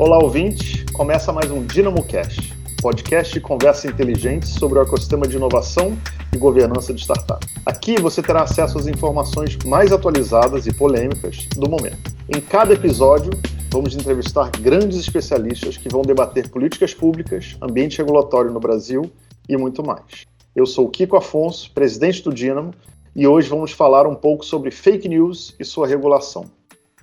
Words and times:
Olá, 0.00 0.16
ouvinte! 0.16 0.86
Começa 0.94 1.30
mais 1.30 1.50
um 1.50 1.62
DynamoCast, 1.62 2.54
podcast 2.80 3.34
de 3.34 3.38
conversa 3.38 3.86
inteligente 3.86 4.46
sobre 4.46 4.78
o 4.78 4.82
ecossistema 4.82 5.28
de 5.28 5.36
inovação 5.36 5.94
e 6.32 6.38
governança 6.38 6.94
de 6.94 7.02
startup. 7.02 7.46
Aqui 7.66 8.00
você 8.00 8.22
terá 8.22 8.44
acesso 8.44 8.78
às 8.78 8.86
informações 8.86 9.58
mais 9.66 9.92
atualizadas 9.92 10.66
e 10.66 10.72
polêmicas 10.72 11.46
do 11.54 11.68
momento. 11.68 12.10
Em 12.34 12.40
cada 12.40 12.72
episódio, 12.72 13.30
vamos 13.70 13.94
entrevistar 13.94 14.50
grandes 14.52 14.98
especialistas 14.98 15.76
que 15.76 15.90
vão 15.90 16.00
debater 16.00 16.48
políticas 16.48 16.94
públicas, 16.94 17.58
ambiente 17.60 17.98
regulatório 17.98 18.50
no 18.50 18.58
Brasil 18.58 19.02
e 19.46 19.54
muito 19.54 19.84
mais. 19.84 20.24
Eu 20.56 20.64
sou 20.64 20.88
Kiko 20.88 21.18
Afonso, 21.18 21.70
presidente 21.72 22.22
do 22.22 22.32
Dynamo, 22.32 22.72
e 23.14 23.26
hoje 23.26 23.50
vamos 23.50 23.72
falar 23.72 24.06
um 24.06 24.14
pouco 24.14 24.46
sobre 24.46 24.70
fake 24.70 25.06
news 25.10 25.54
e 25.60 25.64
sua 25.64 25.86
regulação. 25.86 26.46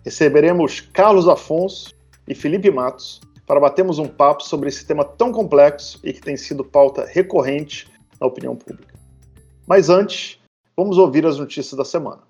Receberemos 0.03 0.81
Carlos 0.81 1.27
Afonso 1.27 1.95
e 2.27 2.35
Felipe 2.35 2.69
Matos 2.69 3.21
para 3.45 3.59
batermos 3.59 3.97
um 3.97 4.07
papo 4.07 4.43
sobre 4.43 4.67
esse 4.67 4.85
tema 4.85 5.05
tão 5.05 5.31
complexo 5.31 5.99
e 6.03 6.11
que 6.11 6.21
tem 6.21 6.35
sido 6.35 6.65
pauta 6.65 7.05
recorrente 7.05 7.87
na 8.19 8.27
opinião 8.27 8.55
pública. 8.55 8.93
Mas 9.65 9.89
antes, 9.89 10.39
vamos 10.75 10.97
ouvir 10.97 11.25
as 11.25 11.39
notícias 11.39 11.77
da 11.77 11.85
semana. 11.85 12.21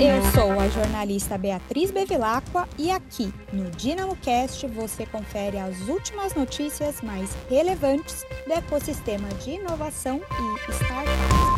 Eu 0.00 0.22
sou 0.32 0.58
a 0.58 0.66
jornalista 0.68 1.36
Beatriz 1.36 1.90
Bevilacqua 1.90 2.66
e 2.78 2.90
aqui 2.90 3.32
no 3.52 3.70
DinamoCast 3.70 4.66
você 4.68 5.04
confere 5.04 5.58
as 5.58 5.88
últimas 5.88 6.34
notícias 6.34 7.02
mais 7.02 7.36
relevantes 7.50 8.24
do 8.46 8.52
ecossistema 8.52 9.28
de 9.44 9.50
inovação 9.50 10.18
e 10.18 10.70
startups. 10.72 11.49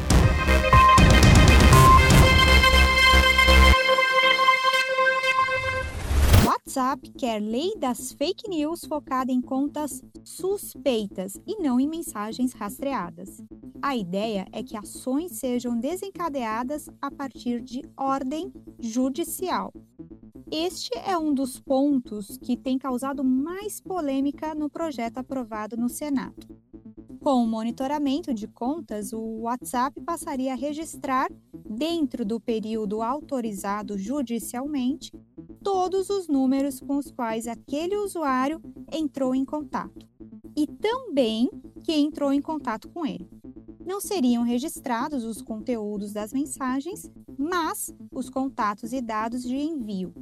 WhatsApp 6.72 7.12
quer 7.18 7.38
lei 7.38 7.74
das 7.76 8.12
fake 8.12 8.48
news 8.48 8.82
focada 8.86 9.30
em 9.30 9.42
contas 9.42 10.02
suspeitas 10.24 11.38
e 11.46 11.60
não 11.60 11.78
em 11.78 11.86
mensagens 11.86 12.54
rastreadas. 12.54 13.42
A 13.82 13.94
ideia 13.94 14.46
é 14.52 14.62
que 14.62 14.74
ações 14.74 15.32
sejam 15.32 15.78
desencadeadas 15.78 16.88
a 16.98 17.10
partir 17.10 17.60
de 17.60 17.82
ordem 17.94 18.50
judicial. 18.80 19.70
Este 20.50 20.96
é 20.96 21.14
um 21.18 21.34
dos 21.34 21.60
pontos 21.60 22.38
que 22.38 22.56
tem 22.56 22.78
causado 22.78 23.22
mais 23.22 23.78
polêmica 23.78 24.54
no 24.54 24.70
projeto 24.70 25.18
aprovado 25.18 25.76
no 25.76 25.90
Senado. 25.90 26.48
Com 27.20 27.44
o 27.44 27.46
monitoramento 27.46 28.32
de 28.32 28.48
contas, 28.48 29.12
o 29.12 29.42
WhatsApp 29.42 30.00
passaria 30.00 30.54
a 30.54 30.56
registrar, 30.56 31.28
dentro 31.68 32.24
do 32.24 32.40
período 32.40 33.02
autorizado 33.02 33.98
judicialmente, 33.98 35.12
todos 35.62 36.10
os 36.10 36.28
números 36.28 36.61
com 36.80 36.96
os 36.96 37.10
quais 37.10 37.46
aquele 37.46 37.96
usuário 37.96 38.60
entrou 38.92 39.34
em 39.34 39.44
contato 39.44 40.06
e 40.56 40.66
também 40.66 41.50
quem 41.82 42.06
entrou 42.06 42.32
em 42.32 42.40
contato 42.40 42.88
com 42.88 43.04
ele. 43.06 43.28
Não 43.84 44.00
seriam 44.00 44.44
registrados 44.44 45.24
os 45.24 45.42
conteúdos 45.42 46.12
das 46.12 46.32
mensagens, 46.32 47.10
mas 47.36 47.92
os 48.12 48.30
contatos 48.30 48.92
e 48.92 49.00
dados 49.00 49.42
de 49.42 49.56
envio. 49.56 50.14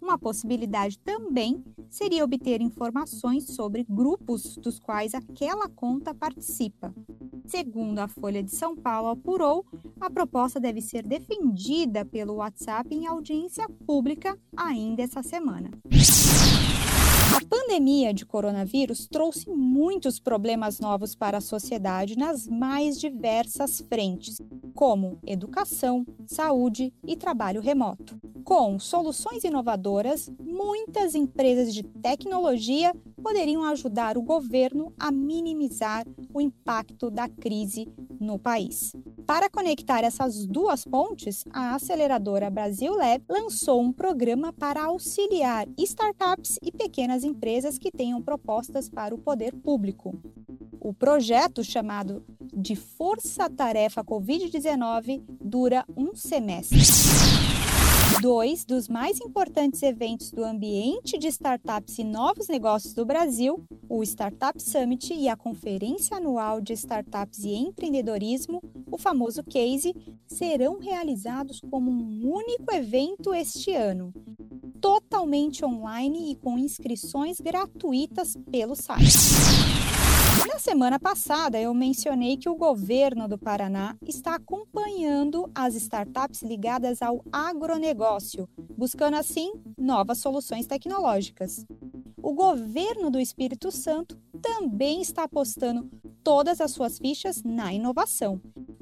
Uma 0.00 0.18
possibilidade 0.18 0.98
também 0.98 1.64
seria 1.88 2.24
obter 2.24 2.60
informações 2.60 3.46
sobre 3.46 3.84
grupos 3.88 4.56
dos 4.56 4.78
quais 4.78 5.14
aquela 5.14 5.68
conta 5.68 6.14
participa. 6.14 6.94
Segundo 7.46 8.00
a 8.00 8.08
Folha 8.08 8.42
de 8.42 8.50
São 8.50 8.74
Paulo 8.76 9.08
apurou, 9.08 9.64
a 10.00 10.10
proposta 10.10 10.58
deve 10.58 10.80
ser 10.80 11.02
defendida 11.02 12.04
pelo 12.04 12.34
WhatsApp 12.34 12.92
em 12.92 13.06
audiência 13.06 13.68
pública 13.86 14.36
ainda 14.56 15.02
essa 15.02 15.22
semana. 15.22 15.70
A 17.36 17.44
pandemia 17.48 18.12
de 18.12 18.26
coronavírus 18.26 19.06
trouxe 19.06 19.48
muitos 19.48 20.18
problemas 20.18 20.80
novos 20.80 21.14
para 21.14 21.38
a 21.38 21.40
sociedade 21.40 22.18
nas 22.18 22.48
mais 22.48 22.98
diversas 22.98 23.80
frentes, 23.80 24.40
como 24.74 25.18
educação, 25.24 26.04
saúde 26.26 26.92
e 27.06 27.16
trabalho 27.16 27.60
remoto. 27.60 28.18
Com 28.42 28.78
soluções 28.78 29.44
inovadoras, 29.44 30.30
muitas 30.40 31.14
empresas 31.14 31.72
de 31.74 31.82
tecnologia 31.82 32.92
poderiam 33.26 33.64
ajudar 33.64 34.16
o 34.16 34.22
governo 34.22 34.92
a 34.96 35.10
minimizar 35.10 36.06
o 36.32 36.40
impacto 36.40 37.10
da 37.10 37.28
crise 37.28 37.92
no 38.20 38.38
país. 38.38 38.94
Para 39.26 39.50
conectar 39.50 40.04
essas 40.04 40.46
duas 40.46 40.84
pontes, 40.84 41.42
a 41.50 41.74
aceleradora 41.74 42.48
Brasil 42.48 42.94
Lab 42.94 43.24
lançou 43.28 43.82
um 43.82 43.92
programa 43.92 44.52
para 44.52 44.84
auxiliar 44.84 45.66
startups 45.76 46.56
e 46.62 46.70
pequenas 46.70 47.24
empresas 47.24 47.78
que 47.78 47.90
tenham 47.90 48.22
propostas 48.22 48.88
para 48.88 49.12
o 49.12 49.18
poder 49.18 49.52
público. 49.56 50.16
O 50.80 50.94
projeto, 50.94 51.64
chamado 51.64 52.24
de 52.54 52.76
Força 52.76 53.50
Tarefa 53.50 54.04
Covid-19, 54.04 55.20
dura 55.42 55.84
um 55.96 56.14
semestre 56.14 56.78
dois 58.20 58.64
dos 58.64 58.88
mais 58.88 59.20
importantes 59.20 59.82
eventos 59.82 60.30
do 60.30 60.44
ambiente 60.44 61.18
de 61.18 61.28
startups 61.28 61.98
e 61.98 62.04
novos 62.04 62.48
negócios 62.48 62.94
do 62.94 63.04
Brasil, 63.04 63.64
o 63.88 64.02
Startup 64.02 64.60
Summit 64.62 65.12
e 65.12 65.28
a 65.28 65.36
Conferência 65.36 66.16
Anual 66.16 66.60
de 66.60 66.72
Startups 66.72 67.44
e 67.44 67.54
Empreendedorismo, 67.54 68.62
o 68.90 68.98
famoso 68.98 69.42
CASE, 69.42 69.94
serão 70.26 70.78
realizados 70.78 71.60
como 71.70 71.90
um 71.90 72.30
único 72.32 72.72
evento 72.72 73.34
este 73.34 73.72
ano, 73.72 74.12
totalmente 74.80 75.64
online 75.64 76.32
e 76.32 76.36
com 76.36 76.58
inscrições 76.58 77.40
gratuitas 77.40 78.34
pelo 78.50 78.74
site. 78.74 79.65
Na 80.44 80.58
semana 80.58 80.98
passada, 80.98 81.58
eu 81.58 81.72
mencionei 81.72 82.36
que 82.36 82.48
o 82.48 82.56
governo 82.56 83.26
do 83.26 83.38
Paraná 83.38 83.96
está 84.04 84.34
acompanhando 84.34 85.50
as 85.54 85.74
startups 85.74 86.42
ligadas 86.42 87.00
ao 87.00 87.24
agronegócio, 87.32 88.48
buscando 88.76 89.14
assim 89.14 89.52
novas 89.78 90.18
soluções 90.18 90.66
tecnológicas. 90.66 91.64
O 92.22 92.34
governo 92.34 93.10
do 93.10 93.20
Espírito 93.20 93.70
Santo 93.70 94.18
também 94.42 95.00
está 95.00 95.24
apostando 95.24 95.88
todas 96.22 96.60
as 96.60 96.72
suas 96.72 96.98
fichas 96.98 97.42
na 97.42 97.72
inovação. 97.72 98.40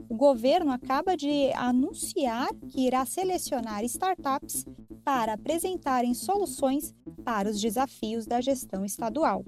O 0.09 0.17
governo 0.17 0.73
acaba 0.73 1.17
de 1.17 1.53
anunciar 1.53 2.49
que 2.69 2.87
irá 2.87 3.05
selecionar 3.05 3.85
startups 3.85 4.65
para 5.05 5.35
apresentarem 5.35 6.15
soluções 6.15 6.95
para 7.25 7.51
os 7.51 7.61
desafios 7.61 8.27
da 8.27 8.41
gestão 8.41 8.85
estadual. 8.85 9.45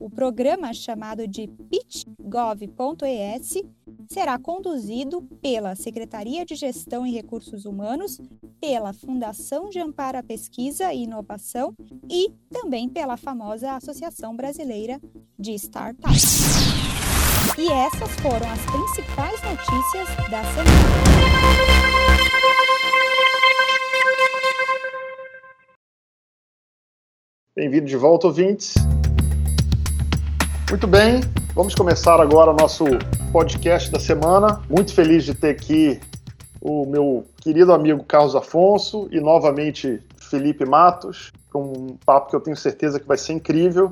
O 0.00 0.08
programa, 0.08 0.72
chamado 0.72 1.28
de 1.28 1.46
pitchgov.es, 1.46 3.62
será 4.10 4.38
conduzido 4.38 5.20
pela 5.42 5.76
Secretaria 5.76 6.46
de 6.46 6.54
Gestão 6.54 7.06
e 7.06 7.12
Recursos 7.12 7.66
Humanos, 7.66 8.18
pela 8.58 8.94
Fundação 8.94 9.68
de 9.68 9.78
Amparo 9.78 10.16
à 10.16 10.22
Pesquisa 10.22 10.90
e 10.94 11.02
Inovação 11.02 11.74
e 12.08 12.32
também 12.48 12.88
pela 12.88 13.18
famosa 13.18 13.72
Associação 13.72 14.34
Brasileira 14.34 14.98
de 15.38 15.52
Startups. 15.52 16.46
E 17.58 17.70
essas 17.70 18.10
foram 18.22 18.50
as 18.50 18.64
principais 18.64 19.38
notícias 19.42 20.08
da 20.30 20.42
semana. 20.44 20.70
Bem-vindo 27.54 27.84
de 27.84 27.98
volta, 27.98 28.28
ouvintes. 28.28 28.72
Muito 30.70 30.86
bem, 30.86 31.20
vamos 31.52 31.74
começar 31.74 32.20
agora 32.20 32.52
o 32.52 32.54
nosso 32.54 32.84
podcast 33.32 33.90
da 33.90 33.98
semana. 33.98 34.62
Muito 34.70 34.94
feliz 34.94 35.24
de 35.24 35.34
ter 35.34 35.48
aqui 35.50 36.00
o 36.60 36.86
meu 36.86 37.26
querido 37.38 37.72
amigo 37.72 38.04
Carlos 38.04 38.36
Afonso 38.36 39.08
e 39.10 39.20
novamente 39.20 40.00
Felipe 40.16 40.64
Matos, 40.64 41.32
com 41.52 41.72
um 41.72 41.96
papo 42.06 42.30
que 42.30 42.36
eu 42.36 42.40
tenho 42.40 42.56
certeza 42.56 43.00
que 43.00 43.06
vai 43.06 43.18
ser 43.18 43.32
incrível 43.32 43.90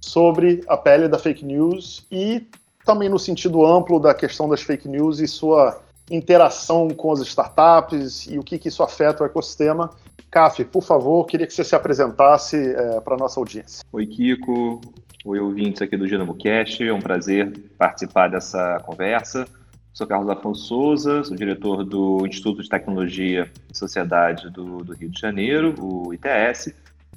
sobre 0.00 0.62
a 0.68 0.76
pele 0.76 1.08
da 1.08 1.18
fake 1.18 1.44
news 1.44 2.06
e 2.12 2.46
também 2.86 3.08
no 3.08 3.18
sentido 3.18 3.66
amplo 3.66 3.98
da 3.98 4.14
questão 4.14 4.48
das 4.48 4.62
fake 4.62 4.88
news 4.88 5.18
e 5.18 5.26
sua 5.26 5.80
interação 6.08 6.90
com 6.90 7.10
as 7.10 7.18
startups 7.22 8.28
e 8.28 8.38
o 8.38 8.44
que, 8.44 8.56
que 8.56 8.68
isso 8.68 8.84
afeta 8.84 9.24
o 9.24 9.26
ecossistema. 9.26 9.90
Caf, 10.30 10.64
por 10.66 10.82
favor, 10.82 11.26
queria 11.26 11.46
que 11.46 11.52
você 11.52 11.64
se 11.64 11.74
apresentasse 11.74 12.56
é, 12.56 13.00
para 13.00 13.14
a 13.14 13.18
nossa 13.18 13.40
audiência. 13.40 13.84
Oi, 13.92 14.06
Kiko. 14.06 14.80
Oi, 15.24 15.38
ouvintes 15.40 15.82
aqui 15.82 15.96
do 15.96 16.06
DinamoCast. 16.06 16.82
É 16.82 16.92
um 16.92 17.00
prazer 17.00 17.52
participar 17.76 18.28
dessa 18.28 18.80
conversa. 18.86 19.44
Sou 19.92 20.06
Carlos 20.06 20.30
Afonso 20.30 20.66
Souza, 20.66 21.24
sou 21.24 21.36
diretor 21.36 21.84
do 21.84 22.24
Instituto 22.26 22.62
de 22.62 22.68
Tecnologia 22.68 23.50
e 23.68 23.76
Sociedade 23.76 24.48
do, 24.50 24.84
do 24.84 24.94
Rio 24.94 25.10
de 25.10 25.20
Janeiro, 25.20 25.74
o 25.78 26.14
ITS, 26.14 26.72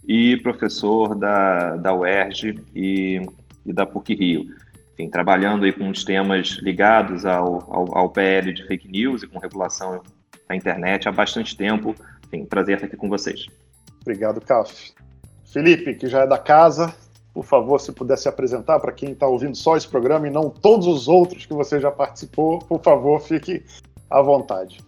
e 0.07 0.37
professor 0.37 1.15
da, 1.15 1.75
da 1.75 1.93
UERJ 1.93 2.59
e, 2.75 3.21
e 3.63 3.71
da 3.71 3.85
PUC-Rio. 3.85 4.47
Enfim, 4.93 5.09
trabalhando 5.09 5.65
aí 5.65 5.71
com 5.71 5.87
os 5.89 6.03
temas 6.03 6.57
ligados 6.61 7.25
ao, 7.25 7.71
ao, 7.71 7.97
ao 7.97 8.09
PL 8.09 8.51
de 8.51 8.65
fake 8.65 8.87
news 8.87 9.23
e 9.23 9.27
com 9.27 9.39
regulação 9.39 10.01
da 10.49 10.55
internet 10.55 11.07
há 11.07 11.11
bastante 11.11 11.55
tempo. 11.55 11.95
Enfim, 12.33 12.45
prazer 12.45 12.75
estar 12.75 12.87
aqui 12.87 12.97
com 12.97 13.07
vocês. 13.07 13.45
Obrigado, 14.01 14.41
Caf. 14.41 14.91
Felipe, 15.45 15.93
que 15.93 16.07
já 16.07 16.21
é 16.21 16.27
da 16.27 16.39
casa, 16.39 16.91
por 17.31 17.45
favor, 17.45 17.79
se 17.79 17.91
puder 17.91 18.17
se 18.17 18.27
apresentar 18.27 18.79
para 18.79 18.91
quem 18.91 19.11
está 19.11 19.27
ouvindo 19.27 19.55
só 19.55 19.77
esse 19.77 19.87
programa 19.87 20.27
e 20.27 20.31
não 20.31 20.49
todos 20.49 20.87
os 20.87 21.07
outros 21.07 21.45
que 21.45 21.53
você 21.53 21.79
já 21.79 21.91
participou, 21.91 22.57
por 22.57 22.81
favor, 22.81 23.21
fique 23.21 23.63
à 24.09 24.19
vontade. 24.19 24.79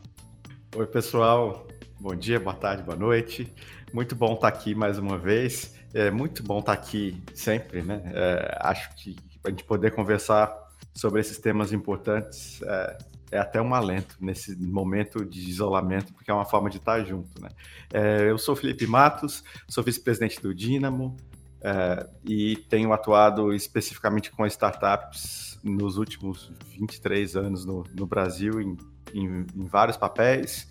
Oi, 0.75 0.87
pessoal. 0.87 1.67
Bom 1.99 2.15
dia, 2.15 2.39
boa 2.39 2.55
tarde, 2.55 2.81
boa 2.81 2.97
noite. 2.97 3.53
Muito 3.93 4.15
bom 4.15 4.33
estar 4.33 4.47
aqui 4.47 4.73
mais 4.73 4.97
uma 4.97 5.19
vez. 5.19 5.75
É 5.93 6.09
muito 6.09 6.41
bom 6.41 6.59
estar 6.59 6.73
aqui 6.73 7.21
sempre, 7.35 7.83
né? 7.83 8.01
É, 8.11 8.57
acho 8.61 8.89
que 8.95 9.15
a 9.45 9.51
gente 9.51 9.63
poder 9.63 9.91
conversar 9.91 10.51
sobre 10.95 11.21
esses 11.21 11.37
temas 11.37 11.71
importantes 11.71 12.59
é, 12.63 12.97
é, 13.35 13.39
até 13.39 13.61
um 13.61 13.73
alento 13.73 14.15
nesse 14.19 14.55
momento 14.55 15.25
de 15.25 15.41
isolamento, 15.49 16.13
porque 16.13 16.31
é 16.31 16.33
uma 16.33 16.45
forma 16.45 16.69
de 16.69 16.77
estar 16.77 17.03
junto, 17.03 17.41
né? 17.41 17.49
É, 17.93 18.29
eu 18.29 18.37
sou 18.37 18.55
Felipe 18.55 18.87
Matos, 18.87 19.43
sou 19.67 19.83
vice-presidente 19.83 20.41
do 20.41 20.53
Dínamo 20.55 21.17
é, 21.61 22.07
e 22.23 22.55
tenho 22.69 22.93
atuado 22.93 23.53
especificamente 23.53 24.31
com 24.31 24.45
startups 24.45 25.59
nos 25.63 25.97
últimos 25.97 26.51
23 26.77 27.35
anos 27.35 27.65
no, 27.65 27.83
no 27.93 28.05
Brasil, 28.05 28.61
em, 28.61 28.77
em, 29.13 29.45
em 29.55 29.67
vários 29.67 29.97
papéis. 29.97 30.67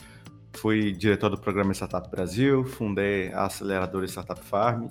Fui 0.54 0.92
diretor 0.92 1.30
do 1.30 1.38
programa 1.38 1.72
Startup 1.74 2.08
Brasil, 2.08 2.64
fundei 2.64 3.32
a 3.32 3.46
aceleradora 3.46 4.06
Startup 4.06 4.40
Farm 4.40 4.86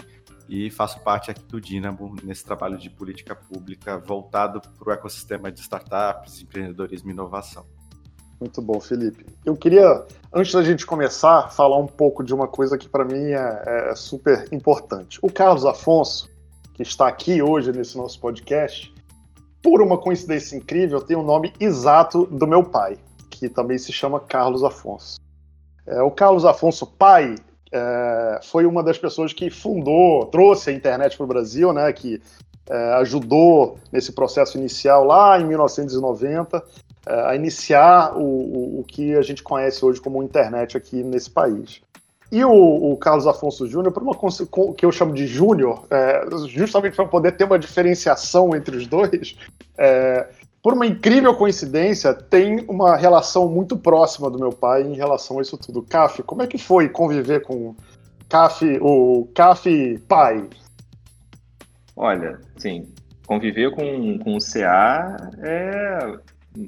e 0.48 0.70
faço 0.70 1.00
parte 1.02 1.32
aqui 1.32 1.44
do 1.44 1.60
Dynamo 1.60 2.16
nesse 2.24 2.44
trabalho 2.44 2.78
de 2.78 2.90
política 2.90 3.36
pública 3.36 3.98
voltado 3.98 4.62
para 4.62 4.90
o 4.90 4.92
ecossistema 4.92 5.52
de 5.52 5.62
startups, 5.62 6.42
empreendedorismo 6.42 7.10
e 7.10 7.14
inovação. 7.14 7.66
Muito 8.40 8.62
bom, 8.62 8.80
Felipe. 8.80 9.26
Eu 9.46 9.56
queria, 9.56 10.06
antes 10.34 10.54
da 10.54 10.62
gente 10.64 10.86
começar, 10.86 11.50
falar 11.50 11.78
um 11.78 11.88
pouco 11.88 12.24
de 12.24 12.34
uma 12.34 12.48
coisa 12.48 12.78
que 12.78 12.90
para 12.90 13.06
mim 13.06 13.32
é, 13.32 13.64
é, 13.92 13.96
super 13.96 14.48
importante. 14.52 15.18
O 15.22 15.32
Carlos 15.32 15.66
Afonso, 15.66 16.30
que 16.74 16.84
está 16.84 17.08
aqui 17.08 17.42
hoje 17.42 17.72
nesse 17.72 17.98
nosso 17.98 18.20
podcast, 18.20 18.94
por 19.62 19.82
uma 19.82 19.98
coincidência 19.98 20.58
incrível, 20.58 21.00
tem 21.00 21.16
o 21.16 21.24
nome 21.24 21.54
exato 21.58 22.26
do 22.26 22.46
meu 22.46 22.66
pai, 22.66 22.98
que 23.30 23.48
também 23.48 23.78
se 23.78 23.94
chama 23.94 24.20
Carlos 24.20 24.62
Afonso. 24.62 25.18
É, 25.88 26.02
o 26.02 26.12
Carlos 26.12 26.44
Afonso, 26.44 26.86
pai, 26.86 27.36
é, 27.74 28.40
foi 28.44 28.68
uma 28.68 28.84
das 28.84 29.00
pessoas 29.00 29.34
que 29.34 29.50
fundou, 29.50 30.28
trouxe 30.28 30.70
a 30.70 30.74
internet 30.74 31.18
para 31.18 31.24
o 31.24 31.28
Brasil, 31.28 31.74
né, 31.74 31.92
que 31.92 32.22
é, 32.70 32.94
ajudou 32.94 33.80
nesse 33.92 34.12
processo 34.12 34.58
inicial 34.58 35.04
lá 35.04 35.40
em 35.40 35.46
1990 35.46 36.64
é, 37.06 37.14
a 37.32 37.36
iniciar 37.36 38.16
o, 38.16 38.22
o, 38.22 38.80
o, 38.80 38.84
que 38.84 39.16
a 39.16 39.22
gente 39.24 39.42
conhece 39.42 39.84
hoje 39.84 40.00
como 40.00 40.22
internet 40.22 40.78
aqui 40.78 41.04
nesse 41.04 41.32
país. 41.32 41.82
E 42.32 42.44
o, 42.46 42.92
o 42.92 42.98
Carlos 42.98 43.28
Afonso 43.28 43.68
Júnior, 43.68 43.92
por 43.92 44.02
uma 44.02 44.16
que 44.76 44.86
eu 44.86 44.92
chamo 44.92 45.14
de 45.14 45.28
Júnior, 45.28 45.84
é, 45.90 46.26
justamente 46.48 46.96
para 46.96 47.06
poder 47.06 47.34
ter 47.34 47.44
uma 47.44 47.60
diferenciação 47.60 48.56
entre 48.56 48.78
os 48.78 48.88
dois, 48.88 49.36
é, 49.78 50.28
por 50.64 50.74
uma 50.74 50.88
incrível 50.88 51.36
coincidência, 51.36 52.14
tem 52.14 52.62
uma 52.70 52.96
relação 52.96 53.50
muito 53.50 53.78
próxima 53.78 54.32
do 54.32 54.40
meu 54.40 54.52
pai 54.52 54.82
em 54.82 54.96
relação 54.96 55.38
a 55.38 55.42
isso 55.42 55.58
tudo. 55.58 55.84
Caf, 55.84 56.24
como 56.24 56.42
é 56.42 56.48
que 56.48 56.58
foi 56.58 56.88
conviver 56.88 57.42
com 57.42 57.76
Caf, 58.30 58.66
o 58.82 59.28
Caf 59.36 60.00
pai? 60.08 60.50
Olha, 61.98 62.40
sim, 62.56 62.88
conviver 63.28 63.72
com, 63.72 64.18
com 64.20 64.38
o 64.38 64.40
CA 64.40 65.32
é 65.40 66.18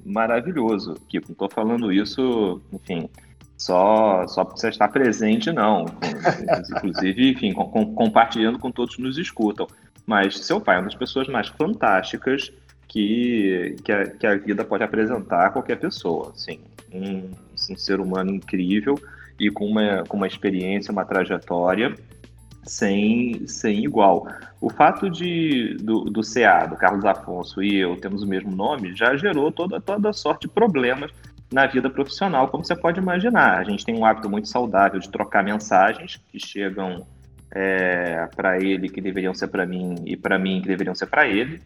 maravilhoso. 0.06 0.96
Kiko, 1.08 1.28
não 1.30 1.34
estou 1.34 1.50
falando 1.50 1.90
isso, 1.90 2.62
enfim, 2.74 3.10
só, 3.58 4.28
só 4.28 4.44
porque 4.44 4.60
você 4.60 4.70
está 4.70 4.90
presente, 4.90 5.54
não. 5.54 5.86
Inclusive, 6.70 7.32
enfim, 7.32 7.54
com, 7.54 7.96
compartilhando 7.96 8.60
com 8.60 8.70
todos 8.72 8.98
que 8.98 9.02
nos 9.02 9.18
escutam. 9.18 9.66
Mas 10.06 10.38
seu 10.46 10.60
pai 10.60 10.76
é 10.76 10.80
uma 10.80 10.86
das 10.86 10.96
pessoas 10.96 11.30
mais 11.30 11.48
fantásticas 11.48 12.52
que, 12.96 13.76
que, 13.84 13.92
a, 13.92 14.06
que 14.10 14.26
a 14.26 14.38
vida 14.38 14.64
pode 14.64 14.82
apresentar 14.82 15.48
a 15.48 15.50
qualquer 15.50 15.78
pessoa. 15.78 16.32
Assim, 16.34 16.62
um, 16.94 17.30
um 17.70 17.76
ser 17.76 18.00
humano 18.00 18.32
incrível 18.32 18.98
e 19.38 19.52
com 19.52 19.66
uma, 19.66 20.06
com 20.08 20.16
uma 20.16 20.28
experiência, 20.28 20.94
uma 20.94 21.04
trajetória 21.04 21.94
sem, 22.64 23.46
sem 23.48 23.84
igual. 23.84 24.26
O 24.62 24.70
fato 24.70 25.10
de 25.10 25.76
do, 25.82 26.06
do 26.06 26.22
CA, 26.22 26.68
do 26.68 26.78
Carlos 26.78 27.04
Afonso 27.04 27.62
e 27.62 27.76
eu 27.76 27.98
temos 27.98 28.24
o 28.24 28.28
mesmo 28.28 28.56
nome, 28.56 28.96
já 28.96 29.18
gerou 29.18 29.52
toda, 29.52 29.82
toda 29.82 30.14
sorte 30.14 30.48
de 30.48 30.54
problemas 30.54 31.12
na 31.52 31.68
vida 31.68 31.90
profissional, 31.90 32.48
como 32.48 32.64
você 32.64 32.78
pode 32.78 32.98
imaginar. 32.98 33.60
A 33.60 33.64
gente 33.66 33.84
tem 33.84 33.94
um 33.94 34.06
hábito 34.06 34.30
muito 34.30 34.48
saudável 34.48 35.02
de 35.02 35.10
trocar 35.10 35.44
mensagens 35.44 36.18
que 36.32 36.40
chegam 36.40 37.06
é, 37.52 38.26
para 38.34 38.58
ele 38.58 38.88
que 38.88 39.02
deveriam 39.02 39.34
ser 39.34 39.48
para 39.48 39.66
mim 39.66 39.96
e 40.06 40.16
para 40.16 40.40
mim 40.40 40.62
que 40.62 40.68
deveriam 40.70 40.96
ser 40.96 41.08
para 41.08 41.28
ele. 41.28 41.60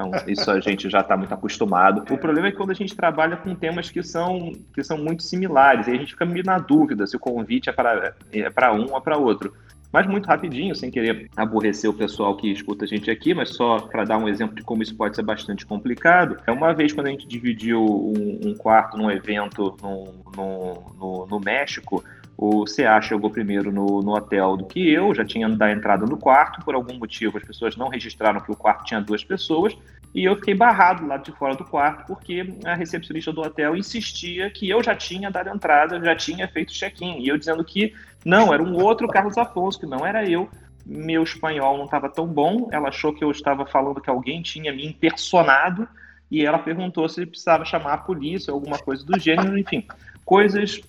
Então, 0.00 0.10
isso 0.26 0.50
a 0.50 0.60
gente 0.60 0.88
já 0.88 1.00
está 1.00 1.16
muito 1.16 1.34
acostumado. 1.34 2.02
O 2.12 2.16
problema 2.16 2.48
é 2.48 2.50
que 2.50 2.56
quando 2.56 2.70
a 2.70 2.74
gente 2.74 2.96
trabalha 2.96 3.36
com 3.36 3.54
temas 3.54 3.90
que 3.90 4.02
são, 4.02 4.52
que 4.74 4.82
são 4.82 4.96
muito 4.96 5.22
similares, 5.22 5.88
aí 5.88 5.94
a 5.94 5.98
gente 5.98 6.12
fica 6.12 6.24
meio 6.24 6.44
na 6.44 6.58
dúvida 6.58 7.06
se 7.06 7.16
o 7.16 7.20
convite 7.20 7.68
é 7.68 7.72
para 7.72 8.14
é 8.32 8.70
um 8.72 8.92
ou 8.92 9.00
para 9.00 9.18
outro. 9.18 9.52
Mas 9.92 10.06
muito 10.06 10.26
rapidinho, 10.26 10.74
sem 10.74 10.88
querer 10.88 11.28
aborrecer 11.36 11.90
o 11.90 11.92
pessoal 11.92 12.36
que 12.36 12.50
escuta 12.50 12.84
a 12.84 12.88
gente 12.88 13.10
aqui, 13.10 13.34
mas 13.34 13.50
só 13.50 13.80
para 13.80 14.04
dar 14.04 14.18
um 14.18 14.28
exemplo 14.28 14.54
de 14.54 14.62
como 14.62 14.84
isso 14.84 14.94
pode 14.94 15.16
ser 15.16 15.22
bastante 15.22 15.66
complicado. 15.66 16.38
É 16.46 16.52
uma 16.52 16.72
vez 16.72 16.92
quando 16.92 17.08
a 17.08 17.10
gente 17.10 17.26
dividiu 17.26 17.84
um, 17.84 18.40
um 18.46 18.54
quarto 18.54 18.96
num 18.96 19.10
evento 19.10 19.76
no, 19.82 20.14
no, 20.36 20.94
no, 20.96 21.26
no 21.26 21.40
México, 21.40 22.04
o 22.42 22.64
CA 22.64 23.02
chegou 23.02 23.28
primeiro 23.28 23.70
no, 23.70 24.00
no, 24.00 24.14
hotel 24.16 24.56
do 24.56 24.64
que 24.64 24.90
eu, 24.90 25.14
já 25.14 25.22
tinha 25.22 25.46
da 25.46 25.70
entrada 25.70 26.06
no 26.06 26.16
quarto, 26.16 26.64
por 26.64 26.74
algum 26.74 26.94
motivo 26.94 27.36
as 27.36 27.44
pessoas 27.44 27.76
não 27.76 27.88
registraram 27.88 28.40
que 28.40 28.50
o 28.50 28.56
quarto 28.56 28.86
tinha 28.86 28.98
duas 28.98 29.22
pessoas, 29.22 29.76
e 30.14 30.24
eu 30.24 30.34
fiquei 30.36 30.54
barrado 30.54 31.06
lá 31.06 31.18
de 31.18 31.30
fora 31.32 31.54
do 31.54 31.66
quarto, 31.66 32.06
porque 32.06 32.50
a 32.64 32.74
recepcionista 32.74 33.30
do 33.30 33.42
hotel 33.42 33.76
insistia 33.76 34.48
que 34.48 34.70
eu 34.70 34.82
já 34.82 34.94
tinha 34.94 35.30
dado 35.30 35.50
entrada, 35.50 36.02
já 36.02 36.16
tinha 36.16 36.48
feito 36.48 36.72
check-in, 36.72 37.20
e 37.20 37.28
eu 37.28 37.36
dizendo 37.36 37.62
que 37.62 37.92
não, 38.24 38.54
era 38.54 38.62
um 38.62 38.74
outro 38.82 39.06
Carlos 39.06 39.36
Afonso, 39.36 39.78
que 39.78 39.84
não 39.84 40.06
era 40.06 40.26
eu. 40.26 40.48
Meu 40.86 41.22
espanhol 41.22 41.76
não 41.76 41.84
estava 41.84 42.08
tão 42.08 42.26
bom, 42.26 42.70
ela 42.72 42.88
achou 42.88 43.12
que 43.12 43.22
eu 43.22 43.30
estava 43.30 43.66
falando 43.66 44.00
que 44.00 44.08
alguém 44.08 44.40
tinha 44.40 44.72
me 44.72 44.86
impersonado, 44.86 45.86
e 46.30 46.46
ela 46.46 46.58
perguntou 46.58 47.06
se 47.06 47.26
precisava 47.26 47.66
chamar 47.66 47.92
a 47.92 47.98
polícia, 47.98 48.50
alguma 48.50 48.78
coisa 48.78 49.04
do 49.04 49.18
gênero, 49.18 49.58
enfim, 49.58 49.86
coisas 50.24 50.80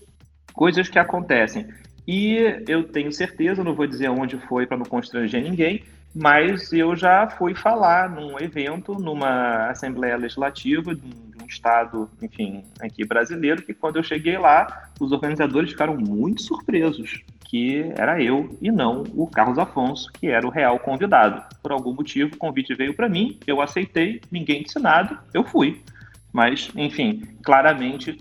coisas 0.53 0.89
que 0.89 0.99
acontecem. 0.99 1.67
E 2.07 2.63
eu 2.67 2.83
tenho 2.83 3.11
certeza, 3.11 3.63
não 3.63 3.75
vou 3.75 3.87
dizer 3.87 4.09
onde 4.09 4.37
foi 4.37 4.65
para 4.65 4.77
não 4.77 4.85
constranger 4.85 5.43
ninguém, 5.43 5.83
mas 6.13 6.73
eu 6.73 6.95
já 6.95 7.29
fui 7.29 7.55
falar 7.55 8.09
num 8.09 8.39
evento, 8.39 8.95
numa 8.95 9.69
Assembleia 9.69 10.17
Legislativa 10.17 10.93
de 10.93 11.07
um 11.41 11.45
estado, 11.47 12.09
enfim, 12.21 12.63
aqui 12.81 13.05
brasileiro, 13.05 13.61
que 13.61 13.73
quando 13.73 13.97
eu 13.97 14.03
cheguei 14.03 14.37
lá, 14.37 14.89
os 14.99 15.11
organizadores 15.11 15.71
ficaram 15.71 15.95
muito 15.95 16.41
surpresos 16.41 17.23
que 17.51 17.91
era 17.97 18.23
eu 18.23 18.57
e 18.61 18.71
não 18.71 19.03
o 19.13 19.27
Carlos 19.27 19.59
Afonso, 19.59 20.09
que 20.13 20.27
era 20.27 20.47
o 20.47 20.49
real 20.49 20.79
convidado. 20.79 21.43
Por 21.61 21.73
algum 21.73 21.93
motivo, 21.93 22.33
o 22.33 22.37
convite 22.37 22.73
veio 22.73 22.93
para 22.93 23.09
mim, 23.09 23.37
eu 23.45 23.61
aceitei, 23.61 24.21
ninguém 24.31 24.63
disse 24.63 24.79
nada, 24.79 25.19
eu 25.33 25.43
fui. 25.43 25.81
Mas, 26.31 26.71
enfim, 26.77 27.27
claramente 27.43 28.17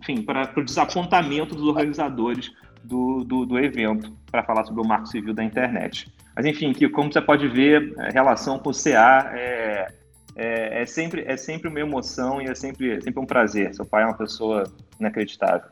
enfim, 0.00 0.22
para 0.22 0.50
o 0.56 0.64
desapontamento 0.64 1.54
dos 1.54 1.64
organizadores 1.64 2.50
do, 2.82 3.22
do, 3.24 3.44
do 3.44 3.58
evento, 3.58 4.16
para 4.30 4.42
falar 4.42 4.64
sobre 4.64 4.80
o 4.80 4.84
marco 4.84 5.06
civil 5.06 5.34
da 5.34 5.44
internet. 5.44 6.10
Mas, 6.34 6.46
enfim, 6.46 6.72
que, 6.72 6.88
como 6.88 7.12
você 7.12 7.20
pode 7.20 7.46
ver, 7.48 7.94
a 7.98 8.08
relação 8.08 8.58
com 8.58 8.70
o 8.70 8.72
CA 8.72 9.30
é, 9.34 9.92
é, 10.34 10.82
é, 10.82 10.86
sempre, 10.86 11.22
é 11.26 11.36
sempre 11.36 11.68
uma 11.68 11.78
emoção 11.78 12.40
e 12.40 12.46
é 12.46 12.54
sempre, 12.54 12.92
é 12.96 13.00
sempre 13.00 13.20
um 13.20 13.26
prazer. 13.26 13.74
Seu 13.74 13.84
pai 13.84 14.02
é 14.02 14.06
uma 14.06 14.16
pessoa 14.16 14.64
inacreditável. 14.98 15.68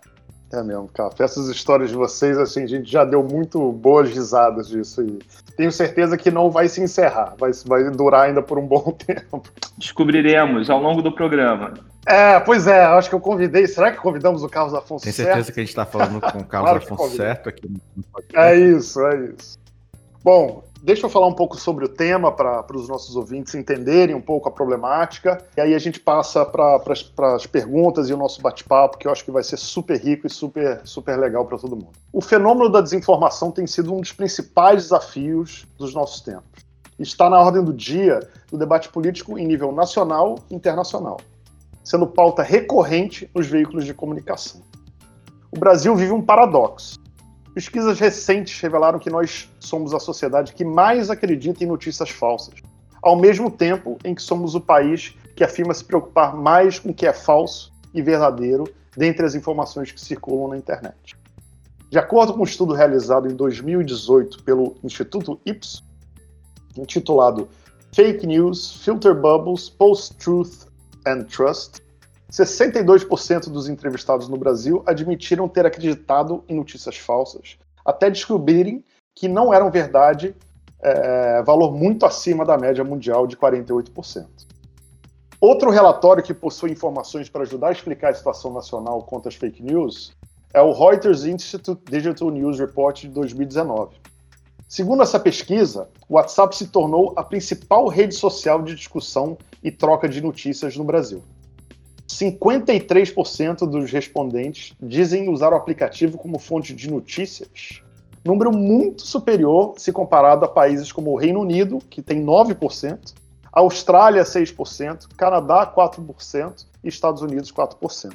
É 0.52 0.62
mesmo, 0.62 0.88
cara. 0.88 1.10
Essas 1.18 1.48
histórias 1.48 1.90
de 1.90 1.96
vocês, 1.96 2.38
assim, 2.38 2.62
a 2.62 2.66
gente 2.66 2.90
já 2.90 3.04
deu 3.04 3.22
muito 3.22 3.70
boas 3.72 4.08
risadas 4.08 4.68
disso 4.68 5.02
e 5.02 5.18
tenho 5.56 5.70
certeza 5.70 6.16
que 6.16 6.30
não 6.30 6.50
vai 6.50 6.68
se 6.68 6.80
encerrar, 6.80 7.34
vai, 7.38 7.50
vai 7.66 7.90
durar 7.90 8.26
ainda 8.26 8.40
por 8.40 8.58
um 8.58 8.66
bom 8.66 8.92
tempo. 9.06 9.42
Descobriremos 9.76 10.70
ao 10.70 10.80
longo 10.80 11.02
do 11.02 11.12
programa. 11.12 11.74
É, 12.06 12.40
pois 12.40 12.66
é, 12.66 12.84
acho 12.84 13.10
que 13.10 13.14
eu 13.14 13.20
convidei. 13.20 13.66
Será 13.66 13.92
que 13.92 13.98
convidamos 13.98 14.42
o 14.42 14.48
Carlos 14.48 14.72
Afonso 14.72 15.04
Tem 15.04 15.12
certeza 15.12 15.36
certo? 15.42 15.54
que 15.54 15.60
a 15.60 15.62
gente 15.62 15.70
está 15.70 15.84
falando 15.84 16.20
com 16.20 16.38
o 16.38 16.44
Carlos 16.46 16.70
claro 16.70 16.84
Afonso 16.84 17.16
certo 17.16 17.48
aqui 17.50 17.68
no 17.68 18.02
podcast? 18.10 18.48
É 18.48 18.56
isso, 18.56 19.06
é 19.06 19.26
isso. 19.26 19.58
Bom, 20.24 20.64
deixa 20.82 21.06
eu 21.06 21.10
falar 21.10 21.26
um 21.26 21.34
pouco 21.34 21.56
sobre 21.56 21.84
o 21.84 21.88
tema 21.88 22.32
para 22.32 22.64
os 22.74 22.88
nossos 22.88 23.16
ouvintes 23.16 23.54
entenderem 23.54 24.14
um 24.14 24.20
pouco 24.20 24.48
a 24.48 24.52
problemática. 24.52 25.44
E 25.56 25.60
aí 25.60 25.74
a 25.74 25.78
gente 25.78 26.00
passa 26.00 26.44
para 26.44 26.80
as 27.34 27.46
perguntas 27.46 28.08
e 28.08 28.14
o 28.14 28.16
nosso 28.16 28.40
bate-papo, 28.40 28.98
que 28.98 29.06
eu 29.06 29.12
acho 29.12 29.24
que 29.24 29.30
vai 29.30 29.42
ser 29.42 29.56
super 29.56 29.98
rico 29.98 30.26
e 30.26 30.30
super, 30.30 30.80
super 30.84 31.18
legal 31.18 31.44
para 31.44 31.58
todo 31.58 31.76
mundo. 31.76 31.92
O 32.12 32.20
fenômeno 32.20 32.68
da 32.68 32.80
desinformação 32.80 33.50
tem 33.50 33.66
sido 33.66 33.94
um 33.94 34.00
dos 34.00 34.12
principais 34.12 34.84
desafios 34.84 35.66
dos 35.76 35.94
nossos 35.94 36.20
tempos. 36.20 36.66
Está 36.98 37.30
na 37.30 37.38
ordem 37.38 37.62
do 37.62 37.72
dia 37.72 38.20
do 38.50 38.58
debate 38.58 38.88
político 38.88 39.38
em 39.38 39.46
nível 39.46 39.70
nacional 39.70 40.36
e 40.50 40.54
internacional 40.54 41.18
sendo 41.88 42.06
pauta 42.06 42.42
recorrente 42.42 43.30
nos 43.34 43.46
veículos 43.46 43.86
de 43.86 43.94
comunicação. 43.94 44.60
O 45.50 45.58
Brasil 45.58 45.96
vive 45.96 46.12
um 46.12 46.20
paradoxo. 46.20 46.98
Pesquisas 47.58 47.98
recentes 47.98 48.60
revelaram 48.60 49.00
que 49.00 49.10
nós 49.10 49.50
somos 49.58 49.92
a 49.92 49.98
sociedade 49.98 50.52
que 50.52 50.64
mais 50.64 51.10
acredita 51.10 51.64
em 51.64 51.66
notícias 51.66 52.08
falsas, 52.08 52.54
ao 53.02 53.16
mesmo 53.16 53.50
tempo 53.50 53.98
em 54.04 54.14
que 54.14 54.22
somos 54.22 54.54
o 54.54 54.60
país 54.60 55.16
que 55.34 55.42
afirma 55.42 55.74
se 55.74 55.84
preocupar 55.84 56.36
mais 56.36 56.78
com 56.78 56.90
o 56.90 56.94
que 56.94 57.04
é 57.04 57.12
falso 57.12 57.72
e 57.92 58.00
verdadeiro 58.00 58.62
dentre 58.96 59.26
as 59.26 59.34
informações 59.34 59.90
que 59.90 60.00
circulam 60.00 60.50
na 60.50 60.56
internet. 60.56 61.16
De 61.90 61.98
acordo 61.98 62.32
com 62.32 62.42
um 62.42 62.44
estudo 62.44 62.74
realizado 62.74 63.28
em 63.28 63.34
2018 63.34 64.44
pelo 64.44 64.76
Instituto 64.84 65.40
Ipsos, 65.44 65.82
intitulado 66.76 67.48
Fake 67.92 68.24
News, 68.24 68.84
Filter 68.84 69.16
Bubbles, 69.16 69.68
Post-Truth 69.68 70.68
and 71.04 71.24
Trust, 71.24 71.82
62% 72.30 73.48
dos 73.50 73.68
entrevistados 73.68 74.28
no 74.28 74.36
Brasil 74.36 74.82
admitiram 74.86 75.48
ter 75.48 75.64
acreditado 75.64 76.44
em 76.48 76.54
notícias 76.54 76.96
falsas, 76.96 77.56
até 77.84 78.10
descobrirem 78.10 78.84
que 79.14 79.26
não 79.26 79.52
eram 79.52 79.70
verdade, 79.70 80.36
é, 80.80 81.42
valor 81.42 81.72
muito 81.72 82.04
acima 82.04 82.44
da 82.44 82.58
média 82.58 82.84
mundial 82.84 83.26
de 83.26 83.36
48%. 83.36 84.26
Outro 85.40 85.70
relatório 85.70 86.22
que 86.22 86.34
possui 86.34 86.72
informações 86.72 87.28
para 87.28 87.42
ajudar 87.42 87.68
a 87.68 87.72
explicar 87.72 88.10
a 88.10 88.14
situação 88.14 88.52
nacional 88.52 89.02
contra 89.02 89.28
as 89.28 89.36
fake 89.36 89.62
news 89.62 90.12
é 90.52 90.60
o 90.60 90.72
Reuters 90.72 91.24
Institute 91.24 91.80
Digital 91.90 92.30
News 92.30 92.58
Report 92.58 93.00
de 93.00 93.08
2019. 93.08 93.96
Segundo 94.68 95.02
essa 95.02 95.18
pesquisa, 95.18 95.88
o 96.08 96.14
WhatsApp 96.14 96.54
se 96.56 96.66
tornou 96.66 97.14
a 97.16 97.22
principal 97.22 97.88
rede 97.88 98.14
social 98.14 98.62
de 98.62 98.74
discussão 98.74 99.38
e 99.62 99.70
troca 99.70 100.08
de 100.08 100.20
notícias 100.20 100.76
no 100.76 100.84
Brasil. 100.84 101.22
53% 102.08 103.68
dos 103.68 103.90
respondentes 103.90 104.74
dizem 104.80 105.28
usar 105.28 105.52
o 105.52 105.56
aplicativo 105.56 106.16
como 106.16 106.38
fonte 106.38 106.74
de 106.74 106.90
notícias, 106.90 107.82
número 108.24 108.50
muito 108.50 109.06
superior 109.06 109.74
se 109.76 109.92
comparado 109.92 110.44
a 110.44 110.48
países 110.48 110.90
como 110.90 111.12
o 111.12 111.16
Reino 111.16 111.40
Unido, 111.40 111.78
que 111.90 112.02
tem 112.02 112.24
9%, 112.24 113.14
Austrália 113.52 114.22
6%, 114.22 115.08
Canadá 115.16 115.70
4% 115.74 116.66
e 116.82 116.88
Estados 116.88 117.22
Unidos 117.22 117.52
4%. 117.52 118.12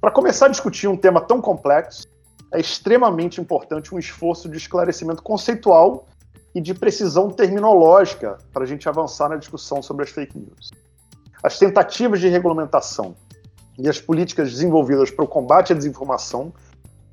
Para 0.00 0.10
começar 0.10 0.46
a 0.46 0.48
discutir 0.48 0.88
um 0.88 0.96
tema 0.96 1.20
tão 1.20 1.40
complexo, 1.40 2.08
é 2.52 2.60
extremamente 2.60 3.40
importante 3.40 3.94
um 3.94 3.98
esforço 3.98 4.48
de 4.48 4.56
esclarecimento 4.56 5.22
conceitual 5.22 6.06
e 6.54 6.60
de 6.60 6.74
precisão 6.74 7.30
terminológica 7.30 8.38
para 8.52 8.64
a 8.64 8.66
gente 8.66 8.88
avançar 8.88 9.28
na 9.28 9.36
discussão 9.36 9.80
sobre 9.80 10.04
as 10.04 10.10
fake 10.10 10.36
news. 10.36 10.70
As 11.42 11.58
tentativas 11.58 12.20
de 12.20 12.28
regulamentação 12.28 13.14
e 13.78 13.88
as 13.88 14.00
políticas 14.00 14.50
desenvolvidas 14.50 15.10
para 15.10 15.24
o 15.24 15.28
combate 15.28 15.72
à 15.72 15.76
desinformação 15.76 16.52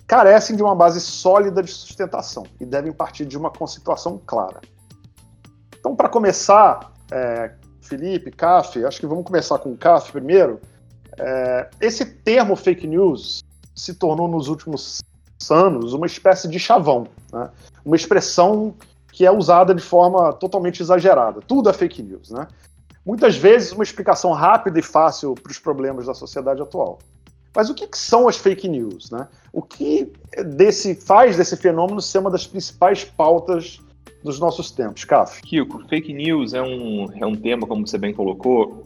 carecem 0.05 0.55
de 0.55 0.63
uma 0.63 0.75
base 0.75 0.99
sólida 0.99 1.61
de 1.61 1.71
sustentação 1.71 2.45
e 2.59 2.65
devem 2.65 2.91
partir 2.91 3.25
de 3.25 3.37
uma 3.37 3.49
conceituação 3.49 4.19
clara. 4.25 4.59
Então, 5.79 5.95
para 5.95 6.09
começar, 6.09 6.91
é, 7.11 7.51
Felipe, 7.81 8.31
CAF, 8.31 8.83
acho 8.85 8.99
que 8.99 9.07
vamos 9.07 9.23
começar 9.23 9.57
com 9.59 9.71
o 9.71 9.77
CAF 9.77 10.11
primeiro. 10.11 10.59
É, 11.17 11.69
esse 11.79 12.05
termo 12.05 12.55
fake 12.55 12.85
news 12.85 13.43
se 13.75 13.93
tornou 13.93 14.27
nos 14.27 14.47
últimos 14.47 14.99
anos 15.49 15.93
uma 15.93 16.05
espécie 16.05 16.47
de 16.47 16.59
chavão, 16.59 17.07
né? 17.31 17.49
uma 17.85 17.95
expressão 17.95 18.75
que 19.11 19.25
é 19.25 19.31
usada 19.31 19.73
de 19.73 19.81
forma 19.81 20.33
totalmente 20.33 20.81
exagerada. 20.81 21.39
Tudo 21.41 21.69
é 21.69 21.73
fake 21.73 22.03
news, 22.03 22.29
né? 22.29 22.47
Muitas 23.05 23.35
vezes 23.35 23.71
uma 23.71 23.83
explicação 23.83 24.31
rápida 24.33 24.79
e 24.79 24.83
fácil 24.83 25.33
para 25.35 25.51
os 25.51 25.59
problemas 25.59 26.05
da 26.05 26.13
sociedade 26.13 26.61
atual. 26.61 26.99
Mas 27.55 27.69
o 27.69 27.73
que, 27.73 27.87
que, 27.87 27.97
são 27.97 28.27
as 28.27 28.37
fake 28.37 28.67
news? 28.67 29.09
Né? 29.09 29.27
O 29.51 29.61
que 29.61 30.11
desse, 30.55 30.95
faz 30.95 31.35
desse 31.35 31.57
fenômeno 31.57 32.01
ser 32.01 32.19
uma 32.19 32.29
das 32.29 32.45
principais 32.45 33.03
pautas 33.03 33.79
dos 34.23 34.39
nossos 34.39 34.69
tempos, 34.71 35.03
Caf? 35.03 35.41
Kiko, 35.41 35.87
fake 35.87 36.13
news 36.13 36.53
é 36.53 36.61
um, 36.61 37.07
é 37.19 37.25
um 37.25 37.35
tema, 37.35 37.65
como 37.65 37.87
você 37.87 37.97
bem 37.97 38.13
colocou, 38.13 38.83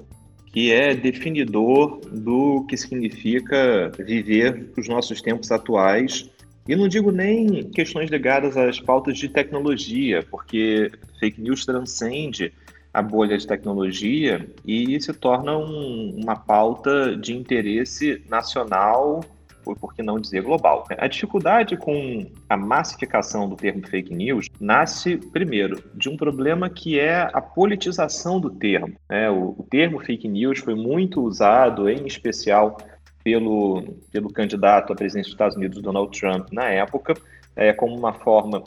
que 0.54 0.72
é 0.72 0.94
definidor 0.94 2.00
do 2.12 2.64
que 2.68 2.78
significa 2.78 3.92
viver 3.98 4.72
os 4.78 4.88
nossos 4.88 5.22
tempos 5.22 5.52
atuais. 5.52 6.30
E 6.68 6.76
não 6.76 6.88
digo 6.88 7.12
nem 7.12 7.64
questões 7.72 8.10
ligadas 8.10 8.56
às 8.56 8.80
pautas 8.80 9.18
de 9.18 9.28
tecnologia, 9.28 10.24
porque 10.30 10.90
fake 11.20 11.42
news 11.42 11.66
transcende 11.66 12.54
a 12.94 13.02
bolha 13.02 13.38
de 13.38 13.48
tecnologia 13.48 14.48
e 14.66 15.00
se 15.02 15.12
torna 15.14 15.58
um, 15.58 16.20
uma 16.22 16.36
pauta 16.36 17.18
de 17.18 17.34
interesse 17.34 18.24
nacional, 18.30 19.22
ou 19.66 19.76
por 19.76 19.96
que 19.96 20.04
não 20.04 20.20
dizer 20.20 20.42
global. 20.42 20.86
A 20.98 21.08
dificuldade 21.08 21.78
com 21.78 22.30
a 22.50 22.58
massificação 22.58 23.50
do 23.50 23.56
termo 23.56 23.88
fake 23.88 24.14
news 24.14 24.48
nasce, 24.60 25.18
primeiro, 25.18 25.82
de 25.96 26.10
um 26.10 26.18
problema 26.18 26.70
que 26.70 27.00
é 27.00 27.30
a 27.34 27.42
politização 27.42 28.40
do 28.40 28.50
termo. 28.50 28.94
É, 29.10 29.30
o, 29.30 29.56
o 29.58 29.66
termo 29.70 30.00
fake 30.00 30.28
news 30.28 30.60
foi 30.60 30.76
muito 30.76 31.22
usado, 31.22 31.90
em 31.90 32.06
especial 32.06 32.78
pelo, 33.24 33.84
pelo 34.12 34.30
candidato 34.32 34.92
à 34.92 34.96
presidência 34.96 35.30
dos 35.30 35.34
Estados 35.34 35.56
Unidos, 35.56 35.82
Donald 35.82 36.18
Trump, 36.18 36.50
na 36.52 36.66
época, 36.66 37.14
é, 37.56 37.72
como 37.72 37.96
uma 37.98 38.14
forma 38.14 38.64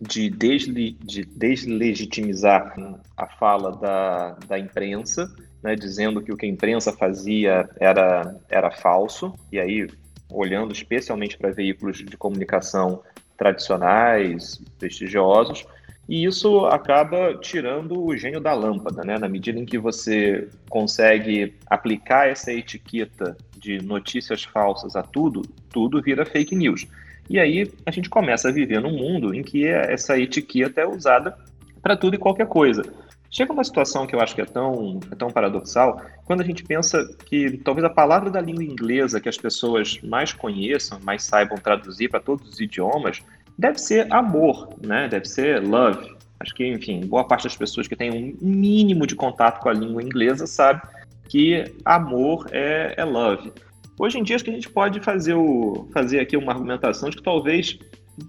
de, 0.00 0.28
de 0.28 1.24
deslegitimizar 1.24 2.74
a 3.16 3.26
fala 3.26 3.76
da, 3.76 4.30
da 4.46 4.58
imprensa, 4.58 5.32
né, 5.62 5.74
dizendo 5.74 6.20
que 6.20 6.32
o 6.32 6.36
que 6.36 6.46
a 6.46 6.48
imprensa 6.48 6.92
fazia 6.92 7.68
era, 7.80 8.36
era 8.48 8.70
falso, 8.70 9.34
e 9.50 9.58
aí 9.58 9.86
olhando 10.30 10.72
especialmente 10.72 11.38
para 11.38 11.52
veículos 11.52 11.98
de 11.98 12.16
comunicação 12.16 13.02
tradicionais, 13.36 14.60
prestigiosos, 14.78 15.66
e 16.08 16.24
isso 16.24 16.66
acaba 16.66 17.34
tirando 17.38 18.04
o 18.04 18.14
gênio 18.16 18.40
da 18.40 18.52
lâmpada, 18.52 19.02
né? 19.02 19.18
Na 19.18 19.28
medida 19.28 19.58
em 19.58 19.64
que 19.64 19.78
você 19.78 20.48
consegue 20.68 21.54
aplicar 21.66 22.28
essa 22.28 22.52
etiqueta 22.52 23.36
de 23.56 23.78
notícias 23.78 24.44
falsas 24.44 24.96
a 24.96 25.02
tudo, 25.02 25.40
tudo 25.70 26.02
vira 26.02 26.26
fake 26.26 26.54
news. 26.54 26.86
E 27.28 27.38
aí 27.38 27.70
a 27.86 27.90
gente 27.90 28.08
começa 28.08 28.48
a 28.48 28.52
viver 28.52 28.80
num 28.80 28.92
mundo 28.92 29.34
em 29.34 29.42
que 29.42 29.66
essa 29.66 30.18
etiqueta 30.18 30.80
é 30.80 30.86
usada 30.86 31.36
para 31.82 31.96
tudo 31.96 32.14
e 32.14 32.18
qualquer 32.18 32.46
coisa. 32.46 32.82
Chega 33.30 33.52
uma 33.52 33.64
situação 33.64 34.06
que 34.06 34.14
eu 34.14 34.20
acho 34.20 34.34
que 34.34 34.40
é 34.40 34.44
tão, 34.44 35.00
é 35.10 35.14
tão 35.16 35.28
paradoxal, 35.28 36.00
quando 36.24 36.40
a 36.40 36.44
gente 36.44 36.62
pensa 36.62 37.04
que 37.26 37.58
talvez 37.58 37.84
a 37.84 37.90
palavra 37.90 38.30
da 38.30 38.40
língua 38.40 38.62
inglesa 38.62 39.20
que 39.20 39.28
as 39.28 39.36
pessoas 39.36 40.00
mais 40.04 40.32
conheçam, 40.32 41.00
mais 41.02 41.24
saibam 41.24 41.58
traduzir 41.58 42.08
para 42.08 42.20
todos 42.20 42.48
os 42.48 42.60
idiomas, 42.60 43.20
deve 43.58 43.78
ser 43.78 44.06
amor, 44.12 44.68
né? 44.80 45.08
Deve 45.08 45.24
ser 45.24 45.60
love. 45.60 46.14
Acho 46.38 46.54
que, 46.54 46.64
enfim, 46.64 47.00
boa 47.06 47.26
parte 47.26 47.44
das 47.44 47.56
pessoas 47.56 47.88
que 47.88 47.96
têm 47.96 48.12
um 48.12 48.36
mínimo 48.40 49.04
de 49.04 49.16
contato 49.16 49.60
com 49.60 49.68
a 49.68 49.72
língua 49.72 50.02
inglesa 50.02 50.46
sabe 50.46 50.82
que 51.28 51.64
amor 51.84 52.46
é, 52.52 52.94
é 52.96 53.04
love. 53.04 53.52
Hoje 53.98 54.18
em 54.18 54.22
dia, 54.22 54.36
acho 54.36 54.44
que 54.44 54.50
a 54.50 54.54
gente 54.54 54.68
pode 54.68 55.00
fazer, 55.00 55.34
o, 55.34 55.88
fazer 55.92 56.20
aqui 56.20 56.36
uma 56.36 56.52
argumentação 56.52 57.10
de 57.10 57.16
que 57.16 57.22
talvez 57.22 57.78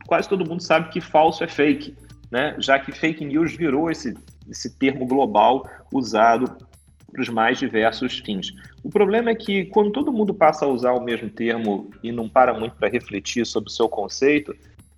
quase 0.07 0.29
todo 0.29 0.47
mundo 0.47 0.61
sabe 0.61 0.89
que 0.89 1.01
falso 1.01 1.43
é 1.43 1.47
fake, 1.47 1.95
né? 2.31 2.55
já 2.59 2.79
que 2.79 2.91
fake 2.91 3.25
news 3.25 3.55
virou 3.55 3.89
esse, 3.89 4.13
esse 4.49 4.77
termo 4.77 5.05
global 5.05 5.67
usado 5.91 6.55
para 7.11 7.21
os 7.21 7.29
mais 7.29 7.57
diversos 7.57 8.19
fins. 8.19 8.53
O 8.83 8.89
problema 8.89 9.31
é 9.31 9.35
que 9.35 9.65
quando 9.65 9.91
todo 9.91 10.11
mundo 10.11 10.33
passa 10.33 10.65
a 10.65 10.67
usar 10.67 10.91
o 10.93 11.03
mesmo 11.03 11.29
termo 11.29 11.89
e 12.03 12.11
não 12.11 12.27
para 12.27 12.53
muito 12.53 12.75
para 12.75 12.89
refletir 12.89 13.45
sobre 13.45 13.69
o 13.69 13.73
seu 13.73 13.87
conceito, 13.87 14.55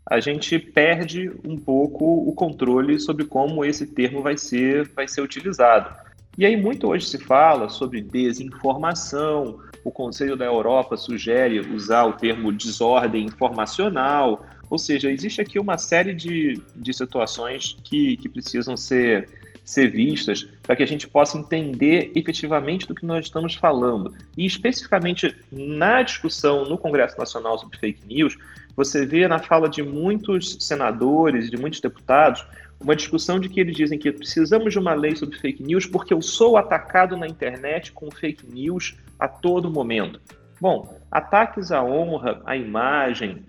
a 0.09 0.19
gente 0.19 0.57
perde 0.57 1.31
um 1.45 1.57
pouco 1.57 2.05
o 2.27 2.33
controle 2.33 3.00
sobre 3.00 3.25
como 3.25 3.63
esse 3.63 3.86
termo 3.86 4.21
vai 4.21 4.38
ser, 4.38 4.88
vai 4.89 5.07
ser 5.07 5.21
utilizado. 5.21 5.93
E 6.38 6.45
aí 6.45 6.55
muito 6.55 6.88
hoje 6.88 7.07
se 7.07 7.17
fala 7.17 7.67
sobre 7.67 8.01
desinformação, 8.01 9.59
o 9.88 9.91
Conselho 9.91 10.36
da 10.36 10.44
Europa 10.44 10.98
sugere 10.98 11.62
usar 11.62 12.03
o 12.03 12.12
termo 12.12 12.51
desordem 12.51 13.25
informacional, 13.25 14.46
ou 14.70 14.77
seja, 14.77 15.10
existe 15.10 15.39
aqui 15.39 15.58
uma 15.58 15.77
série 15.77 16.13
de, 16.13 16.62
de 16.75 16.94
situações 16.94 17.77
que, 17.86 18.17
que 18.17 18.27
precisam 18.27 18.75
ser, 18.75 19.29
ser 19.63 19.89
vistas 19.89 20.46
para 20.62 20.75
que 20.75 20.84
a 20.84 20.86
gente 20.86 21.08
possa 21.08 21.38
entender 21.38 22.12
efetivamente 22.13 22.86
do 22.86 22.94
que 22.94 23.06
nós 23.06 23.27
estamos 23.27 23.56
falando. 23.56 24.13
E 24.36 24.46
especificamente 24.46 25.34
na 25.50 26.01
discussão 26.01 26.65
no 26.65 26.77
Congresso 26.77 27.17
Nacional 27.17 27.58
sobre 27.58 27.77
fake 27.77 28.06
news, 28.06 28.38
você 28.75 29.06
vê 29.06 29.25
na 29.25 29.39
fala 29.39 29.70
de 29.70 29.82
muitos 29.82 30.58
senadores 30.60 31.50
de 31.50 31.56
muitos 31.56 31.79
deputados 31.79 32.46
uma 32.79 32.96
discussão 32.96 33.39
de 33.39 33.50
que 33.50 33.60
eles 33.60 33.75
dizem 33.75 33.98
que 33.98 34.12
precisamos 34.12 34.72
de 34.72 34.79
uma 34.79 34.93
lei 34.93 35.15
sobre 35.15 35.38
fake 35.38 35.63
news 35.63 35.86
porque 35.86 36.13
eu 36.13 36.22
sou 36.22 36.57
atacado 36.57 37.17
na 37.17 37.27
internet 37.27 37.91
com 37.91 38.10
fake 38.12 38.46
news 38.46 38.96
a 39.19 39.27
todo 39.27 39.72
momento. 39.72 40.22
Bom, 40.60 41.00
ataques 41.12 41.72
à 41.72 41.84
honra, 41.84 42.41
à 42.46 42.55
imagem, 42.55 43.46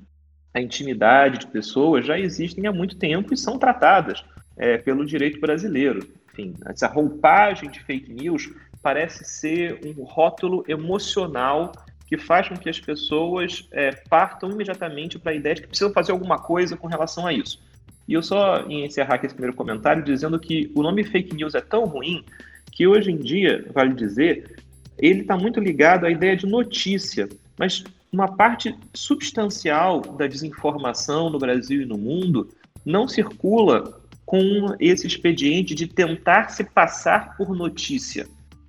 à 0.52 0.60
intimidade 0.60 1.38
de 1.38 1.46
pessoas 1.46 2.06
já 2.06 2.18
existem 2.18 2.66
há 2.66 2.72
muito 2.72 2.96
tempo 2.96 3.32
e 3.32 3.36
são 3.36 3.58
tratadas 3.58 4.24
é, 4.56 4.78
pelo 4.78 5.04
direito 5.04 5.40
brasileiro. 5.40 6.06
Enfim, 6.32 6.54
essa 6.66 6.86
roupagem 6.86 7.70
de 7.70 7.80
fake 7.80 8.12
news 8.12 8.50
parece 8.82 9.24
ser 9.24 9.80
um 9.84 10.04
rótulo 10.04 10.64
emocional 10.68 11.72
que 12.06 12.16
faz 12.16 12.48
com 12.48 12.56
que 12.56 12.70
as 12.70 12.80
pessoas 12.80 13.68
é, 13.70 13.90
partam 14.08 14.50
imediatamente 14.50 15.18
para 15.18 15.32
a 15.32 15.34
ideia 15.34 15.54
de 15.54 15.62
que 15.62 15.68
precisam 15.68 15.92
fazer 15.92 16.12
alguma 16.12 16.38
coisa 16.38 16.76
com 16.76 16.86
relação 16.86 17.26
a 17.26 17.32
isso. 17.32 17.62
E 18.08 18.14
eu 18.14 18.22
só 18.22 18.64
encerrar 18.66 19.16
aqui 19.16 19.26
esse 19.26 19.34
primeiro 19.34 19.54
comentário 19.54 20.02
dizendo 20.02 20.40
que 20.40 20.72
o 20.74 20.82
nome 20.82 21.04
fake 21.04 21.36
news 21.36 21.54
é 21.54 21.60
tão 21.60 21.84
ruim 21.84 22.24
que 22.72 22.86
hoje 22.86 23.12
em 23.12 23.18
dia, 23.18 23.66
vale 23.72 23.92
dizer, 23.92 24.56
ele 24.98 25.20
está 25.20 25.36
muito 25.36 25.60
ligado 25.60 26.06
à 26.06 26.10
ideia 26.10 26.34
de 26.34 26.46
notícia, 26.46 27.28
mas 27.58 27.84
uma 28.10 28.34
parte 28.34 28.74
substancial 28.94 30.00
da 30.00 30.26
desinformação 30.26 31.28
no 31.28 31.38
Brasil 31.38 31.82
e 31.82 31.86
no 31.86 31.98
mundo 31.98 32.48
não 32.84 33.06
circula 33.06 34.00
com 34.24 34.74
esse 34.80 35.06
expediente 35.06 35.74
de 35.74 35.86
tentar 35.86 36.48
se 36.48 36.64
passar 36.64 37.36
por 37.36 37.54
notícia. 37.54 38.26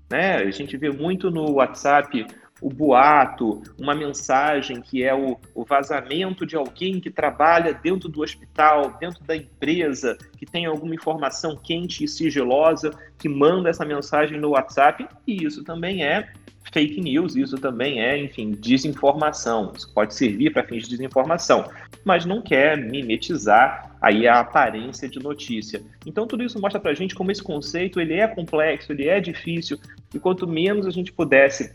Né? 0.10 0.36
A 0.36 0.52
gente 0.52 0.76
vê 0.76 0.90
muito 0.90 1.32
no 1.32 1.52
WhatsApp 1.52 2.26
o 2.62 2.70
boato, 2.70 3.62
uma 3.78 3.96
mensagem 3.96 4.82
que 4.82 5.04
é 5.04 5.14
o, 5.14 5.38
o, 5.56 5.64
vazamento 5.64 6.46
de 6.46 6.56
alguém 6.56 7.00
que 7.00 7.10
trabalha 7.10 7.74
dentro 7.74 8.10
do 8.10 8.22
hospital, 8.22 8.98
dentro 9.00 9.24
da 9.24 9.36
empresa, 9.36 10.18
que 10.38 10.46
tem 10.46 10.66
alguma 10.66 10.94
informação 10.94 11.56
quente 11.56 12.04
e 12.04 12.08
sigilosa, 12.08 12.92
que 13.18 13.30
manda 13.30 13.70
essa 13.70 13.86
mensagem 13.86 14.40
no 14.40 14.50
WhatsApp, 14.50 15.08
e 15.26 15.46
isso 15.46 15.64
também 15.64 16.04
é 16.04 16.32
fake 16.72 17.02
news, 17.02 17.36
isso 17.36 17.58
também 17.58 18.02
é, 18.02 18.18
enfim, 18.18 18.52
desinformação. 18.52 19.72
Isso 19.76 19.92
pode 19.94 20.14
servir 20.14 20.52
para 20.52 20.64
fins 20.64 20.84
de 20.84 20.90
desinformação, 20.90 21.70
mas 22.04 22.26
não 22.26 22.42
quer 22.42 22.78
mimetizar 22.78 23.96
aí 24.02 24.28
a 24.28 24.40
aparência 24.40 25.10
de 25.10 25.20
notícia. 25.20 25.82
Então 26.06 26.28
tudo 26.28 26.44
isso 26.44 26.60
mostra 26.60 26.80
para 26.80 26.92
a 26.92 26.96
gente 26.96 27.16
como 27.16 27.32
esse 27.32 27.44
conceito 27.44 28.00
ele 28.00 28.14
é 28.14 28.28
complexo, 28.28 28.92
ele 28.92 29.08
é 29.08 29.20
difícil, 29.20 29.80
e 30.14 30.20
quanto 30.20 30.48
menos 30.48 30.86
a 30.86 30.92
gente 30.92 31.12
pudesse 31.12 31.72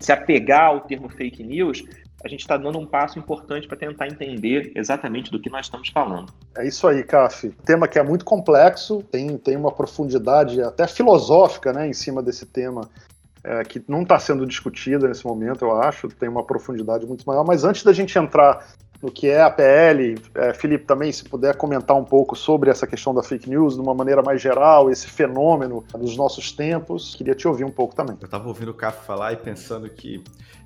se 0.00 0.10
apegar 0.10 0.68
ao 0.68 0.80
termo 0.80 1.08
fake 1.08 1.44
news, 1.44 1.84
a 2.24 2.28
gente 2.28 2.40
está 2.40 2.56
dando 2.56 2.78
um 2.78 2.86
passo 2.86 3.18
importante 3.18 3.66
para 3.66 3.76
tentar 3.76 4.06
entender 4.06 4.72
exatamente 4.74 5.30
do 5.30 5.40
que 5.40 5.48
nós 5.48 5.66
estamos 5.66 5.88
falando. 5.88 6.32
É 6.56 6.66
isso 6.66 6.86
aí, 6.86 7.02
Caf. 7.02 7.50
Tema 7.64 7.86
que 7.86 7.98
é 7.98 8.02
muito 8.02 8.24
complexo, 8.24 9.02
tem, 9.10 9.38
tem 9.38 9.56
uma 9.56 9.72
profundidade 9.72 10.60
até 10.62 10.86
filosófica 10.86 11.72
né, 11.72 11.88
em 11.88 11.92
cima 11.92 12.22
desse 12.22 12.46
tema. 12.46 12.88
É, 13.42 13.64
que 13.64 13.82
não 13.88 14.02
está 14.02 14.18
sendo 14.18 14.44
discutida 14.46 15.08
nesse 15.08 15.26
momento, 15.26 15.64
eu 15.64 15.74
acho, 15.80 16.08
tem 16.08 16.28
uma 16.28 16.44
profundidade 16.44 17.06
muito 17.06 17.24
maior. 17.24 17.42
Mas 17.42 17.64
antes 17.64 17.82
da 17.82 17.92
gente 17.92 18.18
entrar 18.18 18.66
no 19.02 19.10
que 19.10 19.28
é 19.28 19.42
a 19.42 19.50
PL. 19.50 20.16
É, 20.34 20.52
Felipe, 20.52 20.84
também, 20.84 21.10
se 21.10 21.24
puder 21.24 21.56
comentar 21.56 21.96
um 21.96 22.04
pouco 22.04 22.36
sobre 22.36 22.70
essa 22.70 22.86
questão 22.86 23.14
da 23.14 23.22
fake 23.22 23.48
news 23.48 23.74
de 23.74 23.80
uma 23.80 23.94
maneira 23.94 24.22
mais 24.22 24.40
geral, 24.40 24.90
esse 24.90 25.06
fenômeno 25.06 25.84
dos 25.98 26.16
nossos 26.16 26.52
tempos, 26.52 27.14
queria 27.14 27.34
te 27.34 27.48
ouvir 27.48 27.64
um 27.64 27.70
pouco 27.70 27.94
também. 27.94 28.16
Eu 28.20 28.26
estava 28.26 28.46
ouvindo 28.48 28.70
o 28.70 28.74
Café 28.74 29.02
falar 29.02 29.32
e 29.32 29.36
pensando 29.36 29.88
que 29.88 30.22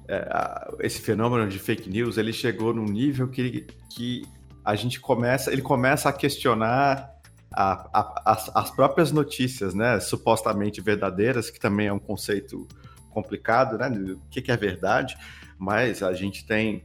é, 0.08 0.68
esse 0.80 1.00
fenômeno 1.00 1.48
de 1.48 1.58
fake 1.58 1.88
news 1.88 2.18
ele 2.18 2.32
chegou 2.32 2.74
num 2.74 2.84
nível 2.84 3.28
que, 3.28 3.66
que 3.90 4.22
a 4.64 4.74
gente 4.74 5.00
começa, 5.00 5.52
ele 5.52 5.62
começa 5.62 6.08
a 6.08 6.12
questionar 6.12 7.14
a, 7.52 7.88
a, 7.92 8.32
as, 8.32 8.50
as 8.54 8.70
próprias 8.70 9.12
notícias, 9.12 9.74
né, 9.74 10.00
supostamente 10.00 10.80
verdadeiras, 10.80 11.50
que 11.50 11.60
também 11.60 11.86
é 11.86 11.92
um 11.92 11.98
conceito 11.98 12.66
complicado, 13.10 13.78
né, 13.78 13.88
o 13.88 14.20
que, 14.28 14.42
que 14.42 14.50
é 14.50 14.56
verdade, 14.56 15.16
mas 15.56 16.02
a 16.02 16.12
gente 16.12 16.44
tem 16.44 16.84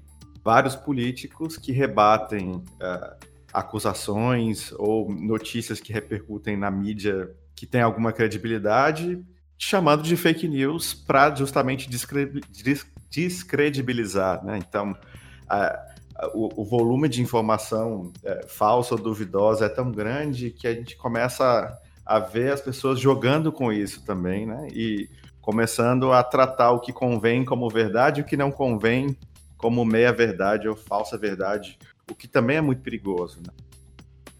vários 0.50 0.76
políticos 0.76 1.58
que 1.58 1.72
rebatem 1.72 2.54
uh, 2.56 3.16
acusações 3.54 4.72
ou 4.80 5.08
notícias 5.14 5.80
que 5.80 5.94
repercutem 5.94 6.58
na 6.58 6.72
mídia 6.72 7.30
que 7.56 7.68
tem 7.68 7.82
alguma 7.82 8.12
credibilidade, 8.12 9.24
chamando 9.60 10.02
de 10.02 10.18
fake 10.18 10.48
news 10.48 10.92
para 10.92 11.36
justamente 11.36 11.88
descredibilizar. 13.12 14.44
Né? 14.44 14.58
Então, 14.58 14.94
uh, 15.52 15.78
o, 16.34 16.64
o, 16.64 16.66
volume 16.66 17.08
de 17.08 17.22
informação 17.22 18.12
uh, 18.24 18.48
falsa 18.48 18.96
ou 18.96 19.00
duvidosa 19.00 19.68
é 19.68 19.70
tão 19.70 19.92
grande 19.92 20.50
que 20.50 20.66
a 20.66 20.74
gente 20.74 20.98
começa 20.98 21.78
a, 22.08 22.16
a 22.16 22.20
ver 22.20 22.52
as 22.54 22.60
pessoas 22.62 23.00
jogando 23.00 23.52
com 23.52 23.72
isso 23.72 24.04
também, 24.04 24.48
né? 24.48 24.68
E 24.72 25.08
começando 25.40 26.12
a 26.12 26.24
tratar 26.24 26.72
o 26.72 26.80
que 26.80 26.92
convém 26.92 27.46
como 27.46 27.70
verdade 27.70 28.20
e 28.20 28.24
o 28.24 28.26
que 28.26 28.36
não 28.36 28.52
convém 28.52 29.16
como 29.60 29.84
meia 29.84 30.12
verdade 30.14 30.68
ou 30.70 30.76
falsa 30.76 31.18
verdade, 31.18 31.78
o 32.10 32.16
que 32.16 32.28
também 32.28 32.58
é 32.58 32.62
muito 32.62 32.82
perigoso. 32.82 33.42
Né? 33.46 33.54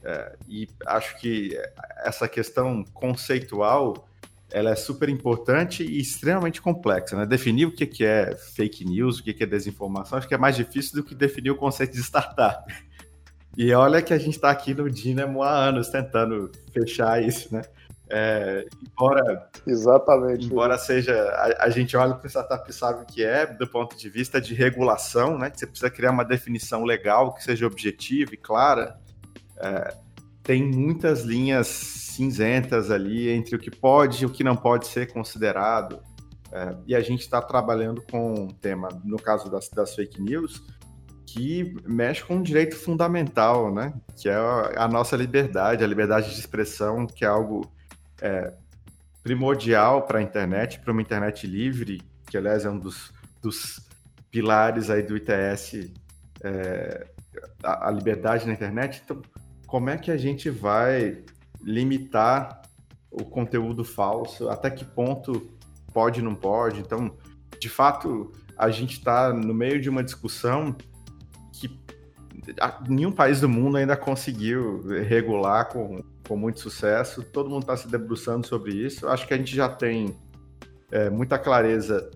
É, 0.02 0.36
e 0.48 0.68
acho 0.88 1.20
que 1.20 1.60
essa 1.98 2.28
questão 2.28 2.84
conceitual 2.94 4.08
ela 4.52 4.72
é 4.72 4.76
super 4.76 5.10
importante 5.10 5.84
e 5.84 6.00
extremamente 6.00 6.62
complexa. 6.62 7.16
Né? 7.16 7.26
Definir 7.26 7.66
o 7.66 7.72
que 7.72 8.04
é 8.04 8.34
fake 8.36 8.86
news, 8.86 9.20
o 9.20 9.24
que 9.24 9.44
é 9.44 9.46
desinformação, 9.46 10.18
acho 10.18 10.28
que 10.28 10.34
é 10.34 10.38
mais 10.38 10.56
difícil 10.56 10.96
do 10.96 11.04
que 11.04 11.14
definir 11.14 11.52
o 11.52 11.56
conceito 11.56 11.94
de 11.94 12.02
startup. 12.02 12.74
E 13.58 13.74
olha 13.74 14.02
que 14.02 14.14
a 14.14 14.18
gente 14.18 14.36
está 14.36 14.50
aqui 14.50 14.74
no 14.74 14.90
Dynamo 14.90 15.44
há 15.44 15.54
anos 15.54 15.90
tentando 15.90 16.50
fechar 16.72 17.22
isso, 17.22 17.54
né? 17.54 17.62
É, 18.12 18.66
embora, 18.82 19.50
Exatamente. 19.68 20.46
Embora 20.48 20.78
seja, 20.78 21.14
a, 21.16 21.66
a 21.66 21.70
gente 21.70 21.96
olha 21.96 22.16
para 22.16 22.26
o 22.26 22.30
startup 22.30 22.74
sabe 22.74 23.04
o 23.04 23.06
que 23.06 23.24
é, 23.24 23.46
do 23.46 23.68
ponto 23.68 23.96
de 23.96 24.10
vista 24.10 24.42
de 24.42 24.54
regulação, 24.56 25.38
né? 25.38 25.50
Que 25.52 25.60
você 25.60 25.68
precisa 25.68 25.92
criar 25.92 26.12
uma 26.12 26.26
definição 26.26 26.84
legal 26.84 27.34
que 27.36 27.44
seja 27.44 27.68
objetiva 27.68 28.34
e 28.34 28.38
clara. 28.38 29.00
É, 29.58 29.94
tem 30.42 30.64
muitas 30.64 31.22
linhas 31.22 31.68
cinzentas 31.68 32.90
ali 32.90 33.30
entre 33.30 33.56
o 33.56 33.60
que 33.60 33.70
pode 33.70 34.24
e 34.24 34.26
o 34.26 34.30
que 34.30 34.44
não 34.44 34.56
pode 34.56 34.88
ser 34.88 35.14
considerado. 35.14 36.02
É, 36.52 36.76
e 36.88 36.96
a 36.96 37.02
gente 37.02 37.22
está 37.22 37.40
trabalhando 37.40 38.02
com 38.10 38.34
um 38.34 38.48
tema, 38.48 38.90
no 39.04 39.18
caso 39.18 39.52
das, 39.52 39.70
das 39.70 39.94
fake 39.94 40.20
news, 40.20 40.64
que 41.28 41.76
mexe 41.86 42.24
com 42.24 42.38
um 42.38 42.42
direito 42.42 42.76
fundamental, 42.76 43.72
né? 43.72 43.94
Que 44.18 44.30
é 44.30 44.36
a 44.76 44.88
nossa 44.88 45.16
liberdade, 45.16 45.84
a 45.84 45.88
liberdade 45.88 46.34
de 46.34 46.40
expressão, 46.40 47.06
que 47.06 47.24
é 47.24 47.28
algo 47.28 47.70
é, 48.22 48.54
primordial 49.24 50.04
para 50.04 50.20
a 50.20 50.22
internet, 50.22 50.80
para 50.80 50.92
uma 50.92 51.02
internet 51.02 51.46
livre, 51.46 52.02
que 52.28 52.38
aliás 52.38 52.66
é 52.66 52.70
um 52.70 52.80
dos, 52.80 53.12
dos 53.42 53.88
pilares 54.32 54.90
aí 54.90 55.04
do 55.04 55.18
ITS, 55.18 55.92
é, 56.42 57.08
a, 57.64 57.90
a, 57.90 57.92
liberdade 57.92 58.46
na 58.46 58.54
internet. 58.54 59.02
Então, 59.04 59.22
como 59.68 59.90
é 59.90 59.98
que 59.98 60.12
a 60.12 60.18
gente 60.18 60.50
vai 60.50 61.24
limitar 61.62 62.62
o 63.12 63.24
conteúdo 63.24 63.84
falso? 63.84 64.50
Até 64.50 64.70
que 64.70 64.86
ponto 64.86 65.52
pode, 65.94 66.22
não 66.22 66.36
pode? 66.36 66.80
Então, 66.80 67.16
de 67.60 67.70
fato, 67.70 68.32
a 68.58 68.70
gente 68.70 68.94
está 68.94 69.34
no 69.34 69.54
meio 69.54 69.82
de 69.82 69.90
uma 69.90 70.04
discussão 70.04 70.76
que 71.52 71.80
nenhum 72.88 73.12
país 73.12 73.42
do 73.42 73.50
mundo 73.50 73.78
ainda 73.78 73.98
conseguiu 73.98 74.82
regular 75.08 75.68
com 75.70 76.02
com 76.30 76.38
muito 76.38 76.60
sucesso. 76.60 77.24
Todo 77.24 77.50
mundo 77.50 77.64
está 77.64 77.76
se 77.76 77.88
debruçando 77.88 78.46
sobre 78.46 78.72
isso. 78.72 79.08
Acho 79.08 79.28
que 79.28 79.34
a 79.34 79.38
gente 79.38 79.56
já 79.56 79.68
tem 79.68 80.16
é, 80.92 81.10
muita 81.10 81.40
clareza 81.40 82.12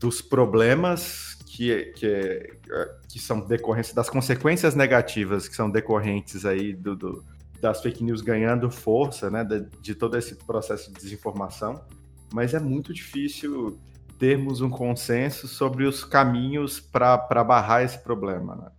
dos 0.00 0.22
problemas 0.22 1.34
que, 1.46 1.92
que, 1.94 2.58
que 3.06 3.18
são 3.18 3.40
decorrentes, 3.40 3.92
das 3.92 4.08
consequências 4.08 4.74
negativas 4.74 5.46
que 5.46 5.54
são 5.54 5.70
decorrentes 5.70 6.46
aí 6.46 6.72
do, 6.72 6.96
do 6.96 7.24
das 7.60 7.80
fake 7.80 8.02
news 8.02 8.22
ganhando 8.22 8.68
força, 8.68 9.30
né, 9.30 9.44
de, 9.44 9.60
de 9.80 9.94
todo 9.94 10.18
esse 10.18 10.34
processo 10.34 10.92
de 10.92 10.98
desinformação. 10.98 11.84
Mas 12.34 12.54
é 12.54 12.58
muito 12.58 12.92
difícil 12.92 13.78
termos 14.18 14.60
um 14.60 14.70
consenso 14.70 15.46
sobre 15.46 15.84
os 15.84 16.04
caminhos 16.04 16.80
para 16.80 17.44
barrar 17.44 17.84
esse 17.84 17.98
problema. 17.98 18.56
Né? 18.56 18.70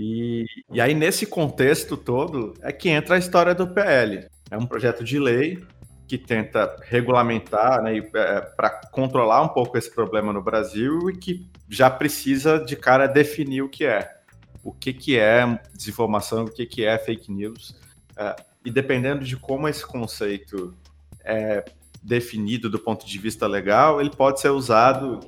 E, 0.00 0.46
e 0.72 0.80
aí, 0.80 0.94
nesse 0.94 1.26
contexto 1.26 1.96
todo, 1.96 2.54
é 2.62 2.70
que 2.70 2.88
entra 2.88 3.16
a 3.16 3.18
história 3.18 3.52
do 3.52 3.66
PL. 3.66 4.28
É 4.48 4.56
um 4.56 4.64
projeto 4.64 5.02
de 5.02 5.18
lei 5.18 5.58
que 6.06 6.16
tenta 6.16 6.76
regulamentar 6.84 7.82
né, 7.82 7.98
é, 7.98 8.40
para 8.40 8.70
controlar 8.92 9.42
um 9.42 9.48
pouco 9.48 9.76
esse 9.76 9.92
problema 9.92 10.32
no 10.32 10.40
Brasil 10.40 11.10
e 11.10 11.16
que 11.16 11.50
já 11.68 11.90
precisa 11.90 12.60
de 12.60 12.76
cara 12.76 13.08
definir 13.08 13.62
o 13.62 13.68
que 13.68 13.84
é. 13.84 14.18
O 14.62 14.72
que, 14.72 14.92
que 14.92 15.18
é 15.18 15.60
desinformação, 15.74 16.44
o 16.44 16.50
que, 16.50 16.64
que 16.64 16.84
é 16.84 16.96
fake 16.96 17.32
news. 17.32 17.76
É, 18.16 18.36
e 18.64 18.70
dependendo 18.70 19.24
de 19.24 19.36
como 19.36 19.66
esse 19.66 19.84
conceito 19.84 20.76
é 21.24 21.64
definido 22.00 22.70
do 22.70 22.78
ponto 22.78 23.04
de 23.04 23.18
vista 23.18 23.48
legal, 23.48 24.00
ele 24.00 24.10
pode 24.10 24.40
ser 24.40 24.50
usado 24.50 25.18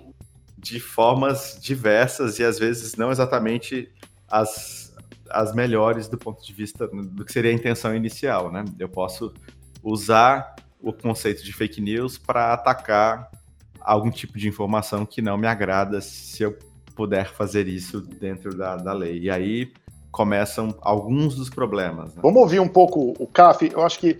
de 0.56 0.78
formas 0.78 1.58
diversas 1.60 2.38
e 2.38 2.44
às 2.44 2.56
vezes 2.56 2.94
não 2.94 3.10
exatamente 3.10 3.90
as, 4.30 4.94
as 5.30 5.54
melhores 5.54 6.08
do 6.08 6.16
ponto 6.16 6.44
de 6.44 6.52
vista 6.52 6.86
do 6.88 7.24
que 7.24 7.32
seria 7.32 7.50
a 7.50 7.54
intenção 7.54 7.94
inicial, 7.94 8.50
né? 8.50 8.64
Eu 8.78 8.88
posso 8.88 9.32
usar 9.82 10.54
o 10.80 10.92
conceito 10.92 11.44
de 11.44 11.52
fake 11.52 11.80
news 11.80 12.16
para 12.16 12.52
atacar 12.52 13.30
algum 13.80 14.10
tipo 14.10 14.38
de 14.38 14.48
informação 14.48 15.04
que 15.04 15.20
não 15.20 15.36
me 15.36 15.46
agrada 15.46 16.00
se 16.00 16.42
eu 16.42 16.56
puder 16.94 17.32
fazer 17.32 17.66
isso 17.66 18.00
dentro 18.00 18.56
da, 18.56 18.76
da 18.76 18.92
lei. 18.92 19.18
E 19.20 19.30
aí 19.30 19.72
começam 20.10 20.76
alguns 20.80 21.34
dos 21.34 21.48
problemas. 21.48 22.14
Né? 22.14 22.20
Vamos 22.22 22.40
ouvir 22.40 22.60
um 22.60 22.68
pouco 22.68 23.14
o 23.18 23.26
CAF. 23.26 23.70
Eu 23.72 23.82
acho 23.82 23.98
que 23.98 24.18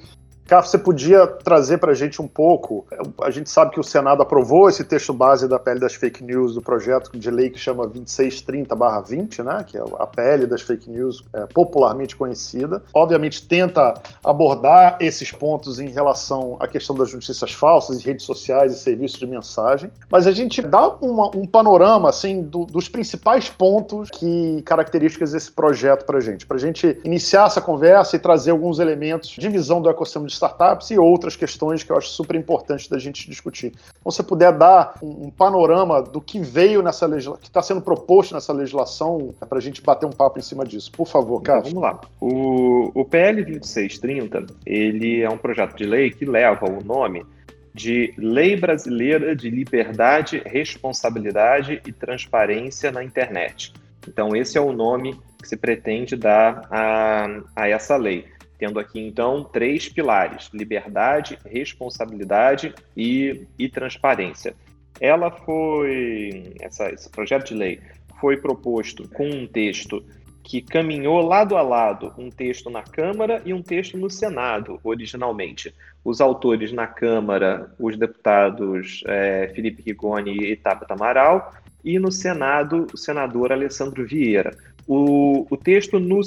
Carlos, 0.51 0.69
você 0.69 0.79
podia 0.79 1.29
trazer 1.29 1.79
para 1.79 1.93
a 1.93 1.95
gente 1.95 2.21
um 2.21 2.27
pouco? 2.27 2.85
A 3.23 3.31
gente 3.31 3.49
sabe 3.49 3.71
que 3.71 3.79
o 3.79 3.85
Senado 3.85 4.21
aprovou 4.21 4.69
esse 4.69 4.83
texto 4.83 5.13
base 5.13 5.47
da 5.47 5.61
PL 5.61 5.79
das 5.79 5.95
fake 5.95 6.25
news 6.25 6.55
do 6.55 6.61
projeto 6.61 7.17
de 7.17 7.31
lei 7.31 7.51
que 7.51 7.59
chama 7.59 7.87
2630/20, 7.87 9.45
né? 9.45 9.65
Que 9.65 9.79
é 9.79 9.85
a 9.97 10.07
PL 10.09 10.49
das 10.49 10.63
fake 10.63 10.91
news 10.91 11.23
é, 11.33 11.47
popularmente 11.47 12.17
conhecida. 12.17 12.83
Obviamente 12.93 13.47
tenta 13.47 13.95
abordar 14.25 14.97
esses 14.99 15.31
pontos 15.31 15.79
em 15.79 15.89
relação 15.89 16.57
à 16.59 16.67
questão 16.67 16.97
das 16.97 17.15
notícias 17.15 17.53
falsas, 17.53 18.03
redes 18.03 18.27
sociais 18.27 18.73
e 18.73 18.77
serviços 18.77 19.21
de 19.21 19.29
mensagem. 19.29 19.89
Mas 20.11 20.27
a 20.27 20.33
gente 20.33 20.61
dá 20.63 20.89
uma, 21.01 21.31
um 21.33 21.47
panorama 21.47 22.09
assim 22.09 22.43
do, 22.43 22.65
dos 22.65 22.89
principais 22.89 23.49
pontos 23.49 24.11
que 24.11 24.63
características 24.63 25.31
desse 25.31 25.53
projeto 25.53 26.05
para 26.05 26.19
a 26.19 26.21
gente, 26.21 26.45
para 26.45 26.57
a 26.57 26.61
gente 26.61 26.99
iniciar 27.05 27.47
essa 27.47 27.61
conversa 27.61 28.17
e 28.17 28.19
trazer 28.19 28.51
alguns 28.51 28.81
elementos 28.81 29.31
de 29.31 29.49
visão 29.49 29.81
do 29.81 29.89
ecossistema 29.89 30.27
de 30.27 30.40
startups 30.41 30.91
e 30.91 30.99
outras 30.99 31.37
questões 31.37 31.83
que 31.83 31.93
eu 31.93 31.97
acho 31.97 32.09
super 32.09 32.37
importantes 32.37 32.89
da 32.89 32.99
gente 32.99 33.29
discutir. 33.29 33.73
Então, 34.01 34.11
se 34.11 34.17
você 34.17 34.23
puder 34.23 34.53
dar 34.53 34.95
um, 35.03 35.31
panorama 35.31 36.03
do 36.03 36.21
que 36.21 36.41
veio 36.41 36.83
nessa 36.83 37.07
legislação, 37.07 37.41
que 37.41 37.49
está 37.49 37.63
sendo 37.63 37.81
proposto 37.81 38.35
nessa 38.35 38.53
legislação, 38.53 39.35
é 39.41 39.45
para 39.45 39.59
a 39.59 39.61
gente 39.61 39.83
bater 39.83 40.07
um 40.07 40.11
papo 40.11 40.39
em 40.39 40.43
cima 40.43 40.65
disso. 40.65 40.91
Por 40.93 41.07
favor, 41.07 41.41
Carlos. 41.43 41.71
Então, 41.71 41.81
vamos 41.81 42.01
lá. 42.01 42.09
O, 42.21 42.91
o 42.95 43.05
PL 43.05 43.45
2630, 43.45 44.47
ele 44.65 45.21
é 45.21 45.29
um 45.29 45.39
projeto 45.39 45.77
de 45.77 45.85
lei 45.85 46.11
que 46.11 46.25
leva 46.25 46.67
o 46.67 46.83
nome 46.83 47.25
de 47.73 48.13
Lei 48.19 48.57
Brasileira 48.57 49.37
de 49.37 49.49
Liberdade, 49.49 50.43
Responsabilidade 50.45 51.81
e 51.87 51.93
Transparência 51.93 52.91
na 52.91 53.05
Internet. 53.05 53.73
Então, 54.09 54.35
esse 54.35 54.59
é 54.59 54.61
o 54.61 54.73
nome 54.73 55.21
que 55.41 55.49
se 55.49 55.57
pretende 55.57 56.17
dar 56.17 56.67
a, 56.71 57.27
a 57.55 57.69
essa 57.69 57.97
lei. 57.97 58.27
Tendo 58.61 58.79
aqui, 58.79 59.01
então, 59.01 59.43
três 59.43 59.89
pilares: 59.89 60.51
liberdade, 60.53 61.39
responsabilidade 61.47 62.75
e, 62.95 63.47
e 63.59 63.71
transparência. 63.71 64.55
Ela 65.01 65.31
foi, 65.31 66.53
essa, 66.61 66.91
esse 66.91 67.09
projeto 67.09 67.49
de 67.49 67.55
lei 67.55 67.81
foi 68.21 68.37
proposto 68.37 69.09
com 69.09 69.27
um 69.27 69.47
texto 69.47 70.05
que 70.43 70.61
caminhou 70.61 71.23
lado 71.23 71.57
a 71.57 71.63
lado, 71.63 72.13
um 72.19 72.29
texto 72.29 72.69
na 72.69 72.83
Câmara 72.83 73.41
e 73.47 73.55
um 73.55 73.63
texto 73.63 73.97
no 73.97 74.11
Senado, 74.11 74.79
originalmente. 74.85 75.75
Os 76.05 76.21
autores 76.21 76.71
na 76.71 76.87
Câmara, 76.87 77.73
os 77.79 77.97
deputados 77.97 79.03
é, 79.07 79.51
Felipe 79.55 79.83
Rigoni 79.83 80.37
e 80.37 80.57
Tabata 80.57 80.93
Amaral, 80.93 81.55
e 81.83 81.99
no 81.99 82.13
Senado, 82.13 82.87
o 82.93 82.97
senador 82.97 83.53
Alessandro 83.53 84.07
Vieira. 84.07 84.55
O, 84.93 85.47
o 85.49 85.57
texto 85.57 86.01
no, 86.01 86.21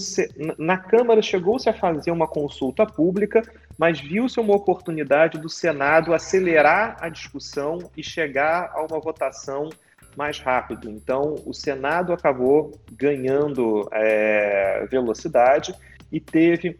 na 0.57 0.77
Câmara 0.77 1.21
chegou-se 1.21 1.67
a 1.67 1.73
fazer 1.73 2.11
uma 2.11 2.25
consulta 2.25 2.85
pública, 2.85 3.41
mas 3.77 3.99
viu-se 3.99 4.39
uma 4.39 4.55
oportunidade 4.55 5.37
do 5.37 5.49
Senado 5.49 6.13
acelerar 6.13 6.95
a 7.01 7.09
discussão 7.09 7.77
e 7.97 8.01
chegar 8.01 8.71
a 8.73 8.85
uma 8.85 9.01
votação 9.01 9.69
mais 10.15 10.39
rápido. 10.39 10.89
Então, 10.89 11.35
o 11.45 11.53
Senado 11.53 12.13
acabou 12.13 12.79
ganhando 12.93 13.85
é, 13.91 14.87
velocidade 14.89 15.75
e 16.09 16.21
teve 16.21 16.79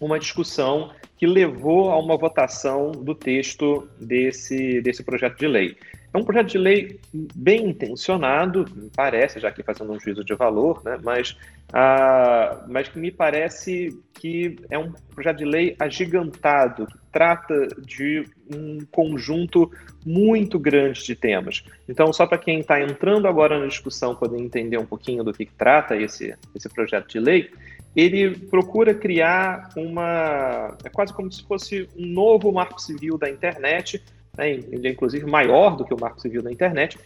uma 0.00 0.18
discussão 0.18 0.90
que 1.18 1.26
levou 1.26 1.90
a 1.90 1.98
uma 1.98 2.16
votação 2.16 2.92
do 2.92 3.14
texto 3.14 3.86
desse, 4.00 4.80
desse 4.80 5.02
projeto 5.02 5.36
de 5.36 5.46
lei. 5.46 5.76
É 6.12 6.18
um 6.18 6.24
projeto 6.24 6.48
de 6.48 6.58
lei 6.58 7.00
bem 7.36 7.68
intencionado, 7.68 8.64
me 8.74 8.90
parece, 8.94 9.38
já 9.38 9.48
aqui 9.48 9.62
fazendo 9.62 9.92
um 9.92 10.00
juízo 10.00 10.24
de 10.24 10.34
valor, 10.34 10.82
né? 10.84 10.98
mas, 11.04 11.36
ah, 11.72 12.64
mas 12.68 12.88
que 12.88 12.98
me 12.98 13.12
parece 13.12 13.96
que 14.14 14.56
é 14.68 14.76
um 14.76 14.92
projeto 15.14 15.38
de 15.38 15.44
lei 15.44 15.76
agigantado, 15.78 16.86
que 16.86 16.98
trata 17.12 17.68
de 17.78 18.24
um 18.52 18.78
conjunto 18.90 19.70
muito 20.04 20.58
grande 20.58 21.04
de 21.04 21.14
temas. 21.14 21.64
Então, 21.88 22.12
só 22.12 22.26
para 22.26 22.38
quem 22.38 22.58
está 22.58 22.82
entrando 22.82 23.28
agora 23.28 23.60
na 23.60 23.66
discussão 23.66 24.16
poder 24.16 24.40
entender 24.40 24.78
um 24.78 24.86
pouquinho 24.86 25.22
do 25.22 25.32
que, 25.32 25.46
que 25.46 25.54
trata 25.54 25.96
esse, 25.96 26.36
esse 26.56 26.68
projeto 26.68 27.08
de 27.08 27.20
lei, 27.20 27.50
ele 27.94 28.36
procura 28.36 28.94
criar 28.94 29.70
uma. 29.76 30.76
É 30.84 30.88
quase 30.88 31.12
como 31.12 31.30
se 31.30 31.44
fosse 31.44 31.88
um 31.96 32.06
novo 32.06 32.52
marco 32.52 32.80
civil 32.80 33.18
da 33.18 33.28
internet 33.28 34.02
né, 34.36 34.50
ele 34.50 34.88
é 34.88 34.90
inclusive 34.90 35.26
maior 35.26 35.76
do 35.76 35.84
que 35.84 35.94
o 35.94 36.00
Marco 36.00 36.20
Civil 36.20 36.42
da 36.42 36.50
Internet, 36.50 36.98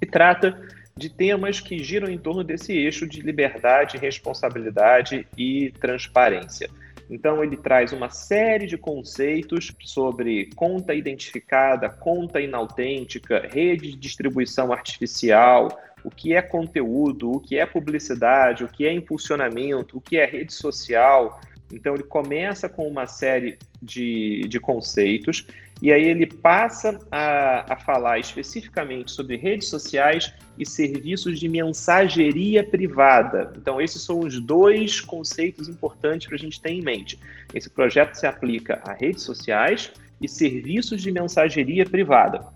e 0.00 0.06
trata 0.06 0.60
de 0.96 1.10
temas 1.10 1.60
que 1.60 1.82
giram 1.82 2.08
em 2.08 2.18
torno 2.18 2.42
desse 2.42 2.72
eixo 2.72 3.06
de 3.06 3.20
liberdade, 3.20 3.98
responsabilidade 3.98 5.26
e 5.36 5.70
transparência. 5.78 6.70
Então, 7.08 7.42
ele 7.44 7.56
traz 7.56 7.92
uma 7.92 8.10
série 8.10 8.66
de 8.66 8.76
conceitos 8.76 9.72
sobre 9.80 10.50
conta 10.56 10.94
identificada, 10.94 11.88
conta 11.88 12.40
inautêntica, 12.40 13.46
rede 13.46 13.92
de 13.92 13.96
distribuição 13.96 14.72
artificial, 14.72 15.68
o 16.02 16.10
que 16.10 16.34
é 16.34 16.42
conteúdo, 16.42 17.30
o 17.30 17.40
que 17.40 17.58
é 17.58 17.66
publicidade, 17.66 18.64
o 18.64 18.68
que 18.68 18.86
é 18.86 18.92
impulsionamento, 18.92 19.98
o 19.98 20.00
que 20.00 20.16
é 20.16 20.24
rede 20.24 20.52
social. 20.52 21.40
Então, 21.72 21.94
ele 21.94 22.04
começa 22.04 22.68
com 22.68 22.88
uma 22.88 23.06
série 23.06 23.58
de, 23.80 24.42
de 24.48 24.58
conceitos 24.58 25.46
e 25.80 25.92
aí 25.92 26.04
ele 26.04 26.26
passa 26.26 26.98
a, 27.10 27.74
a 27.74 27.76
falar 27.76 28.18
especificamente 28.18 29.10
sobre 29.10 29.36
redes 29.36 29.68
sociais 29.68 30.32
e 30.58 30.64
serviços 30.64 31.38
de 31.38 31.48
mensageria 31.48 32.64
privada. 32.64 33.52
Então, 33.56 33.80
esses 33.80 34.02
são 34.02 34.20
os 34.20 34.40
dois 34.40 35.00
conceitos 35.00 35.68
importantes 35.68 36.26
para 36.26 36.36
a 36.36 36.38
gente 36.38 36.60
ter 36.60 36.70
em 36.70 36.82
mente. 36.82 37.18
Esse 37.52 37.68
projeto 37.68 38.14
se 38.14 38.26
aplica 38.26 38.80
a 38.84 38.94
redes 38.94 39.22
sociais 39.22 39.92
e 40.20 40.26
serviços 40.26 41.02
de 41.02 41.12
mensageria 41.12 41.84
privada. 41.84 42.46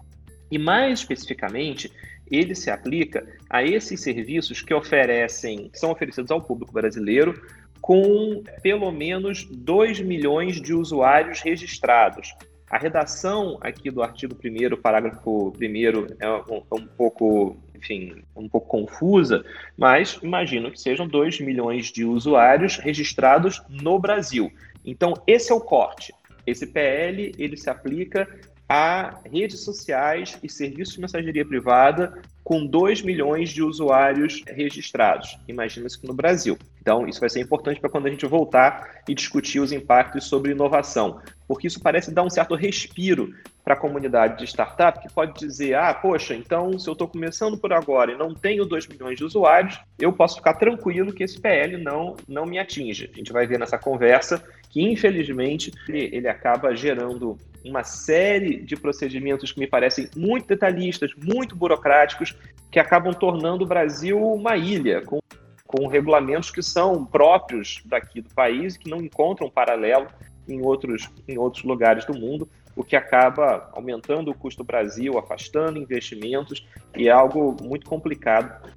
E 0.51 0.59
mais 0.59 1.01
especificamente, 1.01 1.93
ele 2.31 2.55
se 2.55 2.71
aplica 2.71 3.27
a 3.51 3.63
esses 3.63 4.01
serviços 4.01 4.63
que 4.63 4.73
oferecem, 4.73 5.71
são 5.75 5.91
oferecidos 5.91 6.31
ao 6.31 6.41
público 6.41 6.73
brasileiro 6.73 7.41
com 7.81 8.43
pelo 8.63 8.91
menos 8.91 9.45
2 9.45 10.01
milhões 10.01 10.61
de 10.61 10.73
usuários 10.73 11.41
registrados. 11.41 12.35
A 12.71 12.79
redação 12.79 13.59
aqui 13.61 13.91
do 13.91 14.01
artigo 14.01 14.37
1 14.37 14.81
parágrafo 14.81 15.53
1 15.61 16.07
é 16.21 16.31
um, 16.31 16.63
é 16.71 16.75
um 16.77 16.87
pouco, 16.87 17.57
enfim, 17.75 18.23
um 18.37 18.49
pouco 18.49 18.69
confusa, 18.69 19.45
mas 19.77 20.21
imagino 20.23 20.71
que 20.71 20.81
sejam 20.81 21.09
2 21.09 21.41
milhões 21.41 21.87
de 21.87 22.05
usuários 22.05 22.77
registrados 22.77 23.61
no 23.69 23.99
Brasil. 23.99 24.53
Então, 24.85 25.15
esse 25.27 25.51
é 25.51 25.55
o 25.55 25.61
corte. 25.61 26.15
Esse 26.47 26.65
PL 26.65 27.33
ele 27.37 27.57
se 27.57 27.69
aplica 27.69 28.29
a 28.71 29.19
redes 29.25 29.65
sociais 29.65 30.39
e 30.45 30.49
serviços 30.49 30.95
de 30.95 31.01
mensageria 31.01 31.45
privada 31.45 32.23
com 32.45 32.65
2 32.65 33.03
milhões 33.03 33.51
de 33.51 33.65
usuários 33.65 34.45
registrados. 34.47 35.37
Imagina-se 35.49 36.01
que 36.01 36.07
no 36.07 36.15
Brasil. 36.15 36.57
Então, 36.81 37.07
isso 37.09 37.19
vai 37.19 37.29
ser 37.29 37.41
importante 37.41 37.81
para 37.81 37.91
quando 37.91 38.07
a 38.07 38.11
gente 38.11 38.25
voltar 38.27 39.03
e 39.09 39.15
discutir 39.15 39.59
os 39.59 39.73
impactos 39.73 40.25
sobre 40.25 40.53
inovação, 40.53 41.21
porque 41.49 41.67
isso 41.67 41.81
parece 41.81 42.15
dar 42.15 42.23
um 42.23 42.31
certo 42.31 42.55
respiro 42.55 43.35
para 43.65 43.75
a 43.75 43.77
comunidade 43.77 44.39
de 44.39 44.45
startup, 44.45 45.01
que 45.01 45.13
pode 45.13 45.39
dizer: 45.39 45.75
ah, 45.75 45.93
poxa, 45.93 46.35
então 46.35 46.79
se 46.79 46.89
eu 46.89 46.93
estou 46.93 47.09
começando 47.09 47.59
por 47.59 47.73
agora 47.73 48.13
e 48.13 48.17
não 48.17 48.35
tenho 48.35 48.65
2 48.65 48.87
milhões 48.87 49.19
de 49.19 49.25
usuários, 49.25 49.79
eu 49.99 50.13
posso 50.13 50.37
ficar 50.37 50.55
tranquilo 50.55 51.13
que 51.13 51.25
esse 51.25 51.41
PL 51.41 51.77
não, 51.77 52.17
não 52.27 52.47
me 52.47 52.59
atinge. 52.59 53.11
A 53.13 53.17
gente 53.17 53.33
vai 53.33 53.47
ver 53.47 53.59
nessa 53.59 53.79
conversa 53.79 54.43
que, 54.71 54.81
infelizmente, 54.81 55.73
ele, 55.89 56.17
ele 56.17 56.29
acaba 56.29 56.75
gerando 56.75 57.37
uma 57.65 57.85
série 57.85 58.57
de 58.63 58.77
procedimentos 58.77 59.53
que 59.53 59.61
me 59.61 59.67
parecem 59.67 60.09
muito 60.17 60.47
detalhistas, 60.47 61.13
muito 61.15 61.55
burocráticos, 61.55 62.35
que 62.71 62.79
acabam 62.79 63.13
tornando 63.13 63.65
o 63.65 63.67
Brasil 63.67 64.19
uma 64.19 64.57
ilha, 64.57 65.03
com, 65.03 65.19
com 65.67 65.87
regulamentos 65.87 66.51
que 66.51 66.63
são 66.63 67.05
próprios 67.05 67.83
daqui 67.85 68.23
do 68.23 68.33
país 68.33 68.77
e 68.77 68.79
que 68.79 68.91
não 68.91 68.99
encontram 68.99 69.51
paralelo 69.51 70.07
em 70.49 70.63
outros, 70.63 71.11
em 71.29 71.37
outros 71.37 71.65
lugares 71.65 72.05
do 72.05 72.15
mundo, 72.15 72.49
o 72.75 72.85
que 72.85 72.97
acaba 72.97 73.69
aumentando 73.73 74.31
o 74.31 74.35
custo 74.35 74.63
do 74.63 74.67
Brasil, 74.67 75.19
afastando 75.19 75.79
investimentos 75.79 76.67
e 76.97 77.09
é 77.09 77.11
algo 77.11 77.57
muito 77.63 77.89
complicado 77.89 78.71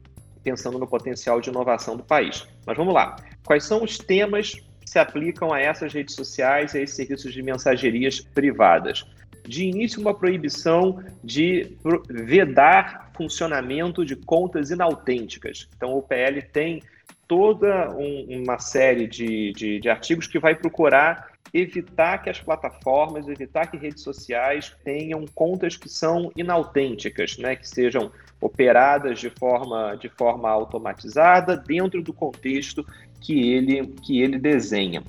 pensando 0.43 0.77
no 0.77 0.85
potencial 0.85 1.39
de 1.39 1.49
inovação 1.49 1.95
do 1.95 2.03
país. 2.03 2.45
Mas 2.65 2.75
vamos 2.75 2.93
lá. 2.93 3.15
Quais 3.45 3.63
são 3.63 3.81
os 3.81 3.97
temas 3.97 4.57
se 4.85 4.99
aplicam 4.99 5.53
a 5.53 5.59
essas 5.59 5.93
redes 5.93 6.15
sociais 6.15 6.73
e 6.73 6.79
a 6.79 6.81
esses 6.81 6.95
serviços 6.95 7.33
de 7.33 7.41
mensagerias 7.41 8.19
privadas. 8.19 9.05
De 9.45 9.65
início, 9.65 9.99
uma 9.99 10.13
proibição 10.13 11.03
de 11.23 11.75
vedar 12.09 13.11
funcionamento 13.15 14.05
de 14.05 14.15
contas 14.15 14.71
inautênticas. 14.71 15.67
Então, 15.75 15.97
o 15.97 16.01
PL 16.01 16.41
tem 16.41 16.81
toda 17.27 17.89
um, 17.91 18.43
uma 18.43 18.59
série 18.59 19.07
de, 19.07 19.51
de, 19.53 19.79
de 19.79 19.89
artigos 19.89 20.27
que 20.27 20.39
vai 20.39 20.55
procurar 20.55 21.33
evitar 21.53 22.17
que 22.23 22.29
as 22.29 22.39
plataformas, 22.39 23.27
evitar 23.27 23.67
que 23.67 23.77
redes 23.77 24.01
sociais 24.01 24.75
tenham 24.83 25.23
contas 25.35 25.77
que 25.77 25.87
são 25.87 26.31
inautênticas, 26.35 27.37
né? 27.37 27.55
que 27.55 27.69
sejam 27.69 28.11
operadas 28.41 29.19
de 29.19 29.29
forma, 29.29 29.95
de 29.95 30.09
forma 30.09 30.49
automatizada 30.49 31.55
dentro 31.55 32.01
do 32.01 32.11
contexto 32.11 32.85
que 33.23 33.51
ele, 33.51 33.87
que 34.03 34.21
ele 34.21 34.37
desenha. 34.37 35.01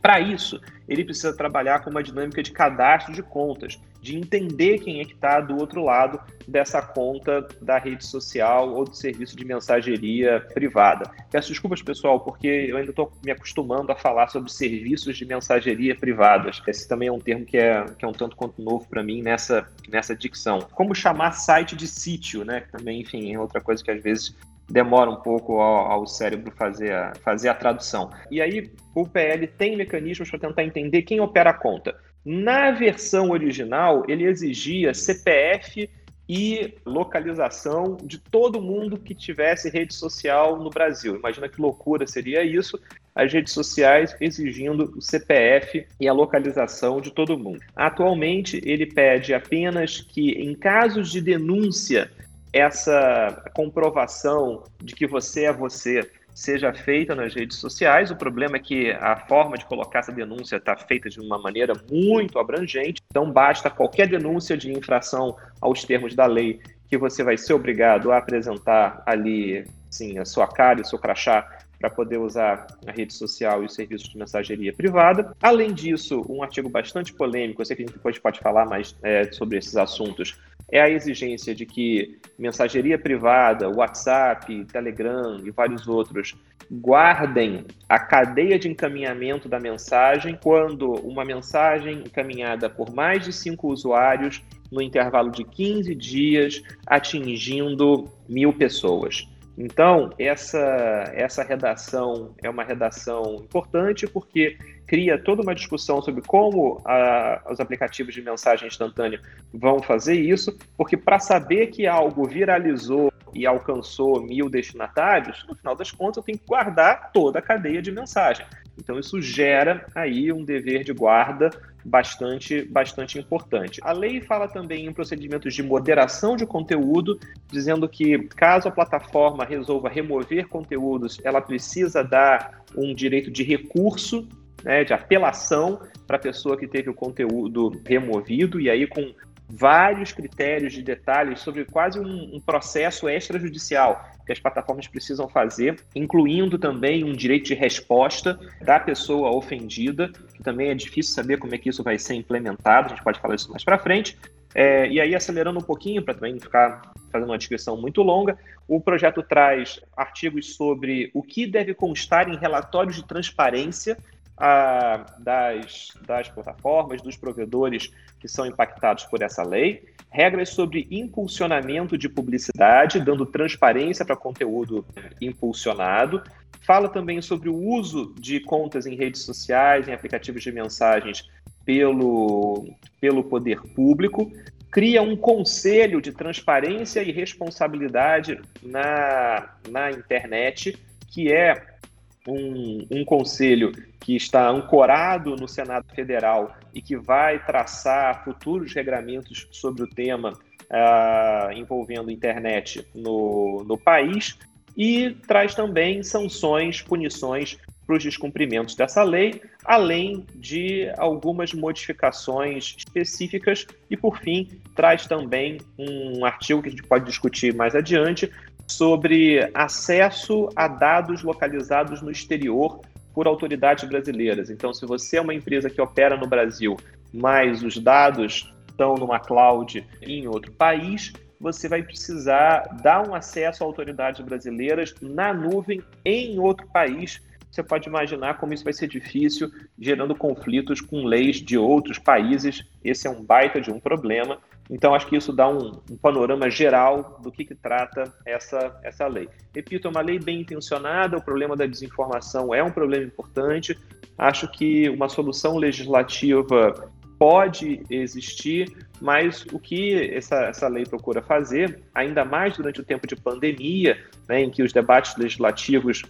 Para 0.00 0.20
isso, 0.20 0.60
ele 0.88 1.04
precisa 1.04 1.36
trabalhar 1.36 1.80
com 1.80 1.90
uma 1.90 2.02
dinâmica 2.02 2.42
de 2.42 2.52
cadastro 2.52 3.12
de 3.12 3.22
contas, 3.22 3.80
de 4.00 4.16
entender 4.16 4.78
quem 4.78 5.00
é 5.00 5.04
que 5.04 5.12
está 5.12 5.40
do 5.40 5.56
outro 5.56 5.82
lado 5.82 6.20
dessa 6.46 6.80
conta 6.80 7.46
da 7.60 7.78
rede 7.78 8.06
social 8.06 8.70
ou 8.70 8.84
do 8.84 8.94
serviço 8.94 9.36
de 9.36 9.44
mensageria 9.44 10.40
privada. 10.54 11.10
Peço 11.30 11.48
desculpas, 11.48 11.82
pessoal, 11.82 12.20
porque 12.20 12.46
eu 12.46 12.76
ainda 12.76 12.90
estou 12.90 13.12
me 13.24 13.32
acostumando 13.32 13.90
a 13.90 13.96
falar 13.96 14.28
sobre 14.28 14.52
serviços 14.52 15.16
de 15.16 15.24
mensageria 15.24 15.96
privadas. 15.96 16.62
Esse 16.66 16.88
também 16.88 17.08
é 17.08 17.12
um 17.12 17.18
termo 17.18 17.44
que 17.44 17.56
é, 17.56 17.84
que 17.98 18.04
é 18.04 18.08
um 18.08 18.12
tanto 18.12 18.36
quanto 18.36 18.62
novo 18.62 18.86
para 18.88 19.02
mim 19.02 19.20
nessa, 19.20 19.66
nessa 19.88 20.14
dicção. 20.14 20.60
Como 20.72 20.94
chamar 20.94 21.32
site 21.32 21.74
de 21.74 21.88
sítio, 21.88 22.44
né? 22.44 22.64
Também, 22.70 23.00
enfim, 23.00 23.34
é 23.34 23.38
outra 23.38 23.60
coisa 23.60 23.82
que 23.82 23.90
às 23.90 24.02
vezes 24.02 24.34
demora 24.68 25.10
um 25.10 25.16
pouco 25.16 25.60
ao, 25.60 25.92
ao, 25.92 26.06
cérebro 26.06 26.52
fazer 26.56 26.92
a, 26.92 27.12
fazer 27.22 27.48
a 27.48 27.54
tradução. 27.54 28.10
E 28.30 28.40
aí 28.40 28.70
o 28.94 29.06
PL 29.06 29.46
tem 29.46 29.76
mecanismos 29.76 30.28
para 30.30 30.38
tentar 30.38 30.64
entender 30.64 31.02
quem 31.02 31.20
opera 31.20 31.50
a 31.50 31.54
conta. 31.54 31.96
Na 32.24 32.70
versão 32.72 33.30
original, 33.30 34.04
ele 34.06 34.24
exigia 34.24 34.92
CPF 34.92 35.88
e 36.28 36.74
localização 36.84 37.96
de 38.02 38.18
todo 38.18 38.60
mundo 38.60 38.98
que 38.98 39.14
tivesse 39.14 39.70
rede 39.70 39.94
social 39.94 40.58
no 40.58 40.68
Brasil. 40.68 41.16
Imagina 41.16 41.48
que 41.48 41.60
loucura 41.60 42.06
seria 42.06 42.44
isso, 42.44 42.78
as 43.14 43.32
redes 43.32 43.52
sociais 43.52 44.14
exigindo 44.20 44.92
o 44.96 45.00
CPF 45.00 45.86
e 45.98 46.06
a 46.06 46.12
localização 46.12 47.00
de 47.00 47.10
todo 47.10 47.38
mundo. 47.38 47.60
Atualmente, 47.74 48.60
ele 48.62 48.84
pede 48.84 49.32
apenas 49.32 50.02
que, 50.02 50.32
em 50.32 50.54
casos 50.54 51.10
de 51.10 51.22
denúncia 51.22 52.10
essa 52.52 53.42
comprovação 53.54 54.64
de 54.82 54.94
que 54.94 55.06
você 55.06 55.44
é 55.44 55.52
você 55.52 56.08
seja 56.38 56.72
feita 56.72 57.16
nas 57.16 57.34
redes 57.34 57.58
sociais. 57.58 58.12
O 58.12 58.16
problema 58.16 58.56
é 58.56 58.60
que 58.60 58.92
a 58.92 59.16
forma 59.16 59.58
de 59.58 59.64
colocar 59.64 59.98
essa 59.98 60.12
denúncia 60.12 60.56
está 60.56 60.76
feita 60.76 61.10
de 61.10 61.20
uma 61.20 61.36
maneira 61.36 61.74
muito 61.90 62.38
abrangente, 62.38 63.02
então 63.10 63.28
basta 63.30 63.68
qualquer 63.68 64.06
denúncia 64.06 64.56
de 64.56 64.70
infração 64.70 65.36
aos 65.60 65.84
termos 65.84 66.14
da 66.14 66.26
lei 66.26 66.60
que 66.88 66.96
você 66.96 67.24
vai 67.24 67.36
ser 67.36 67.54
obrigado 67.54 68.12
a 68.12 68.18
apresentar 68.18 69.02
ali 69.04 69.64
sim, 69.90 70.18
a 70.18 70.24
sua 70.24 70.46
cara 70.46 70.78
e 70.78 70.82
o 70.82 70.86
seu 70.86 70.98
crachá 70.98 71.44
para 71.78 71.90
poder 71.90 72.18
usar 72.18 72.66
a 72.86 72.90
rede 72.92 73.14
social 73.14 73.62
e 73.62 73.66
os 73.66 73.74
serviços 73.74 74.08
de 74.08 74.18
mensageria 74.18 74.72
privada. 74.72 75.32
Além 75.40 75.72
disso, 75.72 76.24
um 76.28 76.42
artigo 76.42 76.68
bastante 76.68 77.12
polêmico, 77.12 77.60
eu 77.60 77.66
sei 77.66 77.76
que 77.76 77.82
a 77.82 77.86
gente 77.86 77.94
depois 77.94 78.18
pode 78.18 78.40
falar 78.40 78.66
mais 78.66 78.96
é, 79.02 79.30
sobre 79.32 79.58
esses 79.58 79.76
assuntos, 79.76 80.36
é 80.70 80.80
a 80.80 80.90
exigência 80.90 81.54
de 81.54 81.64
que 81.64 82.18
mensageria 82.38 82.98
privada, 82.98 83.68
WhatsApp, 83.68 84.64
Telegram 84.66 85.40
e 85.44 85.50
vários 85.50 85.88
outros 85.88 86.36
guardem 86.70 87.64
a 87.88 87.98
cadeia 87.98 88.58
de 88.58 88.68
encaminhamento 88.68 89.48
da 89.48 89.58
mensagem 89.58 90.38
quando 90.42 90.92
uma 90.92 91.24
mensagem 91.24 92.02
encaminhada 92.06 92.68
por 92.68 92.92
mais 92.92 93.24
de 93.24 93.32
cinco 93.32 93.68
usuários 93.68 94.42
no 94.70 94.82
intervalo 94.82 95.30
de 95.30 95.44
15 95.44 95.94
dias 95.94 96.62
atingindo 96.86 98.04
mil 98.28 98.52
pessoas. 98.52 99.26
Então, 99.56 100.10
essa, 100.18 101.10
essa 101.14 101.42
redação 101.42 102.34
é 102.42 102.48
uma 102.48 102.62
redação 102.62 103.36
importante 103.40 104.06
porque 104.06 104.56
cria 104.88 105.18
toda 105.18 105.42
uma 105.42 105.54
discussão 105.54 106.00
sobre 106.00 106.22
como 106.22 106.80
a, 106.84 107.42
os 107.50 107.60
aplicativos 107.60 108.14
de 108.14 108.22
mensagem 108.22 108.66
instantânea 108.66 109.20
vão 109.52 109.80
fazer 109.80 110.14
isso, 110.14 110.56
porque 110.76 110.96
para 110.96 111.20
saber 111.20 111.68
que 111.68 111.86
algo 111.86 112.26
viralizou 112.26 113.12
e 113.34 113.46
alcançou 113.46 114.22
mil 114.22 114.48
destinatários, 114.48 115.44
no 115.46 115.54
final 115.54 115.76
das 115.76 115.92
contas 115.92 116.16
eu 116.16 116.22
tenho 116.22 116.38
que 116.38 116.46
guardar 116.46 117.12
toda 117.12 117.38
a 117.38 117.42
cadeia 117.42 117.82
de 117.82 117.92
mensagem. 117.92 118.46
Então 118.78 118.98
isso 118.98 119.20
gera 119.20 119.86
aí 119.94 120.32
um 120.32 120.42
dever 120.42 120.82
de 120.84 120.94
guarda 120.94 121.50
bastante, 121.84 122.62
bastante 122.62 123.18
importante. 123.18 123.80
A 123.84 123.92
lei 123.92 124.22
fala 124.22 124.48
também 124.48 124.86
em 124.86 124.92
procedimentos 124.92 125.54
de 125.54 125.62
moderação 125.62 126.34
de 126.34 126.46
conteúdo, 126.46 127.20
dizendo 127.50 127.86
que 127.88 128.18
caso 128.28 128.68
a 128.68 128.70
plataforma 128.70 129.44
resolva 129.44 129.88
remover 129.90 130.48
conteúdos, 130.48 131.20
ela 131.22 131.42
precisa 131.42 132.02
dar 132.02 132.62
um 132.74 132.94
direito 132.94 133.30
de 133.30 133.42
recurso, 133.42 134.26
né, 134.62 134.84
de 134.84 134.92
apelação 134.92 135.80
para 136.06 136.16
a 136.16 136.20
pessoa 136.20 136.56
que 136.56 136.66
teve 136.66 136.90
o 136.90 136.94
conteúdo 136.94 137.80
removido, 137.86 138.60
e 138.60 138.70
aí 138.70 138.86
com 138.86 139.14
vários 139.48 140.12
critérios 140.12 140.74
de 140.74 140.82
detalhes 140.82 141.40
sobre 141.40 141.64
quase 141.64 141.98
um, 141.98 142.36
um, 142.36 142.40
processo 142.40 143.08
extrajudicial 143.08 144.04
que 144.26 144.32
as 144.32 144.38
plataformas 144.38 144.86
precisam 144.86 145.26
fazer, 145.26 145.80
incluindo 145.94 146.58
também 146.58 147.02
um 147.02 147.14
direito 147.14 147.46
de 147.46 147.54
resposta 147.54 148.38
da 148.60 148.78
pessoa 148.78 149.34
ofendida, 149.34 150.12
que 150.34 150.42
também 150.42 150.68
é 150.68 150.74
difícil 150.74 151.14
saber 151.14 151.38
como 151.38 151.54
é 151.54 151.58
que 151.58 151.70
isso 151.70 151.82
vai 151.82 151.98
ser 151.98 152.14
implementado, 152.14 152.86
a 152.86 152.88
gente 152.90 153.02
pode 153.02 153.18
falar 153.18 153.36
isso 153.36 153.50
mais 153.50 153.64
para 153.64 153.78
frente. 153.78 154.18
É, 154.54 154.88
e 154.88 155.00
aí, 155.00 155.14
acelerando 155.14 155.58
um 155.58 155.62
pouquinho, 155.62 156.02
para 156.02 156.14
também 156.14 156.38
ficar 156.38 156.92
fazendo 157.10 157.28
uma 157.28 157.38
descrição 157.38 157.76
muito 157.76 158.02
longa, 158.02 158.36
o 158.66 158.80
projeto 158.80 159.22
traz 159.22 159.80
artigos 159.96 160.54
sobre 160.54 161.10
o 161.14 161.22
que 161.22 161.46
deve 161.46 161.74
constar 161.74 162.28
em 162.28 162.36
relatórios 162.36 162.96
de 162.96 163.06
transparência 163.06 163.96
a, 164.38 165.04
das, 165.18 165.88
das 166.06 166.28
plataformas, 166.28 167.02
dos 167.02 167.16
provedores 167.16 167.92
que 168.20 168.28
são 168.28 168.46
impactados 168.46 169.04
por 169.04 169.22
essa 169.22 169.42
lei, 169.42 169.84
regras 170.10 170.50
sobre 170.50 170.86
impulsionamento 170.90 171.98
de 171.98 172.08
publicidade, 172.08 173.00
dando 173.00 173.26
transparência 173.26 174.04
para 174.04 174.16
conteúdo 174.16 174.84
impulsionado, 175.20 176.22
fala 176.60 176.88
também 176.88 177.20
sobre 177.20 177.48
o 177.48 177.56
uso 177.56 178.14
de 178.18 178.40
contas 178.40 178.86
em 178.86 178.94
redes 178.94 179.22
sociais, 179.22 179.86
em 179.88 179.92
aplicativos 179.92 180.42
de 180.42 180.52
mensagens 180.52 181.28
pelo, 181.64 182.66
pelo 183.00 183.22
poder 183.22 183.60
público, 183.74 184.32
cria 184.70 185.02
um 185.02 185.16
conselho 185.16 186.00
de 186.00 186.12
transparência 186.12 187.02
e 187.02 187.12
responsabilidade 187.12 188.40
na, 188.62 189.54
na 189.68 189.90
internet, 189.90 190.78
que 191.10 191.32
é 191.32 191.77
um, 192.26 192.86
um 192.90 193.04
conselho 193.04 193.72
que 194.00 194.16
está 194.16 194.48
ancorado 194.48 195.36
no 195.36 195.48
Senado 195.48 195.86
Federal 195.94 196.56
e 196.74 196.80
que 196.80 196.96
vai 196.96 197.44
traçar 197.44 198.24
futuros 198.24 198.72
regramentos 198.74 199.48
sobre 199.50 199.82
o 199.82 199.86
tema 199.86 200.32
uh, 200.32 201.52
envolvendo 201.52 202.10
internet 202.10 202.86
no, 202.94 203.64
no 203.66 203.78
país 203.78 204.38
e 204.76 205.10
traz 205.26 205.54
também 205.54 206.02
sanções, 206.02 206.80
punições 206.80 207.58
para 207.88 207.96
os 207.96 208.04
descumprimentos 208.04 208.74
dessa 208.74 209.02
lei, 209.02 209.40
além 209.64 210.26
de 210.34 210.92
algumas 210.98 211.54
modificações 211.54 212.76
específicas 212.76 213.66
e, 213.90 213.96
por 213.96 214.18
fim, 214.18 214.60
traz 214.74 215.06
também 215.06 215.58
um 215.78 216.22
artigo 216.22 216.60
que 216.60 216.68
a 216.68 216.70
gente 216.70 216.82
pode 216.82 217.06
discutir 217.06 217.54
mais 217.54 217.74
adiante 217.74 218.30
sobre 218.68 219.50
acesso 219.54 220.48
a 220.54 220.68
dados 220.68 221.22
localizados 221.22 222.02
no 222.02 222.10
exterior 222.10 222.80
por 223.14 223.26
autoridades 223.26 223.88
brasileiras. 223.88 224.50
Então, 224.50 224.72
se 224.72 224.86
você 224.86 225.16
é 225.16 225.20
uma 225.20 225.34
empresa 225.34 225.68
que 225.68 225.80
opera 225.80 226.16
no 226.16 226.26
Brasil, 226.26 226.76
mas 227.12 227.62
os 227.62 227.78
dados 227.78 228.54
estão 228.68 228.94
numa 228.94 229.18
cloud 229.18 229.84
em 230.02 230.28
outro 230.28 230.52
país, 230.52 231.12
você 231.40 231.68
vai 231.68 231.82
precisar 231.82 232.60
dar 232.82 233.08
um 233.08 233.14
acesso 233.14 233.62
a 233.62 233.66
autoridades 233.66 234.20
brasileiras 234.20 234.94
na 235.00 235.32
nuvem 235.32 235.82
em 236.04 236.38
outro 236.38 236.66
país. 236.68 237.20
Você 237.50 237.62
pode 237.62 237.88
imaginar 237.88 238.38
como 238.38 238.52
isso 238.52 238.64
vai 238.64 238.72
ser 238.72 238.88
difícil, 238.88 239.50
gerando 239.78 240.14
conflitos 240.14 240.80
com 240.80 241.04
leis 241.04 241.36
de 241.36 241.56
outros 241.56 241.98
países. 241.98 242.62
Esse 242.84 243.06
é 243.06 243.10
um 243.10 243.24
baita 243.24 243.60
de 243.60 243.70
um 243.70 243.80
problema. 243.80 244.38
Então, 244.70 244.94
acho 244.94 245.06
que 245.06 245.16
isso 245.16 245.32
dá 245.32 245.48
um, 245.48 245.80
um 245.90 245.96
panorama 245.96 246.50
geral 246.50 247.18
do 247.22 247.32
que, 247.32 247.44
que, 247.44 247.54
trata 247.54 248.12
essa, 248.26 248.78
essa 248.82 249.06
lei. 249.06 249.28
Repito, 249.54 249.88
é 249.88 249.90
uma 249.90 250.02
lei 250.02 250.18
bem 250.18 250.40
intencionada, 250.40 251.16
o 251.16 251.22
problema 251.22 251.56
da 251.56 251.66
desinformação 251.66 252.54
é 252.54 252.62
um 252.62 252.70
problema 252.70 253.04
importante. 253.04 253.78
Acho 254.16 254.46
que 254.48 254.88
uma 254.90 255.08
solução 255.08 255.56
legislativa 255.56 256.90
pode 257.18 257.84
existir, 257.90 258.70
mas 259.00 259.44
o 259.52 259.58
que 259.58 260.14
essa, 260.14 260.36
essa 260.44 260.68
lei 260.68 260.84
procura 260.84 261.20
fazer, 261.20 261.82
ainda 261.94 262.24
mais 262.24 262.56
durante 262.56 262.80
o 262.80 262.84
tempo 262.84 263.06
de 263.06 263.16
pandemia, 263.16 263.98
né, 264.28 264.42
em 264.42 264.50
que 264.50 264.62
os 264.62 264.72
debates 264.72 265.16
legislativos 265.16 266.02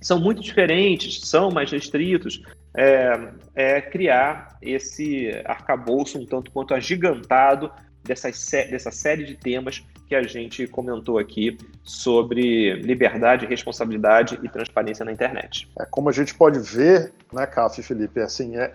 são 0.00 0.20
muito 0.20 0.40
diferentes, 0.40 1.28
são 1.28 1.50
mais 1.50 1.70
restritos, 1.72 2.42
é, 2.76 3.32
é 3.54 3.80
criar 3.80 4.56
esse 4.60 5.30
arcabouço 5.44 6.18
um 6.18 6.26
tanto 6.26 6.50
quanto 6.50 6.74
agigantado 6.74 7.72
dessas, 8.06 8.50
dessa 8.70 8.90
série 8.90 9.24
de 9.24 9.34
temas 9.34 9.84
que 10.08 10.14
a 10.14 10.22
gente 10.22 10.66
comentou 10.66 11.18
aqui 11.18 11.58
sobre 11.82 12.74
liberdade, 12.74 13.46
responsabilidade 13.46 14.38
e 14.42 14.48
transparência 14.48 15.04
na 15.04 15.12
internet. 15.12 15.68
É, 15.78 15.84
como 15.86 16.08
a 16.08 16.12
gente 16.12 16.34
pode 16.34 16.58
ver, 16.60 17.12
né, 17.32 17.46
e 17.80 17.82
Felipe, 17.82 18.20
assim, 18.20 18.56
é, 18.56 18.72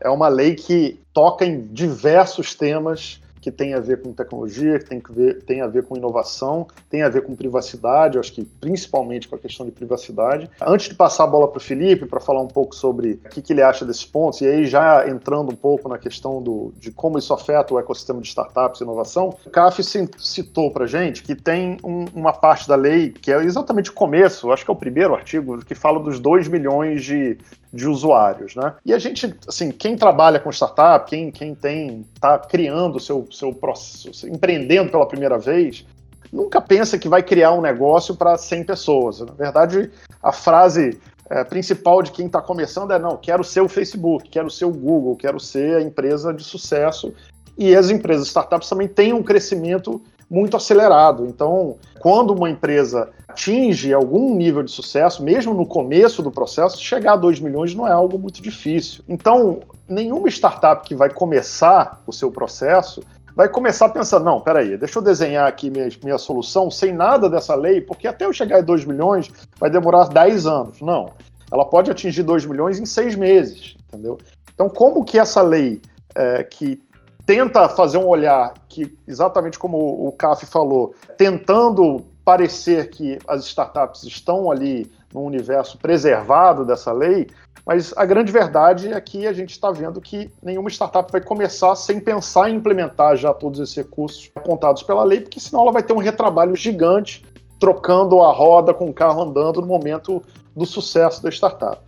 é 0.00 0.10
uma 0.10 0.28
lei 0.28 0.54
que 0.54 1.00
toca 1.12 1.44
em 1.44 1.66
diversos 1.66 2.54
temas 2.54 3.20
que 3.44 3.52
tem 3.52 3.74
a 3.74 3.78
ver 3.80 4.00
com 4.00 4.10
tecnologia, 4.10 4.78
que 4.78 4.86
tem, 4.86 4.98
que 4.98 5.12
ver, 5.12 5.42
tem 5.42 5.60
a 5.60 5.66
ver 5.66 5.84
com 5.84 5.94
inovação, 5.94 6.66
tem 6.88 7.02
a 7.02 7.10
ver 7.10 7.20
com 7.24 7.36
privacidade, 7.36 8.16
eu 8.16 8.20
acho 8.20 8.32
que 8.32 8.42
principalmente 8.42 9.28
com 9.28 9.36
a 9.36 9.38
questão 9.38 9.66
de 9.66 9.72
privacidade. 9.72 10.50
Antes 10.62 10.88
de 10.88 10.94
passar 10.94 11.24
a 11.24 11.26
bola 11.26 11.46
para 11.46 11.58
o 11.58 11.60
Felipe, 11.60 12.06
para 12.06 12.20
falar 12.20 12.40
um 12.40 12.48
pouco 12.48 12.74
sobre 12.74 13.20
o 13.22 13.28
que, 13.28 13.42
que, 13.42 13.52
ele 13.52 13.60
acha 13.60 13.84
desses 13.84 14.06
pontos, 14.06 14.40
e 14.40 14.46
aí 14.46 14.64
já 14.64 15.06
entrando 15.06 15.52
um 15.52 15.54
pouco 15.54 15.90
na 15.90 15.98
questão 15.98 16.42
do, 16.42 16.72
de 16.78 16.90
como 16.90 17.18
isso 17.18 17.34
afeta 17.34 17.74
o 17.74 17.78
ecossistema 17.78 18.22
de 18.22 18.28
startups 18.28 18.80
e 18.80 18.84
inovação, 18.84 19.36
o 19.44 19.50
CAF 19.50 19.82
citou 20.18 20.70
para 20.70 20.86
gente 20.86 21.22
que 21.22 21.34
tem 21.34 21.76
um, 21.84 22.06
uma 22.14 22.32
parte 22.32 22.66
da 22.66 22.76
lei, 22.76 23.10
que 23.10 23.30
é 23.30 23.44
exatamente 23.44 23.90
o 23.90 23.92
começo, 23.92 24.50
acho 24.52 24.64
que 24.64 24.70
é 24.70 24.72
o 24.72 24.76
primeiro 24.76 25.14
artigo, 25.14 25.62
que 25.62 25.74
fala 25.74 26.00
dos 26.00 26.18
2 26.18 26.48
milhões 26.48 27.04
de 27.04 27.36
de 27.74 27.88
usuários, 27.88 28.54
né? 28.54 28.74
E 28.84 28.94
a 28.94 28.98
gente, 28.98 29.34
assim, 29.48 29.70
quem 29.72 29.96
trabalha 29.96 30.38
com 30.38 30.50
startup, 30.50 31.10
quem, 31.10 31.30
quem 31.30 31.54
tem, 31.54 32.06
tá 32.20 32.38
criando 32.38 33.00
seu, 33.00 33.26
seu 33.32 33.52
processo, 33.52 34.28
empreendendo 34.28 34.92
pela 34.92 35.06
primeira 35.06 35.38
vez, 35.38 35.84
nunca 36.32 36.60
pensa 36.60 36.96
que 36.96 37.08
vai 37.08 37.22
criar 37.22 37.52
um 37.52 37.60
negócio 37.60 38.14
para 38.14 38.38
100 38.38 38.64
pessoas. 38.64 39.20
Na 39.20 39.32
verdade, 39.32 39.90
a 40.22 40.32
frase 40.32 41.00
é, 41.28 41.42
principal 41.42 42.00
de 42.00 42.12
quem 42.12 42.26
está 42.26 42.40
começando 42.40 42.92
é: 42.92 42.98
não, 42.98 43.16
quero 43.16 43.42
ser 43.42 43.60
o 43.60 43.68
Facebook, 43.68 44.28
quero 44.28 44.48
ser 44.48 44.66
o 44.66 44.70
Google, 44.70 45.16
quero 45.16 45.40
ser 45.40 45.76
a 45.76 45.82
empresa 45.82 46.32
de 46.32 46.44
sucesso. 46.44 47.12
E 47.56 47.74
as 47.74 47.90
empresas 47.90 48.26
startups 48.28 48.68
também 48.68 48.88
têm 48.88 49.12
um 49.12 49.22
crescimento 49.22 50.00
muito 50.30 50.56
acelerado. 50.56 51.26
Então, 51.26 51.76
quando 52.00 52.34
uma 52.34 52.50
empresa 52.50 53.10
atinge 53.28 53.92
algum 53.92 54.34
nível 54.34 54.62
de 54.62 54.70
sucesso, 54.70 55.22
mesmo 55.22 55.52
no 55.54 55.66
começo 55.66 56.22
do 56.22 56.30
processo, 56.30 56.82
chegar 56.82 57.14
a 57.14 57.16
2 57.16 57.40
milhões 57.40 57.74
não 57.74 57.86
é 57.86 57.92
algo 57.92 58.18
muito 58.18 58.40
difícil. 58.40 59.02
Então, 59.08 59.60
nenhuma 59.88 60.28
startup 60.28 60.86
que 60.86 60.94
vai 60.94 61.10
começar 61.10 62.02
o 62.06 62.12
seu 62.12 62.30
processo 62.30 63.02
vai 63.34 63.48
começar 63.48 63.88
pensando, 63.88 64.24
não, 64.24 64.40
peraí, 64.40 64.76
deixa 64.76 64.98
eu 64.98 65.02
desenhar 65.02 65.48
aqui 65.48 65.68
minha, 65.68 65.88
minha 66.02 66.18
solução 66.18 66.70
sem 66.70 66.92
nada 66.92 67.28
dessa 67.28 67.54
lei, 67.54 67.80
porque 67.80 68.06
até 68.06 68.24
eu 68.24 68.32
chegar 68.32 68.58
a 68.58 68.62
2 68.62 68.84
milhões 68.84 69.30
vai 69.58 69.68
demorar 69.68 70.08
10 70.08 70.46
anos. 70.46 70.80
Não. 70.80 71.10
Ela 71.50 71.64
pode 71.64 71.90
atingir 71.90 72.22
2 72.22 72.46
milhões 72.46 72.78
em 72.78 72.86
seis 72.86 73.14
meses, 73.16 73.76
entendeu? 73.88 74.18
Então, 74.54 74.68
como 74.68 75.04
que 75.04 75.18
essa 75.18 75.42
lei 75.42 75.80
é, 76.14 76.44
que 76.44 76.80
tenta 77.26 77.68
fazer 77.68 77.98
um 77.98 78.06
olhar 78.06 78.54
que, 78.68 78.96
exatamente 79.06 79.58
como 79.58 79.78
o 80.06 80.12
CAF 80.12 80.46
falou, 80.46 80.94
tentando 81.16 82.04
parecer 82.24 82.90
que 82.90 83.18
as 83.28 83.44
startups 83.44 84.02
estão 84.04 84.50
ali 84.50 84.90
no 85.12 85.22
universo 85.22 85.78
preservado 85.78 86.64
dessa 86.64 86.92
lei, 86.92 87.28
mas 87.66 87.94
a 87.96 88.04
grande 88.04 88.32
verdade 88.32 88.92
é 88.92 89.00
que 89.00 89.26
a 89.26 89.32
gente 89.32 89.50
está 89.50 89.70
vendo 89.70 90.00
que 90.00 90.30
nenhuma 90.42 90.68
startup 90.68 91.10
vai 91.10 91.20
começar 91.20 91.74
sem 91.76 92.00
pensar 92.00 92.50
em 92.50 92.56
implementar 92.56 93.16
já 93.16 93.32
todos 93.32 93.60
esses 93.60 93.74
recursos 93.74 94.30
apontados 94.34 94.82
pela 94.82 95.04
lei, 95.04 95.20
porque 95.20 95.40
senão 95.40 95.62
ela 95.62 95.72
vai 95.72 95.82
ter 95.82 95.92
um 95.92 95.98
retrabalho 95.98 96.54
gigante 96.56 97.24
trocando 97.58 98.22
a 98.22 98.32
roda 98.32 98.74
com 98.74 98.88
o 98.88 98.92
carro 98.92 99.22
andando 99.22 99.60
no 99.60 99.66
momento 99.66 100.22
do 100.54 100.66
sucesso 100.66 101.22
da 101.22 101.30
startup. 101.30 101.80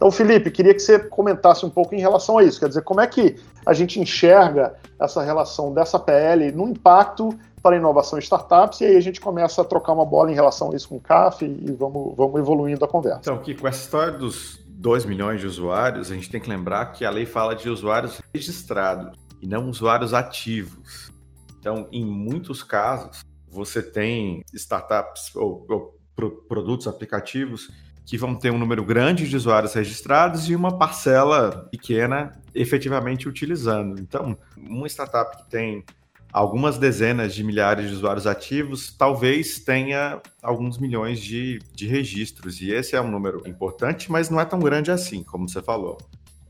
Então, 0.00 0.10
Felipe, 0.10 0.50
queria 0.50 0.72
que 0.72 0.80
você 0.80 0.98
comentasse 0.98 1.66
um 1.66 1.68
pouco 1.68 1.94
em 1.94 2.00
relação 2.00 2.38
a 2.38 2.42
isso. 2.42 2.58
Quer 2.58 2.68
dizer, 2.68 2.80
como 2.80 3.02
é 3.02 3.06
que 3.06 3.36
a 3.66 3.74
gente 3.74 4.00
enxerga 4.00 4.74
essa 4.98 5.22
relação 5.22 5.74
dessa 5.74 5.98
PL 5.98 6.50
no 6.52 6.66
impacto 6.66 7.38
para 7.62 7.76
a 7.76 7.78
inovação 7.78 8.18
em 8.18 8.22
startups, 8.22 8.80
e 8.80 8.86
aí 8.86 8.96
a 8.96 9.00
gente 9.02 9.20
começa 9.20 9.60
a 9.60 9.64
trocar 9.64 9.92
uma 9.92 10.06
bola 10.06 10.32
em 10.32 10.34
relação 10.34 10.72
a 10.72 10.74
isso 10.74 10.88
com 10.88 10.96
o 10.96 11.00
CAF 11.00 11.44
e 11.44 11.72
vamos, 11.72 12.16
vamos 12.16 12.40
evoluindo 12.40 12.82
a 12.82 12.88
conversa. 12.88 13.20
Então, 13.20 13.36
Kiko, 13.42 13.68
essa 13.68 13.82
história 13.82 14.14
dos 14.14 14.58
2 14.66 15.04
milhões 15.04 15.42
de 15.42 15.46
usuários, 15.46 16.10
a 16.10 16.14
gente 16.14 16.30
tem 16.30 16.40
que 16.40 16.48
lembrar 16.48 16.86
que 16.92 17.04
a 17.04 17.10
lei 17.10 17.26
fala 17.26 17.54
de 17.54 17.68
usuários 17.68 18.22
registrados 18.32 19.18
e 19.42 19.46
não 19.46 19.68
usuários 19.68 20.14
ativos. 20.14 21.12
Então, 21.58 21.86
em 21.92 22.06
muitos 22.06 22.62
casos, 22.62 23.20
você 23.50 23.82
tem 23.82 24.42
startups 24.54 25.36
ou, 25.36 25.66
ou 25.68 26.00
produtos, 26.48 26.88
aplicativos 26.88 27.68
que 28.04 28.18
vão 28.18 28.34
ter 28.34 28.50
um 28.50 28.58
número 28.58 28.84
grande 28.84 29.28
de 29.28 29.36
usuários 29.36 29.74
registrados 29.74 30.48
e 30.48 30.56
uma 30.56 30.76
parcela 30.76 31.68
pequena 31.70 32.32
efetivamente 32.54 33.28
utilizando. 33.28 34.00
Então, 34.00 34.36
uma 34.56 34.86
startup 34.88 35.36
que 35.36 35.48
tem 35.48 35.84
algumas 36.32 36.78
dezenas 36.78 37.34
de 37.34 37.42
milhares 37.42 37.88
de 37.88 37.94
usuários 37.94 38.26
ativos, 38.26 38.92
talvez 38.96 39.60
tenha 39.60 40.20
alguns 40.42 40.78
milhões 40.78 41.20
de, 41.20 41.58
de 41.74 41.86
registros. 41.86 42.60
E 42.60 42.70
esse 42.70 42.94
é 42.94 43.00
um 43.00 43.10
número 43.10 43.42
importante, 43.46 44.10
mas 44.10 44.30
não 44.30 44.40
é 44.40 44.44
tão 44.44 44.58
grande 44.58 44.90
assim, 44.90 45.22
como 45.22 45.48
você 45.48 45.60
falou. 45.60 45.98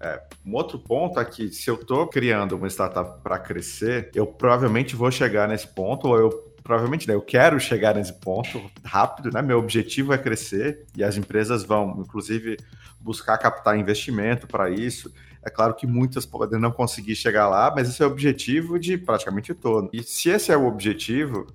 É, 0.02 0.18
um 0.46 0.54
outro 0.54 0.78
ponto 0.78 1.20
é 1.20 1.24
que 1.24 1.52
se 1.52 1.68
eu 1.68 1.74
estou 1.74 2.06
criando 2.06 2.56
uma 2.56 2.68
startup 2.68 3.22
para 3.22 3.38
crescer, 3.38 4.10
eu 4.14 4.26
provavelmente 4.26 4.96
vou 4.96 5.10
chegar 5.10 5.46
nesse 5.46 5.68
ponto, 5.68 6.08
ou 6.08 6.16
eu 6.18 6.49
provavelmente, 6.70 7.08
né, 7.08 7.14
eu 7.14 7.20
quero 7.20 7.58
chegar 7.58 7.96
nesse 7.96 8.12
ponto 8.12 8.70
rápido, 8.84 9.28
né? 9.32 9.42
Meu 9.42 9.58
objetivo 9.58 10.12
é 10.12 10.18
crescer 10.18 10.86
e 10.96 11.02
as 11.02 11.16
empresas 11.16 11.64
vão, 11.64 11.96
inclusive, 11.98 12.56
buscar 13.00 13.36
captar 13.38 13.76
investimento 13.76 14.46
para 14.46 14.70
isso. 14.70 15.12
É 15.44 15.50
claro 15.50 15.74
que 15.74 15.84
muitas 15.84 16.24
podem 16.24 16.60
não 16.60 16.70
conseguir 16.70 17.16
chegar 17.16 17.48
lá, 17.48 17.72
mas 17.74 17.88
esse 17.88 18.00
é 18.04 18.06
o 18.06 18.08
objetivo 18.08 18.78
de 18.78 18.96
praticamente 18.96 19.52
todo. 19.52 19.90
E 19.92 20.00
se 20.04 20.30
esse 20.30 20.52
é 20.52 20.56
o 20.56 20.64
objetivo, 20.64 21.48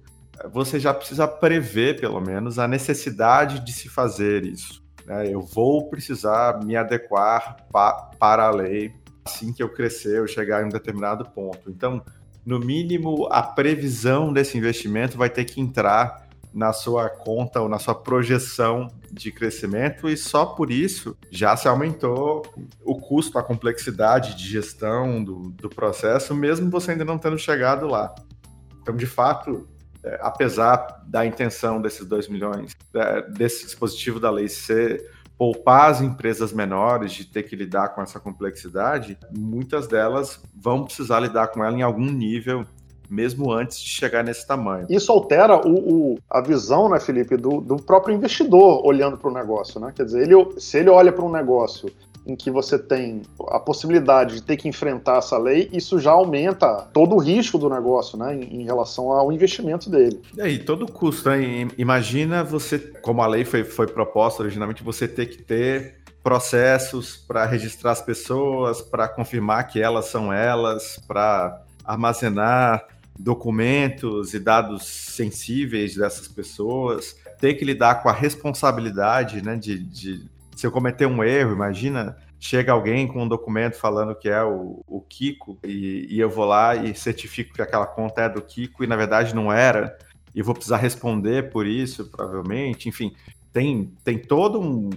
você 0.51 0.81
já 0.81 0.93
precisa 0.93 1.25
prever, 1.25 1.97
pelo 1.97 2.19
menos, 2.19 2.59
a 2.59 2.67
necessidade 2.67 3.63
de 3.63 3.71
se 3.71 3.87
fazer 3.87 4.43
isso. 4.43 4.83
Né? 5.05 5.31
Eu 5.31 5.39
vou 5.39 5.89
precisar 5.89 6.61
me 6.61 6.75
adequar 6.75 7.65
pa 7.71 8.11
para 8.19 8.47
a 8.47 8.51
lei 8.51 8.93
assim 9.23 9.53
que 9.53 9.63
eu 9.63 9.69
crescer, 9.69 10.19
eu 10.19 10.27
chegar 10.27 10.61
em 10.61 10.65
um 10.65 10.69
determinado 10.69 11.23
ponto. 11.29 11.71
Então, 11.71 12.03
no 12.45 12.59
mínimo, 12.59 13.27
a 13.31 13.41
previsão 13.41 14.31
desse 14.31 14.57
investimento 14.57 15.17
vai 15.17 15.29
ter 15.29 15.45
que 15.45 15.59
entrar 15.59 16.25
na 16.53 16.71
sua 16.71 17.09
conta 17.09 17.59
ou 17.59 17.67
na 17.67 17.79
sua 17.79 17.93
projeção 17.93 18.87
de 19.11 19.29
crescimento 19.29 20.07
e 20.07 20.15
só 20.15 20.45
por 20.45 20.71
isso 20.71 21.17
já 21.29 21.57
se 21.57 21.67
aumentou 21.67 22.45
o 22.81 22.95
custo, 22.95 23.37
a 23.37 23.43
complexidade 23.43 24.35
de 24.35 24.47
gestão 24.47 25.21
do, 25.21 25.49
do 25.49 25.67
processo, 25.67 26.33
mesmo 26.33 26.69
você 26.69 26.91
ainda 26.91 27.03
não 27.03 27.17
tendo 27.17 27.37
chegado 27.37 27.87
lá. 27.87 28.15
Então, 28.81 28.95
de 28.95 29.05
fato, 29.05 29.67
é, 30.01 30.17
apesar 30.21 31.03
da 31.05 31.25
intenção 31.25 31.81
desses 31.81 32.05
2 32.05 32.29
milhões, 32.29 32.73
é, 32.93 33.21
desse 33.31 33.65
dispositivo 33.65 34.17
da 34.19 34.29
lei 34.29 34.47
ser 34.47 35.11
poupar 35.37 35.91
as 35.91 36.01
empresas 36.01 36.53
menores 36.53 37.11
de 37.11 37.25
ter 37.25 37.43
que 37.43 37.55
lidar 37.55 37.89
com 37.89 38.01
essa 38.01 38.19
complexidade, 38.19 39.17
muitas 39.35 39.87
delas 39.87 40.41
vão 40.55 40.83
precisar 40.83 41.19
lidar 41.19 41.47
com 41.47 41.63
ela 41.63 41.77
em 41.77 41.81
algum 41.81 42.05
nível 42.05 42.65
mesmo 43.09 43.51
antes 43.51 43.79
de 43.79 43.89
chegar 43.89 44.23
nesse 44.23 44.47
tamanho. 44.47 44.87
Isso 44.89 45.11
altera 45.11 45.55
o, 45.55 46.13
o 46.13 46.19
a 46.29 46.41
visão, 46.41 46.89
né, 46.89 46.99
Felipe, 46.99 47.37
do, 47.37 47.61
do 47.61 47.77
próprio 47.77 48.15
investidor 48.15 48.85
olhando 48.85 49.17
para 49.17 49.29
o 49.29 49.33
negócio, 49.33 49.79
né? 49.79 49.93
Quer 49.95 50.05
dizer, 50.05 50.23
ele, 50.23 50.59
se 50.59 50.79
ele 50.79 50.89
olha 50.89 51.11
para 51.11 51.23
um 51.23 51.31
negócio 51.31 51.91
em 52.25 52.35
que 52.35 52.49
você 52.49 52.79
tem 52.79 53.21
a 53.49 53.59
possibilidade 53.59 54.35
de 54.35 54.41
ter 54.41 54.57
que 54.57 54.67
enfrentar 54.67 55.17
essa 55.17 55.37
lei, 55.37 55.69
isso 55.71 55.99
já 55.99 56.11
aumenta 56.11 56.87
todo 56.91 57.15
o 57.15 57.19
risco 57.19 57.57
do 57.57 57.69
negócio, 57.69 58.17
né, 58.17 58.35
em, 58.35 58.61
em 58.61 58.63
relação 58.63 59.11
ao 59.11 59.31
investimento 59.31 59.89
dele. 59.89 60.21
E 60.35 60.41
aí, 60.41 60.59
todo 60.59 60.85
o 60.85 60.91
custo, 60.91 61.29
né? 61.29 61.67
Imagina 61.77 62.43
você, 62.43 62.79
como 62.79 63.21
a 63.21 63.27
lei 63.27 63.45
foi, 63.45 63.63
foi 63.63 63.87
proposta 63.87 64.41
originalmente, 64.41 64.83
você 64.83 65.07
ter 65.07 65.27
que 65.27 65.41
ter 65.41 65.95
processos 66.23 67.15
para 67.15 67.45
registrar 67.45 67.91
as 67.91 68.01
pessoas, 68.01 68.81
para 68.81 69.07
confirmar 69.07 69.67
que 69.67 69.79
elas 69.79 70.05
são 70.05 70.33
elas, 70.33 70.99
para 71.07 71.61
armazenar 71.83 72.83
documentos 73.17 74.33
e 74.33 74.39
dados 74.39 74.85
sensíveis 74.87 75.95
dessas 75.95 76.27
pessoas, 76.27 77.15
ter 77.39 77.53
que 77.53 77.63
lidar 77.63 78.01
com 78.01 78.09
a 78.09 78.11
responsabilidade 78.11 79.41
né, 79.43 79.55
de, 79.55 79.77
de 79.77 80.25
se 80.55 80.65
eu 80.65 80.71
cometer 80.71 81.05
um 81.05 81.23
erro, 81.23 81.53
imagina, 81.53 82.17
chega 82.39 82.71
alguém 82.71 83.07
com 83.07 83.23
um 83.23 83.27
documento 83.27 83.75
falando 83.75 84.15
que 84.15 84.29
é 84.29 84.43
o, 84.43 84.83
o 84.87 85.01
Kiko 85.01 85.59
e, 85.63 86.07
e, 86.09 86.19
eu 86.19 86.29
vou 86.29 86.45
lá 86.45 86.75
e 86.75 86.95
certifico 86.95 87.53
que 87.53 87.61
aquela 87.61 87.85
conta 87.85 88.21
é 88.21 88.29
do 88.29 88.41
Kiko 88.41 88.83
e 88.83 88.87
na 88.87 88.95
verdade 88.95 89.35
não 89.35 89.51
era, 89.51 89.97
e 90.33 90.41
vou 90.41 90.53
precisar 90.53 90.77
responder 90.77 91.49
por 91.49 91.65
isso, 91.65 92.05
provavelmente. 92.05 92.89
Enfim, 92.89 93.13
tem, 93.53 93.93
tem 94.03 94.17
toda 94.17 94.59
um, 94.59 94.89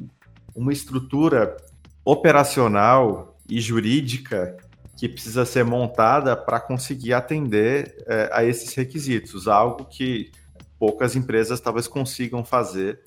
uma 0.54 0.72
estrutura 0.72 1.56
operacional 2.04 3.36
e 3.48 3.60
jurídica 3.60 4.56
que 4.96 5.08
precisa 5.08 5.44
ser 5.44 5.64
montada 5.64 6.36
para 6.36 6.58
conseguir 6.58 7.12
atender 7.12 8.02
é, 8.06 8.28
a 8.32 8.44
esses 8.44 8.74
requisitos, 8.74 9.46
algo 9.46 9.84
que 9.84 10.32
poucas 10.76 11.14
empresas 11.14 11.60
talvez 11.60 11.86
consigam 11.86 12.44
fazer 12.44 13.00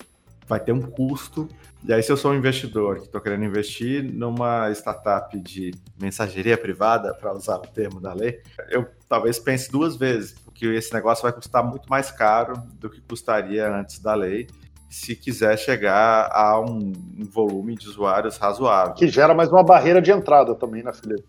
vai 0.46 0.60
ter 0.60 0.72
um 0.72 0.82
custo. 0.82 1.48
E 1.84 1.92
aí, 1.92 2.00
se 2.00 2.12
eu 2.12 2.16
sou 2.16 2.30
um 2.30 2.36
investidor 2.36 2.96
que 2.96 3.06
estou 3.06 3.20
querendo 3.20 3.44
investir 3.44 4.04
numa 4.04 4.70
startup 4.70 5.36
de 5.40 5.72
mensageria 6.00 6.56
privada, 6.56 7.12
para 7.12 7.32
usar 7.32 7.56
o 7.56 7.66
termo 7.66 8.00
da 8.00 8.12
lei, 8.12 8.40
eu 8.68 8.86
talvez 9.08 9.40
pense 9.40 9.70
duas 9.70 9.96
vezes, 9.96 10.32
porque 10.44 10.66
esse 10.66 10.94
negócio 10.94 11.22
vai 11.22 11.32
custar 11.32 11.64
muito 11.64 11.88
mais 11.90 12.12
caro 12.12 12.54
do 12.74 12.88
que 12.88 13.00
custaria 13.00 13.68
antes 13.68 13.98
da 13.98 14.14
lei. 14.14 14.46
Se 14.92 15.16
quiser 15.16 15.58
chegar 15.58 16.28
a 16.30 16.60
um, 16.60 16.92
um, 17.18 17.24
volume 17.24 17.74
de 17.74 17.88
usuários 17.88 18.36
razoável. 18.36 18.92
Que 18.92 19.08
gera 19.08 19.32
mais 19.32 19.50
uma 19.50 19.62
barreira 19.62 20.02
de 20.02 20.12
entrada 20.12 20.54
também, 20.54 20.82
né, 20.82 20.92
Felipe? 20.92 21.24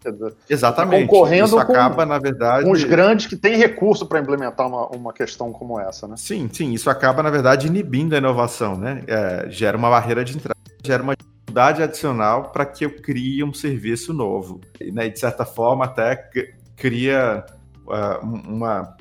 Exatamente. 0.49 1.07
Concorrendo 1.07 1.45
Isso 1.45 1.57
acaba, 1.57 2.03
com, 2.03 2.09
na 2.09 2.20
verdade. 2.20 2.66
Com 2.66 2.72
os 2.72 2.84
grandes 2.84 3.26
que 3.26 3.38
têm 3.38 3.55
recurso 3.55 4.05
para 4.05 4.20
implementar 4.20 4.68
uma, 4.68 4.88
uma 4.88 5.14
questão 5.14 5.53
como 5.53 5.80
essa, 5.80 6.05
né? 6.09 6.16
Sim, 6.18 6.49
sim. 6.51 6.74
Isso 6.74 6.89
acaba, 6.89 7.24
na 7.24 7.30
verdade, 7.30 7.68
inibindo 7.68 8.14
a 8.14 8.18
inovação, 8.18 8.78
né? 8.78 9.01
É, 9.07 9.49
gera 9.49 9.78
uma 9.78 9.89
barreira 9.89 10.26
de 10.26 10.36
entrada, 10.36 10.59
gera 10.84 11.01
uma 11.01 11.16
dificuldade 11.16 11.82
adicional 11.82 12.51
para 12.51 12.66
que 12.66 12.84
eu 12.84 12.93
crie 12.97 13.45
um 13.45 13.53
serviço 13.53 14.14
novo. 14.14 14.59
E, 14.82 14.91
né, 14.91 15.07
de 15.07 15.18
certa 15.18 15.45
forma, 15.45 15.86
até 15.86 16.18
cria 16.76 17.45
uh, 17.88 18.26
uma 18.26 18.97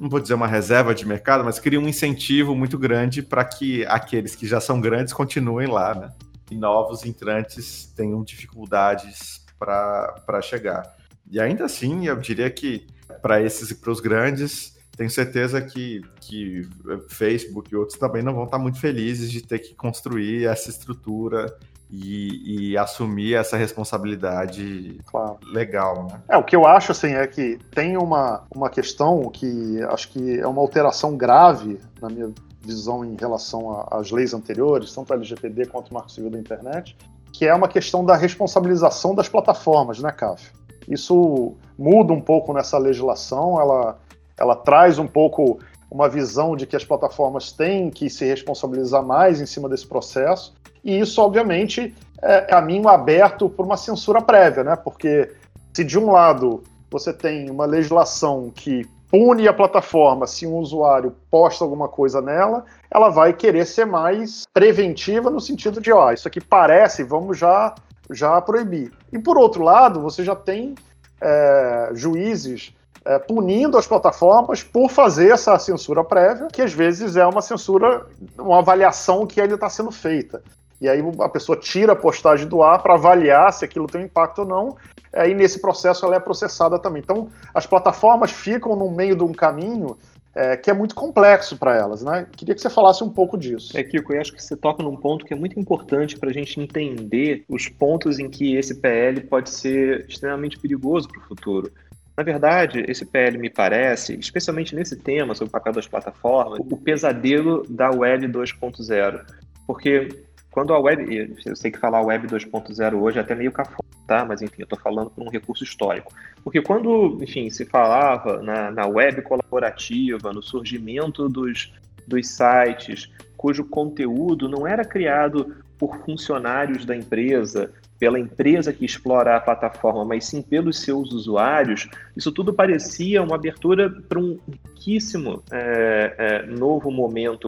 não 0.00 0.08
vou 0.08 0.18
dizer 0.18 0.32
uma 0.32 0.46
reserva 0.46 0.94
de 0.94 1.06
mercado, 1.06 1.44
mas 1.44 1.58
cria 1.58 1.78
um 1.78 1.86
incentivo 1.86 2.56
muito 2.56 2.78
grande 2.78 3.22
para 3.22 3.44
que 3.44 3.84
aqueles 3.84 4.34
que 4.34 4.46
já 4.46 4.58
são 4.58 4.80
grandes 4.80 5.12
continuem 5.12 5.68
lá, 5.68 5.94
né? 5.94 6.10
E 6.50 6.56
novos 6.56 7.04
entrantes 7.04 7.92
tenham 7.94 8.24
dificuldades 8.24 9.44
para 9.58 10.40
chegar. 10.40 10.96
E 11.30 11.38
ainda 11.38 11.66
assim, 11.66 12.06
eu 12.06 12.16
diria 12.16 12.50
que 12.50 12.86
para 13.20 13.42
esses 13.42 13.70
e 13.70 13.74
para 13.74 13.90
os 13.90 14.00
grandes, 14.00 14.74
tenho 14.96 15.10
certeza 15.10 15.60
que, 15.60 16.00
que 16.20 16.66
Facebook 17.08 17.72
e 17.72 17.76
outros 17.76 17.98
também 17.98 18.22
não 18.22 18.34
vão 18.34 18.44
estar 18.44 18.58
muito 18.58 18.80
felizes 18.80 19.30
de 19.30 19.42
ter 19.42 19.58
que 19.58 19.74
construir 19.74 20.46
essa 20.46 20.70
estrutura 20.70 21.54
e, 21.92 22.70
e, 22.70 22.78
assumir 22.78 23.34
essa 23.34 23.56
responsabilidade 23.56 25.00
claro. 25.06 25.38
legal. 25.52 26.04
Né? 26.04 26.22
É, 26.28 26.36
o 26.36 26.44
que 26.44 26.54
eu 26.54 26.66
acho 26.66 26.92
assim 26.92 27.14
é 27.14 27.26
que 27.26 27.58
tem 27.74 27.96
uma, 27.96 28.44
uma 28.54 28.70
questão 28.70 29.28
que 29.28 29.82
acho 29.88 30.08
que 30.10 30.38
é 30.38 30.46
uma 30.46 30.60
alteração 30.60 31.16
grave 31.16 31.80
na 32.00 32.08
minha 32.08 32.32
visão 32.60 33.04
em 33.04 33.16
relação 33.16 33.86
às 33.90 34.10
leis 34.10 34.32
anteriores, 34.32 34.94
tanto 34.94 35.12
a 35.12 35.16
LGPD 35.16 35.66
quanto 35.66 35.90
o 35.90 35.94
Marco 35.94 36.12
Civil 36.12 36.30
da 36.30 36.38
Internet, 36.38 36.96
que 37.32 37.46
é 37.46 37.54
uma 37.54 37.68
questão 37.68 38.04
da 38.04 38.16
responsabilização 38.16 39.14
das 39.14 39.28
plataformas, 39.28 39.98
né, 39.98 40.12
CAF? 40.12 40.52
Isso 40.88 41.56
muda 41.78 42.12
um 42.12 42.20
pouco 42.20 42.52
nessa 42.52 42.78
legislação, 42.78 43.60
ela, 43.60 43.98
ela 44.36 44.56
traz 44.56 44.98
um 44.98 45.06
pouco 45.06 45.58
uma 45.90 46.08
visão 46.08 46.54
de 46.54 46.66
que 46.66 46.76
as 46.76 46.84
plataformas 46.84 47.52
têm 47.52 47.90
que 47.90 48.08
se 48.08 48.24
responsabilizar 48.24 49.04
mais 49.04 49.40
em 49.40 49.46
cima 49.46 49.68
desse 49.68 49.86
processo, 49.86 50.54
e 50.84 50.98
isso, 50.98 51.20
obviamente, 51.20 51.94
é 52.22 52.40
caminho 52.42 52.88
aberto 52.88 53.48
por 53.48 53.66
uma 53.66 53.76
censura 53.76 54.22
prévia, 54.22 54.64
né? 54.64 54.76
Porque 54.76 55.30
se 55.74 55.84
de 55.84 55.98
um 55.98 56.10
lado 56.10 56.62
você 56.90 57.12
tem 57.12 57.50
uma 57.50 57.66
legislação 57.66 58.50
que 58.54 58.86
pune 59.10 59.48
a 59.48 59.52
plataforma 59.52 60.26
se 60.26 60.46
um 60.46 60.56
usuário 60.56 61.14
posta 61.30 61.64
alguma 61.64 61.88
coisa 61.88 62.20
nela, 62.20 62.64
ela 62.90 63.08
vai 63.08 63.32
querer 63.32 63.66
ser 63.66 63.84
mais 63.84 64.44
preventiva 64.52 65.30
no 65.30 65.40
sentido 65.40 65.80
de, 65.80 65.92
ó, 65.92 66.12
isso 66.12 66.28
aqui 66.28 66.40
parece, 66.40 67.02
vamos 67.02 67.38
já, 67.38 67.74
já 68.10 68.40
proibir. 68.40 68.92
E 69.12 69.18
por 69.18 69.36
outro 69.36 69.62
lado, 69.62 70.00
você 70.00 70.24
já 70.24 70.36
tem 70.36 70.74
é, 71.20 71.90
juízes 71.94 72.72
é, 73.04 73.18
punindo 73.18 73.78
as 73.78 73.86
plataformas 73.86 74.62
por 74.62 74.90
fazer 74.90 75.30
essa 75.30 75.58
censura 75.58 76.04
prévia, 76.04 76.48
que 76.52 76.62
às 76.62 76.72
vezes 76.72 77.16
é 77.16 77.26
uma 77.26 77.42
censura, 77.42 78.06
uma 78.38 78.58
avaliação 78.58 79.26
que 79.26 79.40
ainda 79.40 79.54
está 79.54 79.68
sendo 79.68 79.90
feita 79.90 80.42
e 80.80 80.88
aí 80.88 81.02
a 81.20 81.28
pessoa 81.28 81.58
tira 81.58 81.92
a 81.92 81.96
postagem 81.96 82.48
do 82.48 82.62
ar 82.62 82.82
para 82.82 82.94
avaliar 82.94 83.52
se 83.52 83.64
aquilo 83.64 83.86
tem 83.86 84.04
impacto 84.04 84.40
ou 84.40 84.46
não, 84.46 84.76
aí 85.12 85.34
nesse 85.34 85.60
processo 85.60 86.06
ela 86.06 86.16
é 86.16 86.20
processada 86.20 86.78
também. 86.78 87.02
Então, 87.02 87.28
as 87.52 87.66
plataformas 87.66 88.30
ficam 88.30 88.74
no 88.74 88.90
meio 88.90 89.14
de 89.14 89.22
um 89.22 89.32
caminho 89.32 89.98
é, 90.34 90.56
que 90.56 90.70
é 90.70 90.72
muito 90.72 90.94
complexo 90.94 91.58
para 91.58 91.76
elas, 91.76 92.02
né? 92.02 92.26
Queria 92.32 92.54
que 92.54 92.60
você 92.60 92.70
falasse 92.70 93.02
um 93.04 93.10
pouco 93.10 93.36
disso. 93.36 93.76
É, 93.76 93.82
Kiko, 93.82 94.12
eu 94.12 94.20
acho 94.20 94.32
que 94.32 94.42
você 94.42 94.56
toca 94.56 94.82
num 94.82 94.96
ponto 94.96 95.24
que 95.24 95.34
é 95.34 95.36
muito 95.36 95.58
importante 95.58 96.16
para 96.16 96.30
a 96.30 96.32
gente 96.32 96.58
entender 96.58 97.44
os 97.48 97.68
pontos 97.68 98.18
em 98.18 98.30
que 98.30 98.54
esse 98.54 98.76
PL 98.76 99.20
pode 99.22 99.50
ser 99.50 100.06
extremamente 100.08 100.58
perigoso 100.58 101.08
para 101.08 101.20
o 101.20 101.24
futuro. 101.24 101.70
Na 102.16 102.22
verdade, 102.22 102.84
esse 102.86 103.06
PL 103.06 103.38
me 103.38 103.48
parece, 103.48 104.18
especialmente 104.18 104.74
nesse 104.74 104.96
tema 104.96 105.34
sobre 105.34 105.48
o 105.48 105.52
papel 105.52 105.72
das 105.72 105.86
plataformas, 105.86 106.58
o 106.60 106.76
pesadelo 106.76 107.64
da 107.68 107.90
Web 107.90 108.28
2.0. 108.28 109.24
Porque 109.66 110.08
quando 110.50 110.74
a 110.74 110.80
web, 110.80 111.36
eu 111.46 111.54
sei 111.54 111.70
que 111.70 111.78
falar 111.78 112.02
web 112.02 112.26
2.0 112.26 113.00
hoje 113.00 113.18
é 113.18 113.20
até 113.20 113.34
meio 113.36 113.52
cafona, 113.52 113.88
tá? 114.06 114.24
Mas 114.24 114.42
enfim, 114.42 114.56
eu 114.58 114.64
estou 114.64 114.78
falando 114.78 115.10
por 115.10 115.24
um 115.24 115.30
recurso 115.30 115.62
histórico. 115.62 116.12
Porque 116.42 116.60
quando, 116.60 117.18
enfim, 117.22 117.48
se 117.50 117.64
falava 117.64 118.42
na, 118.42 118.70
na 118.70 118.86
web 118.86 119.22
colaborativa, 119.22 120.32
no 120.32 120.42
surgimento 120.42 121.28
dos, 121.28 121.72
dos 122.06 122.28
sites, 122.28 123.08
cujo 123.36 123.64
conteúdo 123.64 124.48
não 124.48 124.66
era 124.66 124.84
criado 124.84 125.56
por 125.78 125.96
funcionários 126.04 126.84
da 126.84 126.96
empresa, 126.96 127.72
pela 128.00 128.18
empresa 128.18 128.72
que 128.72 128.86
explora 128.86 129.36
a 129.36 129.40
plataforma, 129.40 130.06
mas 130.06 130.24
sim 130.24 130.40
pelos 130.40 130.80
seus 130.80 131.12
usuários, 131.12 131.86
isso 132.16 132.32
tudo 132.32 132.52
parecia 132.52 133.22
uma 133.22 133.34
abertura 133.34 133.90
para 133.90 134.18
um 134.18 134.38
riquíssimo 134.48 135.42
é, 135.52 136.14
é, 136.16 136.46
novo 136.46 136.90
momento 136.90 137.46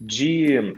de 0.00 0.74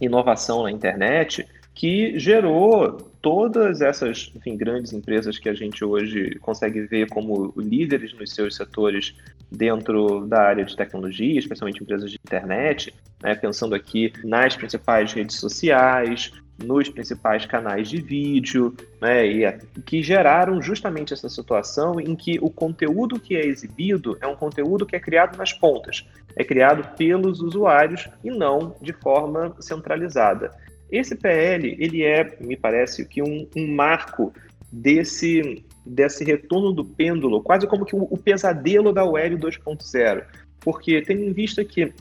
inovação 0.00 0.62
na 0.62 0.70
internet 0.70 1.44
que 1.74 2.16
gerou 2.16 2.92
todas 3.20 3.80
essas 3.80 4.30
enfim, 4.36 4.56
grandes 4.56 4.92
empresas 4.92 5.38
que 5.38 5.48
a 5.48 5.54
gente 5.54 5.84
hoje 5.84 6.38
consegue 6.40 6.82
ver 6.82 7.08
como 7.08 7.52
líderes 7.56 8.14
nos 8.14 8.32
seus 8.32 8.54
setores 8.54 9.16
dentro 9.50 10.26
da 10.26 10.42
área 10.42 10.64
de 10.64 10.76
tecnologia, 10.76 11.38
especialmente 11.38 11.82
empresas 11.82 12.10
de 12.10 12.18
internet, 12.24 12.94
né, 13.22 13.34
pensando 13.34 13.74
aqui 13.74 14.12
nas 14.22 14.54
principais 14.56 15.12
redes 15.12 15.36
sociais, 15.36 16.32
nos 16.62 16.88
principais 16.88 17.46
canais 17.46 17.88
de 17.88 18.00
vídeo, 18.00 18.74
né, 19.00 19.26
e 19.26 19.58
que 19.84 20.02
geraram 20.02 20.60
justamente 20.60 21.12
essa 21.12 21.28
situação 21.28 22.00
em 22.00 22.14
que 22.14 22.38
o 22.40 22.50
conteúdo 22.50 23.18
que 23.18 23.34
é 23.34 23.44
exibido 23.44 24.16
é 24.20 24.26
um 24.26 24.36
conteúdo 24.36 24.86
que 24.86 24.94
é 24.94 25.00
criado 25.00 25.36
nas 25.36 25.52
pontas, 25.52 26.06
é 26.36 26.44
criado 26.44 26.96
pelos 26.96 27.40
usuários 27.40 28.08
e 28.22 28.30
não 28.30 28.74
de 28.80 28.92
forma 28.92 29.54
centralizada. 29.60 30.50
Esse 30.90 31.14
PL, 31.14 31.76
ele 31.78 32.02
é, 32.02 32.36
me 32.40 32.56
parece, 32.56 33.06
que 33.06 33.22
um, 33.22 33.48
um 33.56 33.74
marco 33.74 34.32
desse, 34.70 35.64
desse 35.86 36.24
retorno 36.24 36.72
do 36.72 36.84
pêndulo, 36.84 37.42
quase 37.42 37.66
como 37.66 37.84
que 37.84 37.94
o, 37.94 38.02
o 38.10 38.18
pesadelo 38.18 38.92
da 38.92 39.04
web 39.04 39.36
2.0, 39.36 40.24
porque 40.60 41.00
tendo 41.02 41.22
em 41.22 41.32
vista 41.32 41.64
que 41.64 41.92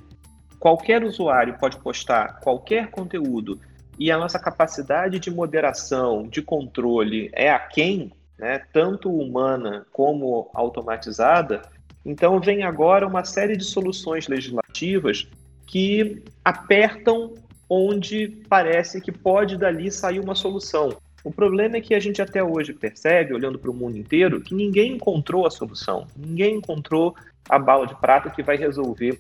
qualquer 0.60 1.04
usuário 1.04 1.58
pode 1.58 1.78
postar 1.78 2.40
qualquer 2.42 2.90
conteúdo 2.90 3.60
e 4.00 4.10
a 4.10 4.18
nossa 4.18 4.40
capacidade 4.40 5.20
de 5.20 5.30
moderação, 5.30 6.26
de 6.28 6.42
controle 6.42 7.30
é 7.34 7.52
aquém, 7.52 8.12
né, 8.38 8.62
tanto 8.72 9.12
humana 9.12 9.86
como 9.92 10.50
automatizada, 10.54 11.62
então 12.06 12.40
vem 12.40 12.64
agora 12.64 13.06
uma 13.06 13.26
série 13.26 13.58
de 13.58 13.66
soluções 13.66 14.30
legislativas 14.30 15.28
que 15.68 16.24
apertam 16.44 17.36
onde 17.70 18.42
parece 18.48 19.02
que 19.02 19.12
pode 19.12 19.58
dali 19.58 19.92
sair 19.92 20.20
uma 20.20 20.34
solução. 20.34 20.98
O 21.24 21.32
problema 21.32 21.76
é 21.76 21.82
que 21.82 21.94
a 21.94 22.00
gente 22.00 22.22
até 22.22 22.42
hoje 22.42 22.74
percebe, 22.74 23.34
olhando 23.34 23.60
para 23.60 23.70
o 23.70 23.74
mundo 23.74 23.98
inteiro, 23.98 24.40
que 24.40 24.56
ninguém 24.56 24.94
encontrou 24.94 25.46
a 25.46 25.52
solução, 25.52 26.08
ninguém 26.16 26.56
encontrou 26.56 27.14
a 27.50 27.60
bala 27.60 27.86
de 27.86 27.96
prata 27.96 28.30
que 28.30 28.42
vai 28.42 28.56
resolver 28.56 29.20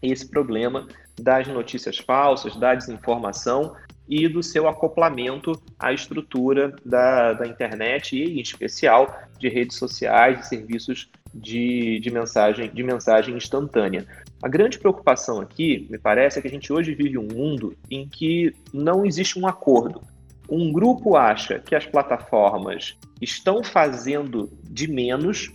esse 0.00 0.26
problema 0.28 0.86
das 1.20 1.48
notícias 1.48 1.98
falsas, 1.98 2.56
da 2.56 2.74
desinformação 2.74 3.74
e 4.08 4.28
do 4.28 4.42
seu 4.42 4.68
acoplamento 4.68 5.52
à 5.78 5.92
estrutura 5.92 6.74
da, 6.84 7.32
da 7.32 7.46
internet 7.46 8.16
e, 8.16 8.38
em 8.38 8.40
especial, 8.40 9.18
de 9.38 9.48
redes 9.48 9.76
sociais 9.76 10.40
e 10.40 10.48
serviços 10.48 11.10
de, 11.32 11.98
de, 12.00 12.10
mensagem, 12.10 12.70
de 12.70 12.82
mensagem 12.82 13.36
instantânea. 13.36 14.06
A 14.42 14.48
grande 14.48 14.78
preocupação 14.78 15.40
aqui, 15.40 15.86
me 15.90 15.98
parece, 15.98 16.38
é 16.38 16.42
que 16.42 16.48
a 16.48 16.50
gente 16.50 16.72
hoje 16.72 16.94
vive 16.94 17.18
um 17.18 17.26
mundo 17.26 17.74
em 17.90 18.06
que 18.06 18.54
não 18.72 19.04
existe 19.04 19.38
um 19.38 19.46
acordo. 19.46 20.02
Um 20.48 20.70
grupo 20.70 21.16
acha 21.16 21.58
que 21.58 21.74
as 21.74 21.86
plataformas 21.86 22.96
estão 23.20 23.64
fazendo 23.64 24.50
de 24.62 24.86
menos 24.86 25.50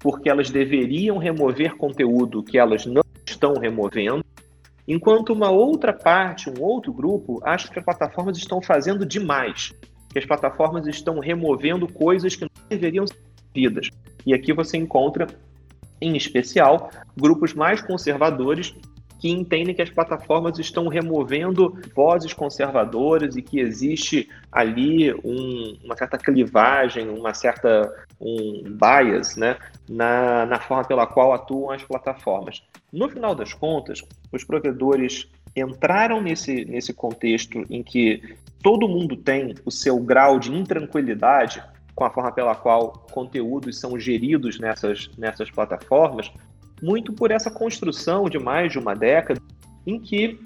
porque 0.00 0.28
elas 0.28 0.50
deveriam 0.50 1.16
remover 1.16 1.76
conteúdo 1.76 2.42
que 2.42 2.58
elas 2.58 2.84
não 2.84 3.04
estão 3.24 3.54
removendo, 3.54 4.24
enquanto 4.86 5.32
uma 5.32 5.50
outra 5.50 5.92
parte, 5.92 6.50
um 6.50 6.62
outro 6.62 6.92
grupo, 6.92 7.40
acha 7.44 7.68
que 7.68 7.78
as 7.78 7.84
plataformas 7.84 8.36
estão 8.36 8.60
fazendo 8.60 9.06
demais, 9.06 9.72
que 10.10 10.18
as 10.18 10.26
plataformas 10.26 10.86
estão 10.86 11.18
removendo 11.18 11.86
coisas 11.86 12.34
que 12.34 12.42
não 12.42 12.50
deveriam 12.68 13.06
ser 13.06 13.20
vidas. 13.54 13.88
E 14.26 14.34
aqui 14.34 14.52
você 14.52 14.76
encontra, 14.76 15.26
em 16.00 16.16
especial, 16.16 16.90
grupos 17.16 17.54
mais 17.54 17.80
conservadores 17.80 18.74
que 19.22 19.30
entendem 19.30 19.72
que 19.72 19.80
as 19.80 19.88
plataformas 19.88 20.58
estão 20.58 20.88
removendo 20.88 21.78
vozes 21.94 22.32
conservadoras 22.32 23.36
e 23.36 23.40
que 23.40 23.60
existe 23.60 24.28
ali 24.50 25.14
um, 25.24 25.78
uma 25.84 25.96
certa 25.96 26.18
clivagem, 26.18 27.08
uma 27.08 27.32
certa 27.32 27.88
um 28.20 28.64
bias 28.64 29.36
né, 29.36 29.56
na, 29.88 30.44
na 30.44 30.58
forma 30.58 30.82
pela 30.82 31.06
qual 31.06 31.32
atuam 31.32 31.70
as 31.70 31.84
plataformas. 31.84 32.64
No 32.92 33.08
final 33.08 33.32
das 33.32 33.54
contas, 33.54 34.02
os 34.32 34.42
provedores 34.42 35.30
entraram 35.54 36.20
nesse, 36.20 36.64
nesse 36.64 36.92
contexto 36.92 37.64
em 37.70 37.80
que 37.80 38.36
todo 38.60 38.88
mundo 38.88 39.16
tem 39.16 39.54
o 39.64 39.70
seu 39.70 40.00
grau 40.00 40.40
de 40.40 40.52
intranquilidade 40.52 41.62
com 41.94 42.04
a 42.04 42.10
forma 42.10 42.32
pela 42.32 42.56
qual 42.56 43.06
conteúdos 43.12 43.78
são 43.78 43.96
geridos 44.00 44.58
nessas, 44.58 45.08
nessas 45.16 45.48
plataformas, 45.48 46.32
muito 46.82 47.12
por 47.12 47.30
essa 47.30 47.50
construção 47.50 48.24
de 48.24 48.38
mais 48.38 48.72
de 48.72 48.78
uma 48.78 48.94
década 48.94 49.40
em 49.86 50.00
que 50.00 50.38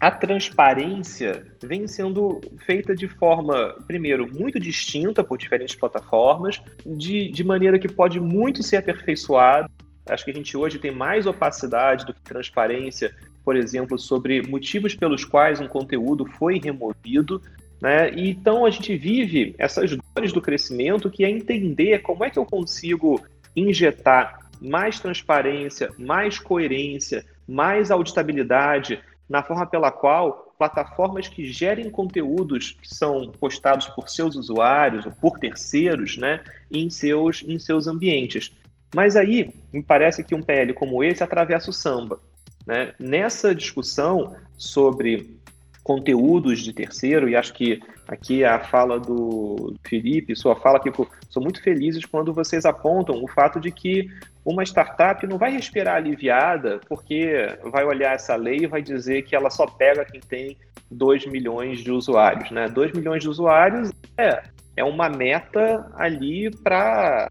a 0.00 0.10
transparência 0.10 1.44
vem 1.62 1.86
sendo 1.86 2.40
feita 2.64 2.94
de 2.94 3.06
forma, 3.06 3.76
primeiro, 3.86 4.26
muito 4.32 4.58
distinta 4.58 5.22
por 5.22 5.36
diferentes 5.36 5.74
plataformas, 5.74 6.60
de, 6.86 7.30
de 7.30 7.44
maneira 7.44 7.78
que 7.78 7.86
pode 7.86 8.18
muito 8.18 8.62
ser 8.62 8.78
aperfeiçoada. 8.78 9.68
Acho 10.08 10.24
que 10.24 10.30
a 10.30 10.34
gente 10.34 10.56
hoje 10.56 10.78
tem 10.78 10.90
mais 10.90 11.26
opacidade 11.26 12.06
do 12.06 12.14
que 12.14 12.22
transparência, 12.22 13.14
por 13.44 13.54
exemplo, 13.54 13.98
sobre 13.98 14.40
motivos 14.42 14.94
pelos 14.94 15.22
quais 15.22 15.60
um 15.60 15.68
conteúdo 15.68 16.24
foi 16.24 16.58
removido. 16.58 17.42
Né? 17.80 18.10
Então 18.16 18.64
a 18.64 18.70
gente 18.70 18.96
vive 18.96 19.54
essas 19.58 19.94
dores 20.14 20.32
do 20.32 20.40
crescimento, 20.40 21.10
que 21.10 21.26
é 21.26 21.30
entender 21.30 22.00
como 22.00 22.24
é 22.24 22.30
que 22.30 22.38
eu 22.38 22.46
consigo 22.46 23.22
injetar 23.54 24.39
mais 24.60 25.00
transparência, 25.00 25.90
mais 25.98 26.38
coerência, 26.38 27.24
mais 27.48 27.90
auditabilidade 27.90 29.00
na 29.28 29.42
forma 29.42 29.66
pela 29.66 29.90
qual 29.90 30.54
plataformas 30.58 31.28
que 31.28 31.50
gerem 31.50 31.88
conteúdos 31.88 32.72
que 32.72 32.88
são 32.88 33.30
postados 33.40 33.86
por 33.88 34.08
seus 34.08 34.36
usuários 34.36 35.06
ou 35.06 35.12
por 35.12 35.38
terceiros, 35.38 36.18
né, 36.18 36.42
em 36.70 36.90
seus, 36.90 37.42
em 37.46 37.58
seus 37.58 37.86
ambientes. 37.86 38.52
Mas 38.94 39.16
aí, 39.16 39.54
me 39.72 39.82
parece 39.82 40.22
que 40.24 40.34
um 40.34 40.42
PL 40.42 40.74
como 40.74 41.02
esse 41.02 41.22
atravessa 41.22 41.70
o 41.70 41.72
samba. 41.72 42.20
Né? 42.66 42.92
Nessa 42.98 43.54
discussão 43.54 44.36
sobre 44.58 45.39
conteúdos 45.82 46.60
de 46.60 46.72
terceiro, 46.72 47.28
e 47.28 47.34
acho 47.34 47.52
que 47.54 47.80
aqui 48.06 48.44
a 48.44 48.58
fala 48.58 48.98
do 48.98 49.74
Felipe, 49.86 50.36
sua 50.36 50.56
fala 50.56 50.80
que 50.80 50.90
sou 51.28 51.42
muito 51.42 51.62
felizes 51.62 52.04
quando 52.04 52.32
vocês 52.32 52.64
apontam 52.64 53.22
o 53.22 53.28
fato 53.28 53.60
de 53.60 53.70
que 53.70 54.08
uma 54.44 54.62
startup 54.62 55.24
não 55.26 55.38
vai 55.38 55.52
respirar 55.52 55.96
aliviada 55.96 56.80
porque 56.88 57.46
vai 57.70 57.84
olhar 57.84 58.14
essa 58.14 58.34
lei 58.36 58.58
e 58.62 58.66
vai 58.66 58.82
dizer 58.82 59.22
que 59.22 59.34
ela 59.34 59.50
só 59.50 59.66
pega 59.66 60.04
quem 60.04 60.20
tem 60.20 60.56
2 60.90 61.26
milhões 61.26 61.80
de 61.80 61.90
usuários. 61.90 62.50
Né? 62.50 62.68
2 62.68 62.92
milhões 62.92 63.22
de 63.22 63.28
usuários 63.28 63.90
é, 64.18 64.42
é 64.76 64.84
uma 64.84 65.08
meta 65.08 65.90
ali 65.94 66.50
para 66.50 67.30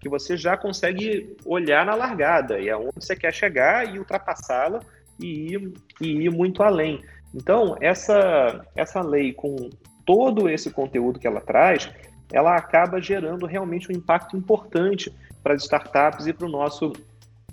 que 0.00 0.08
você 0.08 0.36
já 0.36 0.56
consegue 0.56 1.36
olhar 1.44 1.84
na 1.84 1.94
largada, 1.94 2.58
e 2.58 2.70
é 2.70 2.76
onde 2.76 2.94
você 2.94 3.14
quer 3.14 3.32
chegar 3.34 3.94
e 3.94 3.98
ultrapassá-la 3.98 4.80
e 5.20 5.72
e 6.00 6.24
ir 6.24 6.30
muito 6.30 6.62
além. 6.62 7.00
Então, 7.34 7.76
essa, 7.80 8.64
essa 8.76 9.02
lei, 9.02 9.32
com 9.32 9.70
todo 10.06 10.48
esse 10.48 10.70
conteúdo 10.70 11.18
que 11.18 11.26
ela 11.26 11.40
traz, 11.40 11.90
ela 12.32 12.56
acaba 12.56 13.00
gerando 13.00 13.46
realmente 13.46 13.90
um 13.90 13.94
impacto 13.94 14.36
importante 14.36 15.12
para 15.42 15.54
as 15.54 15.62
startups 15.62 16.26
e 16.26 16.32
para 16.32 16.46
o 16.46 16.50
nosso, 16.50 16.92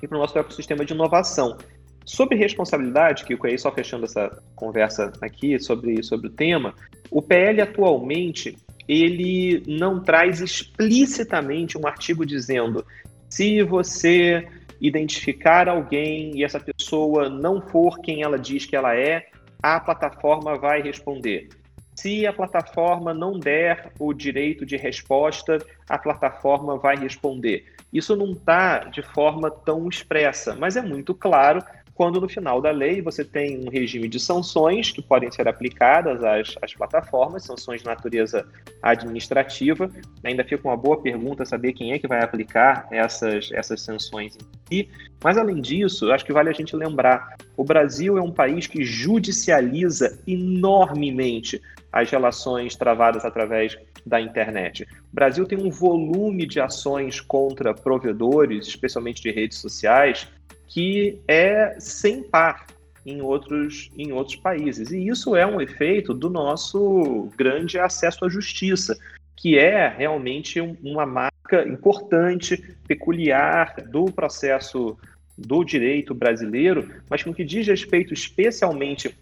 e 0.02 0.08
para 0.08 0.18
o 0.18 0.22
nosso 0.22 0.38
ecossistema 0.38 0.86
de 0.86 0.94
inovação. 0.94 1.58
Sobre 2.06 2.38
responsabilidade, 2.38 3.26
que 3.26 3.38
aí 3.44 3.58
só 3.58 3.72
fechando 3.72 4.06
essa 4.06 4.42
conversa 4.56 5.12
aqui 5.22 5.60
sobre, 5.60 6.02
sobre 6.04 6.28
o 6.28 6.32
tema, 6.32 6.74
o 7.10 7.22
PL 7.22 7.62
atualmente 7.62 8.58
ele 8.88 9.64
não 9.68 10.02
traz 10.02 10.42
explicitamente 10.42 11.78
um 11.78 11.88
artigo 11.88 12.26
dizendo 12.26 12.86
se 13.30 13.62
você 13.64 14.48
identificar 14.82 15.70
alguém 15.70 16.32
e 16.36 16.44
essa 16.44 16.60
pessoa 16.60 17.30
não 17.30 17.62
for 17.62 18.00
quem 18.00 18.24
ela 18.24 18.38
diz 18.38 18.66
que 18.66 18.76
ela 18.76 18.96
é, 18.96 19.28
a 19.62 19.80
plataforma 19.80 20.58
vai 20.58 20.82
responder. 20.82 21.50
Se 21.96 22.26
a 22.26 22.34
plataforma 22.34 23.14
não 23.14 23.34
der 23.40 23.92
o 24.00 24.14
direito 24.14 24.66
de 24.66 24.78
resposta, 24.78 25.58
a 25.88 25.98
plataforma 25.98 26.78
vai 26.78 26.96
responder. 26.96 27.66
Isso 27.94 28.16
não 28.16 28.32
está 28.32 28.80
de 28.86 29.02
forma 29.02 29.52
tão 29.52 29.88
expressa, 29.88 30.56
mas 30.56 30.78
é 30.78 30.82
muito 30.82 31.14
claro 31.14 31.62
quando 31.94 32.20
no 32.20 32.28
final 32.28 32.62
da 32.62 32.72
lei 32.72 33.02
você 33.02 33.24
tem 33.24 33.60
um 33.60 33.70
regime 33.70 34.08
de 34.08 34.20
sanções 34.20 34.92
que 34.92 35.02
podem 35.02 35.32
ser 35.32 35.48
aplicadas 35.48 36.24
às, 36.24 36.56
às 36.62 36.74
plataformas, 36.74 37.44
sanções 37.44 37.82
de 37.82 37.88
natureza 37.88 38.48
administrativa. 38.82 39.90
Ainda 40.24 40.44
fica 40.44 40.68
uma 40.68 40.78
boa 40.78 41.02
pergunta 41.02 41.46
saber 41.46 41.74
quem 41.74 41.92
é 41.92 42.00
que 42.00 42.08
vai 42.08 42.24
aplicar 42.24 42.88
essas, 42.92 43.52
essas 43.52 43.82
sanções 43.82 44.36
em 44.36 44.40
si. 44.68 44.90
Mas 45.24 45.38
além 45.38 45.62
disso, 45.62 46.12
acho 46.12 46.26
que 46.26 46.34
vale 46.34 46.50
a 46.50 46.54
gente 46.54 46.76
lembrar: 46.76 47.36
o 47.56 47.64
Brasil 47.64 48.18
é 48.18 48.22
um 48.22 48.32
país 48.32 48.68
que 48.68 48.84
judicializa 48.84 50.20
enormemente 50.26 51.62
as 51.92 52.10
relações 52.10 52.76
travadas 52.76 53.26
através 53.26 53.78
da 54.06 54.20
internet. 54.20 54.88
O 55.12 55.16
Brasil 55.16 55.46
tem 55.46 55.62
um 55.62 55.70
volume 55.70 56.48
de 56.48 56.60
ações 56.60 57.20
contra 57.20 57.74
provedores, 57.74 58.68
especialmente 58.68 59.22
de 59.22 59.30
redes 59.30 59.60
sociais, 59.60 60.28
que 60.72 61.20
é 61.28 61.76
sem 61.80 62.24
par 62.24 62.66
em 63.06 63.22
outros, 63.22 63.92
em 63.98 64.14
outros 64.14 64.38
países. 64.38 64.90
E 64.90 65.06
isso 65.06 65.36
é 65.36 65.46
um 65.46 65.60
efeito 65.60 66.14
do 66.14 66.30
nosso 66.30 67.30
grande 67.38 67.78
acesso 67.78 68.24
à 68.24 68.30
justiça, 68.30 68.98
que 69.36 69.60
é 69.60 69.90
realmente 69.90 70.62
uma 70.62 71.06
marca 71.06 71.68
importante, 71.68 72.58
peculiar 72.88 73.76
do 73.90 74.06
processo 74.06 74.98
do 75.38 75.62
direito 75.66 76.16
brasileiro, 76.16 76.90
mas 77.10 77.22
com 77.22 77.34
que 77.34 77.44
diz 77.44 77.68
respeito 77.68 78.14
especialmente 78.14 79.14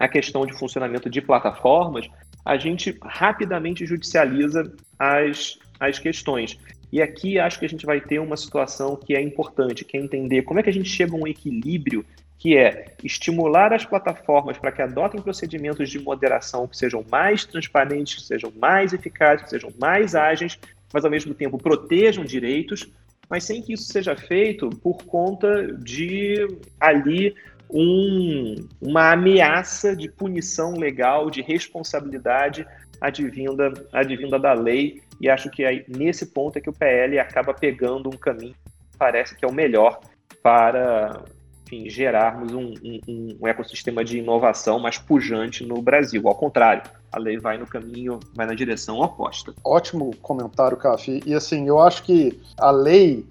à 0.00 0.08
questão 0.08 0.44
de 0.44 0.58
funcionamento 0.58 1.08
de 1.08 1.20
plataformas, 1.20 2.08
a 2.44 2.56
gente 2.56 2.98
rapidamente 3.04 3.86
judicializa 3.86 4.72
as, 4.98 5.56
as 5.78 6.00
questões. 6.00 6.58
E 6.92 7.02
aqui 7.02 7.38
acho 7.38 7.58
que 7.58 7.66
a 7.66 7.68
gente 7.68 7.84
vai 7.84 8.00
ter 8.00 8.18
uma 8.18 8.36
situação 8.36 8.96
que 8.96 9.14
é 9.14 9.20
importante, 9.20 9.84
que 9.84 9.96
é 9.96 10.00
entender 10.00 10.42
como 10.42 10.60
é 10.60 10.62
que 10.62 10.70
a 10.70 10.72
gente 10.72 10.88
chega 10.88 11.12
a 11.12 11.16
um 11.16 11.26
equilíbrio 11.26 12.04
que 12.38 12.56
é 12.56 12.94
estimular 13.02 13.72
as 13.72 13.84
plataformas 13.84 14.58
para 14.58 14.70
que 14.70 14.82
adotem 14.82 15.20
procedimentos 15.20 15.88
de 15.88 15.98
moderação 15.98 16.68
que 16.68 16.76
sejam 16.76 17.04
mais 17.10 17.44
transparentes, 17.44 18.22
que 18.22 18.26
sejam 18.26 18.52
mais 18.56 18.92
eficazes, 18.92 19.44
que 19.44 19.50
sejam 19.50 19.72
mais 19.80 20.14
ágeis, 20.14 20.58
mas 20.92 21.04
ao 21.04 21.10
mesmo 21.10 21.34
tempo 21.34 21.58
protejam 21.58 22.24
direitos, 22.24 22.86
mas 23.28 23.44
sem 23.44 23.62
que 23.62 23.72
isso 23.72 23.84
seja 23.84 24.14
feito 24.14 24.68
por 24.68 24.98
conta 25.04 25.72
de 25.78 26.46
ali 26.78 27.34
um, 27.70 28.54
uma 28.80 29.12
ameaça 29.12 29.96
de 29.96 30.08
punição 30.08 30.76
legal, 30.76 31.30
de 31.30 31.42
responsabilidade 31.42 32.66
advinda, 33.00 33.72
advinda 33.92 34.38
da 34.38 34.52
lei 34.52 35.02
e 35.20 35.28
acho 35.28 35.50
que 35.50 35.64
aí, 35.64 35.84
nesse 35.88 36.26
ponto 36.26 36.56
é 36.56 36.60
que 36.60 36.70
o 36.70 36.72
PL 36.72 37.18
acaba 37.18 37.54
pegando 37.54 38.08
um 38.08 38.16
caminho 38.16 38.54
que 38.90 38.98
parece 38.98 39.34
que 39.36 39.44
é 39.44 39.48
o 39.48 39.52
melhor 39.52 40.00
para 40.42 41.22
enfim, 41.66 41.90
gerarmos 41.90 42.52
um, 42.52 42.74
um, 42.82 43.36
um, 43.40 43.48
ecossistema 43.48 44.04
de 44.04 44.18
inovação 44.18 44.78
mais 44.78 44.98
pujante 44.98 45.66
no 45.66 45.82
Brasil. 45.82 46.22
Ao 46.28 46.34
contrário, 46.34 46.82
a 47.10 47.18
lei 47.18 47.38
vai 47.38 47.58
no 47.58 47.66
caminho, 47.66 48.20
vai 48.34 48.46
na 48.46 48.54
direção 48.54 49.00
oposta. 49.00 49.52
Ótimo 49.64 50.14
comentário, 50.22 50.76
Cafi. 50.76 51.22
E 51.26 51.34
assim, 51.34 51.66
eu 51.66 51.80
acho 51.80 52.04
que 52.04 52.40
a 52.56 52.70
lei, 52.70 53.26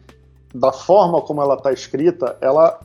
da 0.53 0.73
forma 0.73 1.21
como 1.21 1.41
ela 1.41 1.55
está 1.55 1.71
escrita, 1.71 2.37
ela 2.41 2.79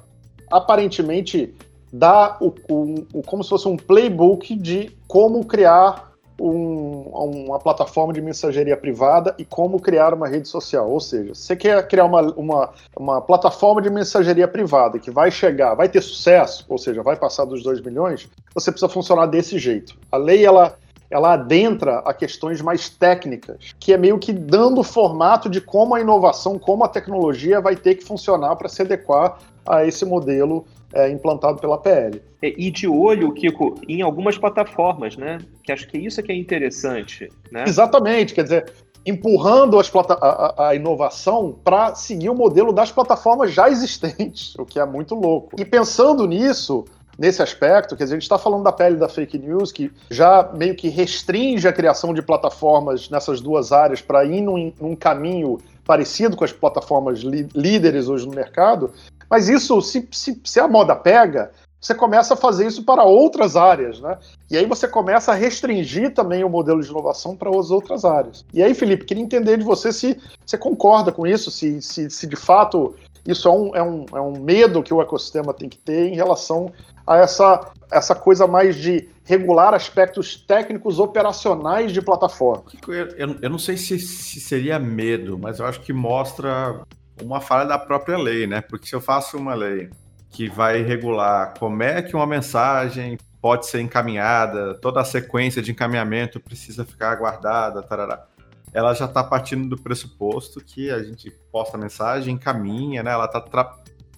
aparentemente 0.51 1.53
dá 1.93 2.37
o, 2.41 2.55
o, 2.69 3.07
o, 3.15 3.23
como 3.23 3.43
se 3.43 3.51
fosse 3.51 3.67
um 3.67 3.77
playbook 3.77 4.55
de 4.55 4.97
como 5.09 5.45
criar 5.45 6.10
um, 6.41 7.03
uma 7.47 7.59
plataforma 7.59 8.13
de 8.13 8.23
mensageria 8.23 8.77
privada 8.77 9.35
e 9.39 9.45
como 9.45 9.81
criar 9.81 10.15
uma 10.15 10.27
rede 10.27 10.49
social. 10.49 10.91
Ou 10.91 11.01
seja, 11.01 11.35
você 11.35 11.55
quer 11.55 11.87
criar 11.87 12.07
uma, 12.07 12.23
uma, 12.33 12.71
uma 12.97 13.21
plataforma 13.21 13.83
de 13.83 13.91
mensageria 13.91 14.49
privada 14.49 14.99
que 14.99 15.11
vai 15.11 15.31
chegar, 15.31 15.75
vai 15.75 15.89
ter 15.89 16.01
sucesso, 16.01 16.65
ou 16.69 16.79
seja, 16.79 17.03
vai 17.03 17.17
passar 17.17 17.45
dos 17.45 17.63
2 17.63 17.81
milhões, 17.83 18.29
você 18.55 18.71
precisa 18.71 18.91
funcionar 18.91 19.27
desse 19.27 19.59
jeito. 19.59 19.97
A 20.11 20.17
lei, 20.17 20.45
ela, 20.45 20.77
ela 21.11 21.35
adentra 21.35 21.99
a 21.99 22.15
questões 22.15 22.63
mais 22.63 22.89
técnicas, 22.89 23.75
que 23.79 23.93
é 23.93 23.99
meio 23.99 24.19
que 24.19 24.33
dando 24.33 24.81
o 24.81 24.85
formato 24.85 25.49
de 25.49 25.61
como 25.61 25.95
a 25.95 26.01
inovação, 26.01 26.59
como 26.59 26.85
a 26.85 26.89
tecnologia 26.89 27.61
vai 27.61 27.77
ter 27.77 27.97
que 27.97 28.05
funcionar 28.05 28.57
para 28.57 28.69
se 28.69 28.81
adequar 28.83 29.39
a 29.67 29.85
esse 29.85 30.05
modelo 30.05 30.65
é, 30.93 31.11
implantado 31.11 31.61
pela 31.61 31.79
PL. 31.79 32.21
E 32.43 32.71
de 32.71 32.89
olho, 32.89 33.33
Kiko, 33.33 33.75
em 33.89 34.03
algumas 34.03 34.39
plataformas, 34.39 35.17
né? 35.17 35.39
Que 35.63 35.73
acho 35.73 35.87
que 35.87 35.99
isso 35.99 36.21
é 36.21 36.23
que 36.23 36.33
é 36.33 36.37
interessante. 36.37 37.29
Né? 37.53 37.65
Exatamente, 37.67 38.35
quer 38.35 38.45
dizer, 38.45 38.73
empurrando 39.05 39.79
a, 39.79 40.69
a 40.69 40.75
inovação 40.75 41.57
para 41.65 41.95
seguir 41.95 42.31
o 42.31 42.35
modelo 42.35 42.73
das 42.73 42.91
plataformas 42.91 43.53
já 43.53 43.69
existentes, 43.69 44.55
o 44.59 44.65
que 44.65 44.79
é 44.79 44.87
muito 44.87 45.15
louco. 45.15 45.61
E 45.61 45.65
pensando 45.65 46.27
nisso, 46.27 46.85
nesse 47.19 47.43
aspecto, 47.43 47.97
quer 47.97 48.05
dizer, 48.05 48.15
a 48.15 48.19
gente 48.19 48.23
está 48.23 48.39
falando 48.39 48.65
da 48.65 48.73
pele 48.73 48.97
da 48.97 49.09
fake 49.09 49.39
news, 49.39 49.71
que 49.73 49.91
já 50.11 50.51
meio 50.55 50.75
que 50.75 50.89
restringe 50.89 51.69
a 51.69 51.73
criação 51.73 52.15
de 52.15 52.23
plataformas 52.23 53.11
nessas 53.11 53.41
duas 53.41 53.73
áreas 53.73 54.01
para 54.01 54.25
ir 54.25 54.41
num, 54.41 54.73
num, 54.81 54.97
caminho 54.97 55.59
parecido 55.91 56.37
com 56.37 56.45
as 56.45 56.53
plataformas 56.53 57.19
líderes 57.19 58.07
hoje 58.09 58.25
no 58.25 58.33
mercado, 58.33 58.93
mas 59.29 59.49
isso, 59.49 59.83
se, 59.83 60.09
se, 60.13 60.41
se 60.45 60.61
a 60.61 60.69
moda 60.69 60.95
pega, 60.95 61.51
você 61.81 61.97
começa 61.97 62.35
a 62.35 62.37
fazer 62.37 62.69
isso 62.69 62.85
para 62.85 63.03
outras 63.03 63.57
áreas, 63.57 64.01
né? 64.01 64.17
E 64.49 64.57
aí 64.57 64.67
você 64.67 64.87
começa 64.87 65.33
a 65.33 65.35
restringir 65.35 66.15
também 66.15 66.45
o 66.45 66.49
modelo 66.49 66.81
de 66.81 66.89
inovação 66.89 67.35
para 67.35 67.51
as 67.51 67.73
outras 67.73 68.05
áreas. 68.05 68.45
E 68.55 68.63
aí, 68.63 68.73
Felipe, 68.73 69.05
queria 69.05 69.25
entender 69.25 69.57
de 69.57 69.65
você 69.65 69.93
se 69.93 70.17
você 70.47 70.57
concorda 70.57 71.11
com 71.11 71.27
isso, 71.27 71.51
se, 71.51 71.83
se, 71.83 72.09
se 72.09 72.25
de 72.29 72.37
fato 72.37 72.95
isso 73.27 73.49
é 73.49 73.51
um, 73.51 73.75
é, 73.75 73.83
um, 73.83 74.07
é 74.15 74.21
um 74.21 74.39
medo 74.39 74.85
que 74.85 74.95
o 74.95 75.03
ecossistema 75.03 75.53
tem 75.53 75.69
que 75.69 75.79
ter 75.79 76.07
em 76.07 76.15
relação 76.15 76.71
a 77.05 77.17
essa, 77.17 77.69
essa 77.91 78.15
coisa 78.15 78.47
mais 78.47 78.77
de 78.77 79.09
regular 79.25 79.75
aspectos 79.75 80.37
técnicos 80.37 80.99
operacionais 80.99 81.93
de 81.93 82.01
plataforma. 82.01 82.65
Eu, 82.89 83.37
eu, 83.41 83.51
não 83.51 83.59
sei 83.59 83.77
se, 83.77 83.99
se 83.99 84.41
seria 84.41 84.79
medo, 84.79 85.39
mas 85.39 85.59
eu 85.59 85.67
acho 85.67 85.81
que 85.81 85.93
mostra 85.93 86.81
uma 87.23 87.41
falha 87.41 87.67
da 87.67 87.79
própria 87.79 88.17
lei, 88.17 88.47
né? 88.47 88.61
Porque 88.61 88.87
se 88.87 88.95
eu 88.95 89.01
faço 89.01 89.37
uma 89.37 89.55
lei 89.55 89.91
que 90.31 90.49
vai 90.49 90.83
regular 90.83 91.55
como 91.59 91.83
é 91.83 92.01
que 92.03 92.15
uma 92.15 92.27
mensagem 92.27 93.19
pode 93.41 93.67
ser 93.67 93.81
encaminhada, 93.81 94.75
toda 94.75 95.01
a 95.01 95.05
sequência 95.05 95.63
de 95.63 95.71
encaminhamento 95.71 96.39
precisa 96.39 96.85
ficar 96.85 97.15
guardada, 97.17 97.83
tarará. 97.83 98.27
ela 98.73 98.95
já 98.95 99.07
está 99.07 99.25
partindo 99.25 99.69
do 99.69 99.83
pressuposto 99.83 100.61
que 100.61 100.91
a 100.91 101.03
gente 101.03 101.31
posta 101.51 101.77
a 101.77 101.81
mensagem, 101.81 102.35
encaminha, 102.35 103.03
né? 103.03 103.11
ela, 103.11 103.27
tá 103.27 103.41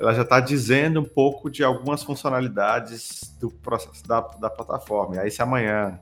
ela 0.03 0.12
já 0.12 0.22
está 0.22 0.40
dizendo 0.40 1.00
um 1.00 1.05
pouco 1.05 1.48
de 1.48 1.62
algumas 1.62 2.03
funcionalidades 2.03 3.34
do 3.40 3.50
processo 3.50 4.07
da, 4.07 4.20
da 4.20 4.50
plataforma. 4.50 5.16
E 5.16 5.18
aí, 5.20 5.30
se 5.30 5.40
amanhã 5.40 5.98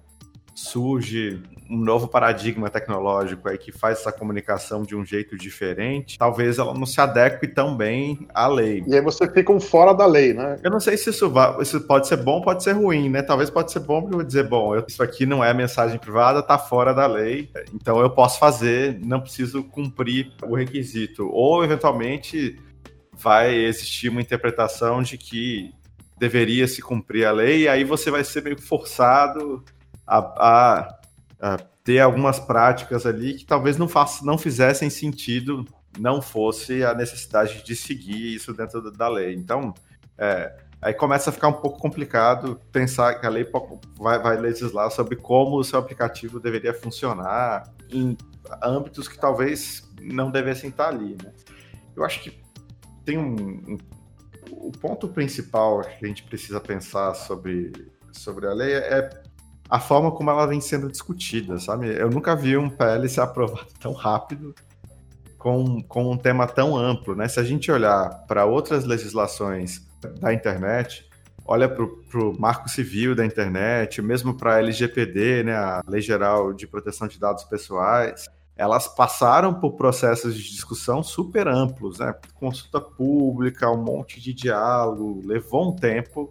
surge 0.55 1.42
um 1.70 1.76
novo 1.76 2.09
paradigma 2.09 2.68
tecnológico 2.68 3.48
aí 3.48 3.57
que 3.57 3.70
faz 3.70 4.01
essa 4.01 4.11
comunicação 4.11 4.82
de 4.82 4.96
um 4.96 5.05
jeito 5.05 5.36
diferente, 5.36 6.18
talvez 6.18 6.59
ela 6.59 6.74
não 6.74 6.84
se 6.84 7.01
adeque 7.01 7.46
tão 7.46 7.76
bem 7.76 8.26
à 8.34 8.46
lei. 8.48 8.82
E 8.86 8.94
aí 8.94 9.01
você 9.01 9.30
fica 9.30 9.53
um 9.53 9.61
fora 9.61 9.92
da 9.92 10.05
lei, 10.05 10.34
né? 10.34 10.59
Eu 10.62 10.70
não 10.70 10.80
sei 10.80 10.96
se 10.96 11.11
isso, 11.11 11.30
vai, 11.30 11.62
isso 11.62 11.80
pode 11.82 12.09
ser 12.09 12.16
bom, 12.16 12.42
pode 12.42 12.64
ser 12.64 12.72
ruim, 12.72 13.09
né? 13.09 13.22
Talvez 13.22 13.48
pode 13.48 13.70
ser 13.70 13.80
bom 13.80 14.01
porque 14.01 14.14
eu 14.14 14.18
vou 14.18 14.26
dizer, 14.26 14.48
bom, 14.48 14.74
eu, 14.74 14.84
isso 14.86 15.03
aqui 15.03 15.24
não 15.24 15.44
é 15.44 15.55
mensagem 15.55 15.98
privada, 15.98 16.42
tá 16.42 16.59
fora 16.59 16.92
da 16.92 17.07
lei, 17.07 17.48
então 17.72 18.01
eu 18.01 18.11
posso 18.11 18.38
fazer, 18.38 18.98
não 19.01 19.20
preciso 19.20 19.62
cumprir 19.62 20.32
o 20.42 20.57
requisito. 20.57 21.28
Ou, 21.32 21.62
eventualmente, 21.62 22.59
vai 23.20 23.54
existir 23.54 24.08
uma 24.08 24.20
interpretação 24.20 25.02
de 25.02 25.18
que 25.18 25.74
deveria 26.18 26.66
se 26.66 26.82
cumprir 26.82 27.24
a 27.24 27.32
lei, 27.32 27.62
e 27.62 27.68
aí 27.68 27.84
você 27.84 28.10
vai 28.10 28.24
ser 28.24 28.42
meio 28.42 28.60
forçado 28.60 29.64
a, 30.06 30.18
a, 30.18 30.98
a 31.40 31.58
ter 31.84 32.00
algumas 32.00 32.38
práticas 32.38 33.06
ali 33.06 33.34
que 33.34 33.46
talvez 33.46 33.76
não, 33.76 33.88
faça, 33.88 34.24
não 34.24 34.36
fizessem 34.36 34.90
sentido, 34.90 35.64
não 35.98 36.20
fosse 36.20 36.84
a 36.84 36.94
necessidade 36.94 37.62
de 37.64 37.74
seguir 37.74 38.34
isso 38.34 38.52
dentro 38.52 38.90
da 38.90 39.08
lei. 39.08 39.34
Então, 39.34 39.72
é, 40.18 40.54
aí 40.80 40.92
começa 40.92 41.30
a 41.30 41.32
ficar 41.32 41.48
um 41.48 41.54
pouco 41.54 41.78
complicado 41.78 42.60
pensar 42.70 43.14
que 43.14 43.26
a 43.26 43.30
lei 43.30 43.46
vai, 43.96 44.18
vai 44.18 44.36
legislar 44.36 44.90
sobre 44.90 45.16
como 45.16 45.56
o 45.56 45.64
seu 45.64 45.78
aplicativo 45.78 46.38
deveria 46.38 46.74
funcionar 46.74 47.64
em 47.90 48.16
âmbitos 48.62 49.08
que 49.08 49.18
talvez 49.18 49.90
não 50.00 50.30
devessem 50.30 50.70
estar 50.70 50.88
ali. 50.88 51.16
Né? 51.22 51.32
Eu 51.96 52.04
acho 52.04 52.22
que 52.22 52.40
tem 53.05 53.18
um, 53.18 53.74
um, 53.74 53.78
o 54.51 54.72
ponto 54.72 55.09
principal 55.09 55.80
que 55.82 56.05
a 56.05 56.09
gente 56.09 56.22
precisa 56.24 56.61
pensar 56.61 57.14
sobre, 57.14 57.72
sobre 58.12 58.46
a 58.46 58.53
lei 58.53 58.74
é 58.74 59.11
a 59.68 59.78
forma 59.78 60.11
como 60.11 60.30
ela 60.30 60.46
vem 60.46 60.61
sendo 60.61 60.90
discutida, 60.90 61.59
sabe? 61.59 61.86
Eu 61.88 62.11
nunca 62.11 62.34
vi 62.34 62.57
um 62.57 62.68
PL 62.68 63.09
ser 63.09 63.20
aprovado 63.22 63.68
tão 63.78 63.92
rápido 63.92 64.55
com, 65.38 65.80
com 65.82 66.11
um 66.11 66.16
tema 66.16 66.46
tão 66.46 66.76
amplo, 66.76 67.14
né? 67.14 67.28
Se 67.28 67.38
a 67.38 67.44
gente 67.44 67.70
olhar 67.70 68.24
para 68.26 68.44
outras 68.44 68.84
legislações 68.84 69.88
da 70.20 70.34
internet, 70.34 71.09
olha 71.44 71.68
para 71.68 71.84
o 71.84 72.38
marco 72.38 72.68
civil 72.68 73.14
da 73.14 73.24
internet, 73.24 74.03
mesmo 74.03 74.34
para 74.34 74.55
a 74.55 74.59
LGPD, 74.59 75.44
né, 75.44 75.55
a 75.55 75.82
Lei 75.86 76.01
Geral 76.01 76.53
de 76.53 76.66
Proteção 76.66 77.09
de 77.09 77.18
Dados 77.18 77.44
Pessoais, 77.44 78.28
elas 78.61 78.86
passaram 78.86 79.54
por 79.54 79.72
processos 79.72 80.34
de 80.34 80.42
discussão 80.42 81.02
super 81.02 81.48
amplos, 81.48 81.98
né? 81.98 82.14
Consulta 82.34 82.78
pública, 82.78 83.70
um 83.70 83.82
monte 83.82 84.20
de 84.20 84.34
diálogo, 84.34 85.22
levou 85.24 85.70
um 85.70 85.74
tempo 85.74 86.28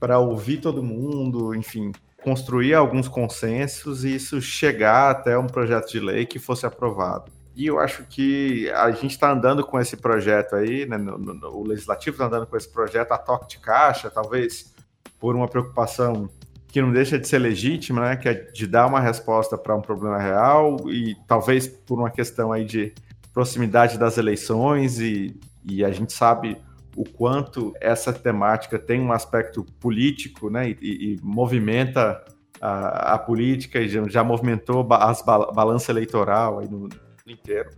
para 0.00 0.18
ouvir 0.18 0.56
todo 0.56 0.82
mundo, 0.82 1.54
enfim, 1.54 1.92
construir 2.24 2.72
alguns 2.72 3.08
consensos 3.08 4.06
e 4.06 4.14
isso 4.14 4.40
chegar 4.40 5.10
até 5.10 5.36
um 5.36 5.46
projeto 5.46 5.90
de 5.90 6.00
lei 6.00 6.24
que 6.24 6.38
fosse 6.38 6.64
aprovado. 6.64 7.30
E 7.54 7.66
eu 7.66 7.78
acho 7.78 8.04
que 8.04 8.70
a 8.70 8.90
gente 8.92 9.10
está 9.10 9.30
andando 9.30 9.62
com 9.62 9.78
esse 9.78 9.98
projeto 9.98 10.56
aí, 10.56 10.86
né, 10.86 10.96
no, 10.96 11.18
no, 11.18 11.48
o 11.58 11.62
legislativo 11.62 12.14
está 12.14 12.24
andando 12.24 12.46
com 12.46 12.56
esse 12.56 12.70
projeto 12.70 13.12
a 13.12 13.18
toque 13.18 13.48
de 13.48 13.58
caixa, 13.58 14.08
talvez 14.08 14.74
por 15.20 15.36
uma 15.36 15.46
preocupação 15.46 16.30
que 16.76 16.82
não 16.82 16.92
deixa 16.92 17.18
de 17.18 17.26
ser 17.26 17.38
legítima, 17.38 18.02
né, 18.02 18.16
que 18.16 18.28
é 18.28 18.34
de 18.34 18.66
dar 18.66 18.86
uma 18.86 19.00
resposta 19.00 19.56
para 19.56 19.74
um 19.74 19.80
problema 19.80 20.18
real 20.18 20.76
e 20.90 21.16
talvez 21.26 21.66
por 21.66 21.98
uma 21.98 22.10
questão 22.10 22.52
aí 22.52 22.66
de 22.66 22.92
proximidade 23.32 23.96
das 23.96 24.18
eleições 24.18 25.00
e, 25.00 25.40
e 25.64 25.82
a 25.82 25.90
gente 25.90 26.12
sabe 26.12 26.54
o 26.94 27.02
quanto 27.02 27.72
essa 27.80 28.12
temática 28.12 28.78
tem 28.78 29.00
um 29.00 29.10
aspecto 29.10 29.64
político, 29.80 30.50
né, 30.50 30.68
e, 30.68 31.14
e 31.14 31.20
movimenta 31.22 32.22
a, 32.60 33.14
a, 33.14 33.18
política 33.18 33.80
e 33.80 33.88
já, 33.88 34.06
já 34.06 34.22
movimentou 34.22 34.86
as 34.92 35.22
bal 35.22 35.50
balança 35.54 35.90
eleitoral 35.90 36.58
aí 36.58 36.68
no, 36.68 36.90
no 36.90 37.32
inteiro. 37.32 37.70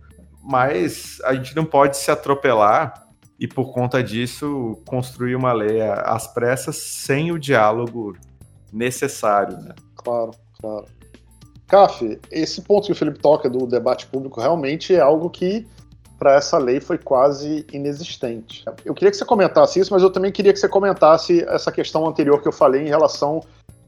Mas 0.43 1.21
a 1.23 1.33
gente 1.33 1.55
não 1.55 1.63
pode 1.63 1.95
se 1.95 2.11
atropelar 2.11 3.07
e 3.39 3.47
por 3.47 3.71
conta 3.71 4.03
disso 4.03 4.77
construir 4.85 5.37
uma 5.37 5.53
lei 5.53 5.81
às 5.81 6.27
pressas 6.27 6.75
sem 6.75 7.31
o 7.31 7.39
diálogo 7.39 8.13
necessário, 8.71 9.57
né? 9.57 9.73
Claro, 9.95 10.31
claro. 10.59 10.85
Caf, 11.67 12.19
esse 12.31 12.61
ponto 12.61 12.87
que 12.87 12.91
o 12.91 12.95
Felipe 12.95 13.19
toca 13.19 13.49
do 13.49 13.67
debate 13.67 14.07
público 14.07 14.41
realmente 14.41 14.95
é 14.95 14.99
algo 14.99 15.29
que 15.29 15.67
para 16.17 16.33
essa 16.33 16.57
lei 16.57 16.81
foi 16.81 16.97
quase 16.97 17.65
inexistente. 17.71 18.65
Eu 18.83 18.93
queria 18.93 19.09
que 19.09 19.17
você 19.17 19.23
comentasse 19.23 19.79
isso, 19.79 19.93
mas 19.93 20.03
eu 20.03 20.11
também 20.11 20.31
queria 20.31 20.51
que 20.51 20.59
você 20.59 20.67
comentasse 20.67 21.45
essa 21.47 21.71
questão 21.71 22.05
anterior 22.05 22.41
que 22.41 22.47
eu 22.47 22.51
falei 22.51 22.81
em 22.81 22.89
relação 22.89 23.41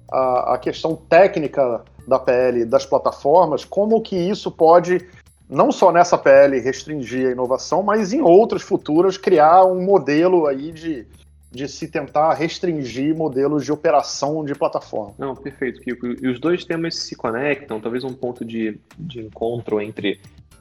à, 0.10 0.54
à 0.54 0.58
questão 0.58 0.96
técnica 0.96 1.84
da 2.08 2.18
PL 2.18 2.64
das 2.66 2.86
plataformas, 2.86 3.66
como 3.66 4.02
que 4.02 4.16
isso 4.16 4.50
pode, 4.50 5.06
não 5.50 5.72
só 5.72 5.92
nessa 5.92 6.18
PL, 6.18 6.60
restringir 6.60 7.28
a 7.28 7.32
inovação, 7.32 7.84
mas 7.84 8.14
em 8.14 8.22
outras 8.22 8.62
futuras 8.62 9.18
criar 9.18 9.66
um 9.66 9.82
modelo 9.84 10.48
aí 10.48 10.72
de, 10.72 11.06
de 11.52 11.68
se 11.68 11.88
tentar 11.90 12.34
restringir 12.34 13.16
modelos 13.16 13.66
de 13.66 13.72
operação 13.72 14.44
de 14.46 14.56
plataforma. 14.56 15.14
Não, 15.20 15.36
perfeito, 15.36 15.82
Kiko. 15.82 16.08
E 16.08 16.28
os 16.30 16.40
dois 16.40 16.64
temas 16.64 16.96
se 16.96 17.16
conectam, 17.16 17.80
talvez 17.80 18.06
um 18.06 18.14
ponto 18.14 18.46
de, 18.46 18.80
de 18.98 19.20
encontro 19.20 19.82
entre 19.82 20.20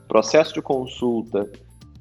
processo 0.08 0.52
de 0.52 0.60
consulta 0.60 1.48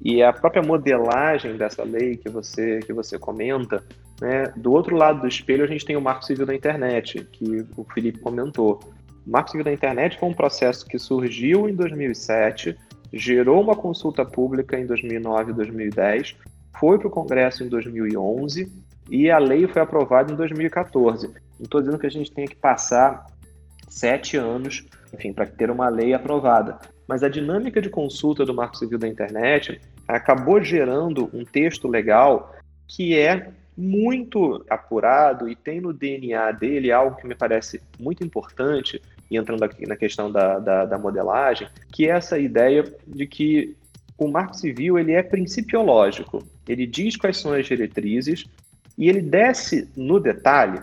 e 0.02 0.22
a 0.22 0.32
própria 0.32 0.62
modelagem 0.62 1.56
dessa 1.56 1.84
lei 1.84 2.16
que 2.16 2.28
você, 2.28 2.80
que 2.80 2.92
você 2.92 3.18
comenta, 3.18 3.84
né? 4.20 4.52
do 4.56 4.72
outro 4.72 4.96
lado 4.96 5.20
do 5.20 5.28
espelho 5.28 5.62
a 5.62 5.68
gente 5.68 5.84
tem 5.84 5.96
o 5.96 6.00
Marco 6.00 6.24
Civil 6.24 6.46
da 6.46 6.54
Internet, 6.54 7.24
que 7.30 7.64
o 7.76 7.84
Felipe 7.84 8.18
comentou. 8.18 8.80
O 9.26 9.30
Marco 9.30 9.50
Civil 9.50 9.64
da 9.64 9.72
Internet 9.72 10.18
foi 10.18 10.28
um 10.28 10.34
processo 10.34 10.84
que 10.86 10.98
surgiu 10.98 11.68
em 11.68 11.74
2007, 11.74 12.76
gerou 13.12 13.60
uma 13.60 13.76
consulta 13.76 14.24
pública 14.24 14.78
em 14.78 14.86
2009 14.86 15.52
e 15.52 15.54
2010, 15.54 16.36
foi 16.78 16.98
para 16.98 17.08
o 17.08 17.10
Congresso 17.10 17.64
em 17.64 17.68
2011 17.68 18.70
e 19.10 19.30
a 19.30 19.38
lei 19.38 19.66
foi 19.66 19.82
aprovada 19.82 20.32
em 20.32 20.36
2014. 20.36 21.26
Não 21.26 21.64
estou 21.64 21.80
dizendo 21.80 21.98
que 21.98 22.06
a 22.06 22.10
gente 22.10 22.30
tenha 22.30 22.46
que 22.46 22.56
passar 22.56 23.26
sete 23.88 24.36
anos, 24.36 24.86
enfim, 25.12 25.32
para 25.32 25.46
ter 25.46 25.70
uma 25.70 25.88
lei 25.88 26.14
aprovada 26.14 26.78
mas 27.10 27.24
a 27.24 27.28
dinâmica 27.28 27.82
de 27.82 27.90
consulta 27.90 28.44
do 28.44 28.54
Marco 28.54 28.78
Civil 28.78 28.96
da 28.96 29.08
Internet 29.08 29.80
acabou 30.06 30.62
gerando 30.62 31.28
um 31.34 31.44
texto 31.44 31.88
legal 31.88 32.54
que 32.86 33.18
é 33.18 33.50
muito 33.76 34.64
apurado 34.70 35.48
e 35.48 35.56
tem 35.56 35.80
no 35.80 35.92
DNA 35.92 36.52
dele 36.52 36.92
algo 36.92 37.16
que 37.16 37.26
me 37.26 37.34
parece 37.34 37.82
muito 37.98 38.22
importante, 38.22 39.02
e 39.28 39.36
entrando 39.36 39.64
aqui 39.64 39.88
na 39.88 39.96
questão 39.96 40.30
da, 40.30 40.60
da, 40.60 40.84
da 40.84 40.98
modelagem, 40.98 41.66
que 41.92 42.06
é 42.06 42.10
essa 42.10 42.38
ideia 42.38 42.84
de 43.04 43.26
que 43.26 43.76
o 44.24 44.30
Marco 44.30 44.56
Civil 44.56 44.98
ele 44.98 45.12
é 45.12 45.22
principiológico. 45.22 46.42
Ele 46.68 46.86
diz 46.86 47.16
quais 47.16 47.38
são 47.38 47.52
as 47.52 47.66
diretrizes 47.66 48.44
e 48.96 49.08
ele 49.08 49.22
desce 49.22 49.88
no 49.96 50.20
detalhe 50.20 50.82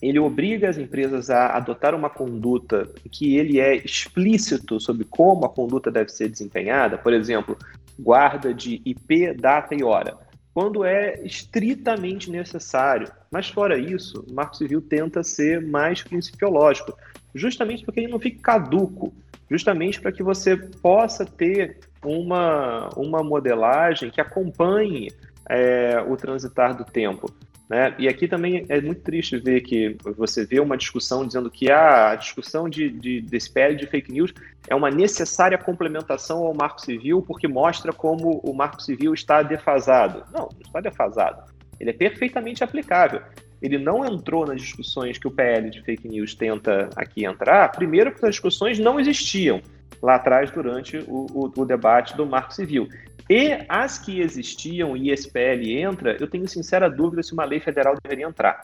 ele 0.00 0.18
obriga 0.18 0.68
as 0.68 0.78
empresas 0.78 1.30
a 1.30 1.56
adotar 1.56 1.94
uma 1.94 2.10
conduta 2.10 2.88
que 3.10 3.36
ele 3.36 3.60
é 3.60 3.76
explícito 3.76 4.78
sobre 4.78 5.04
como 5.04 5.44
a 5.44 5.48
conduta 5.48 5.90
deve 5.90 6.10
ser 6.10 6.28
desempenhada, 6.28 6.98
por 6.98 7.12
exemplo, 7.12 7.56
guarda 7.98 8.52
de 8.52 8.80
IP, 8.84 9.32
data 9.34 9.74
e 9.74 9.82
hora, 9.82 10.16
quando 10.52 10.84
é 10.84 11.20
estritamente 11.24 12.30
necessário. 12.30 13.10
Mas 13.30 13.48
fora 13.48 13.78
isso, 13.78 14.24
o 14.28 14.34
Marco 14.34 14.56
Civil 14.56 14.82
tenta 14.82 15.22
ser 15.22 15.62
mais 15.62 16.02
principiológico, 16.02 16.96
justamente 17.34 17.84
porque 17.84 18.00
ele 18.00 18.12
não 18.12 18.20
fique 18.20 18.38
caduco, 18.38 19.14
justamente 19.50 20.00
para 20.00 20.12
que 20.12 20.22
você 20.22 20.56
possa 20.56 21.24
ter 21.24 21.78
uma, 22.06 22.88
uma 22.96 23.22
modelagem 23.22 24.10
que 24.10 24.20
acompanhe 24.20 25.10
é, 25.48 26.02
o 26.06 26.16
transitar 26.16 26.76
do 26.76 26.84
tempo. 26.84 27.32
Né? 27.68 27.94
E 27.98 28.08
aqui 28.08 28.28
também 28.28 28.64
é 28.68 28.80
muito 28.80 29.00
triste 29.02 29.38
ver 29.38 29.60
que 29.62 29.96
você 30.16 30.46
vê 30.46 30.60
uma 30.60 30.76
discussão 30.76 31.26
dizendo 31.26 31.50
que 31.50 31.70
ah, 31.70 32.10
a 32.10 32.14
discussão 32.14 32.68
de, 32.68 32.88
de, 32.88 33.20
desse 33.20 33.50
PL 33.50 33.74
de 33.74 33.86
fake 33.86 34.12
news 34.12 34.32
é 34.68 34.74
uma 34.74 34.88
necessária 34.88 35.58
complementação 35.58 36.44
ao 36.44 36.54
Marco 36.54 36.80
Civil 36.80 37.22
porque 37.22 37.48
mostra 37.48 37.92
como 37.92 38.40
o 38.44 38.54
Marco 38.54 38.80
Civil 38.80 39.12
está 39.12 39.42
defasado. 39.42 40.22
Não, 40.32 40.48
não 40.48 40.60
está 40.64 40.80
defasado. 40.80 41.42
Ele 41.80 41.90
é 41.90 41.92
perfeitamente 41.92 42.62
aplicável. 42.62 43.20
Ele 43.60 43.78
não 43.78 44.04
entrou 44.04 44.46
nas 44.46 44.60
discussões 44.60 45.18
que 45.18 45.26
o 45.26 45.30
PL 45.30 45.68
de 45.68 45.82
fake 45.82 46.06
news 46.06 46.34
tenta 46.34 46.90
aqui 46.94 47.24
entrar, 47.24 47.72
primeiro 47.72 48.12
porque 48.12 48.26
as 48.26 48.34
discussões 48.34 48.78
não 48.78 49.00
existiam 49.00 49.60
lá 50.06 50.14
atrás 50.14 50.52
durante 50.52 50.98
o, 50.98 51.26
o, 51.34 51.52
o 51.56 51.64
debate 51.64 52.16
do 52.16 52.24
Marco 52.24 52.54
Civil. 52.54 52.88
E 53.28 53.58
as 53.68 53.98
que 53.98 54.20
existiam 54.20 54.96
e 54.96 55.10
esse 55.10 55.28
PL 55.28 55.80
entra, 55.80 56.16
eu 56.20 56.28
tenho 56.28 56.48
sincera 56.48 56.88
dúvida 56.88 57.24
se 57.24 57.32
uma 57.32 57.44
lei 57.44 57.58
federal 57.58 57.96
deveria 58.00 58.24
entrar. 58.24 58.62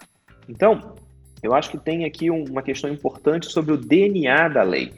Então, 0.48 0.94
eu 1.42 1.52
acho 1.52 1.68
que 1.68 1.78
tem 1.78 2.04
aqui 2.04 2.30
uma 2.30 2.62
questão 2.62 2.88
importante 2.88 3.46
sobre 3.46 3.72
o 3.74 3.76
DNA 3.76 4.48
da 4.50 4.62
lei. 4.62 4.92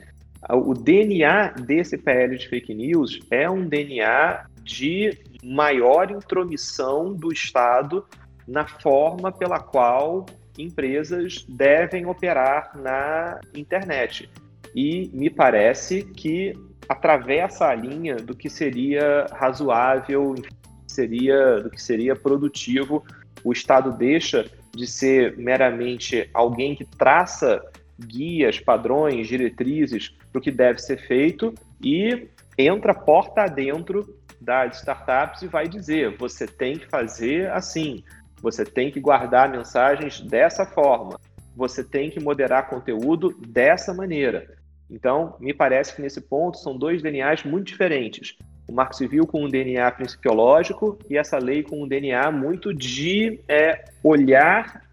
O 0.51 0.75
DNA 0.75 1.55
desse 1.63 1.97
PL 1.97 2.37
de 2.37 2.47
fake 2.47 2.75
news 2.75 3.21
é 3.31 3.49
um 3.49 3.67
DNA 3.67 4.45
de 4.63 5.19
maior 5.43 6.11
intromissão 6.11 7.15
do 7.15 7.33
Estado 7.33 8.05
na 8.47 8.67
forma 8.67 9.33
pela 9.33 9.59
qual 9.59 10.27
empresas 10.59 11.47
devem 11.49 12.05
operar 12.05 12.73
na 12.77 13.41
internet. 13.55 14.29
E 14.75 15.11
me 15.13 15.31
parece 15.31 16.03
que 16.03 16.53
atravessa 16.89 17.67
a 17.67 17.75
linha 17.75 18.17
do 18.17 18.35
que 18.35 18.51
seria 18.51 19.27
razoável, 19.33 20.35
seria 20.87 21.61
do 21.61 21.71
que 21.71 21.81
seria 21.81 22.17
produtivo. 22.17 23.05
O 23.43 23.53
Estado 23.53 23.93
deixa 23.93 24.51
de 24.75 24.87
ser 24.87 25.37
meramente 25.37 26.29
alguém 26.35 26.75
que 26.75 26.85
traça 26.85 27.63
guias, 27.99 28.59
padrões, 28.59 29.29
diretrizes 29.29 30.15
para 30.33 30.39
o 30.39 30.43
que 30.43 30.51
deve 30.51 30.81
ser 30.81 30.99
feito 31.07 31.55
e 31.81 32.29
entra 32.59 32.95
porta 32.95 33.43
adentro 33.43 34.19
das 34.41 34.79
startups 34.79 35.43
e 35.43 35.47
vai 35.47 35.69
dizer: 35.69 36.17
você 36.17 36.47
tem 36.47 36.79
que 36.79 36.87
fazer 36.89 37.51
assim, 37.53 38.03
você 38.43 38.65
tem 38.65 38.91
que 38.91 39.01
guardar 39.01 39.51
mensagens 39.51 40.21
dessa 40.21 40.67
forma, 40.67 41.19
você 41.57 41.85
tem 41.85 42.11
que 42.11 42.21
moderar 42.21 42.69
conteúdo 42.69 43.35
dessa 43.47 43.95
maneira. 43.95 44.57
Então, 44.91 45.37
me 45.41 45.55
parece 45.55 45.95
que 45.95 46.03
nesse 46.03 46.21
ponto 46.21 46.59
são 46.59 46.77
dois 46.77 47.03
DNAs 47.03 47.45
muito 47.45 47.67
diferentes. 47.69 48.37
O 48.67 48.73
Marco 48.73 48.97
Civil 48.97 49.27
com 49.27 49.45
um 49.45 49.49
DNA 49.49 49.91
principiológico 49.93 50.99
e 51.09 51.17
essa 51.17 51.39
lei 51.39 51.63
com 51.63 51.83
um 51.83 51.89
DNA 51.89 52.31
muito 52.31 52.73
de 52.73 53.41
é, 53.49 53.85
olhar 54.03 54.85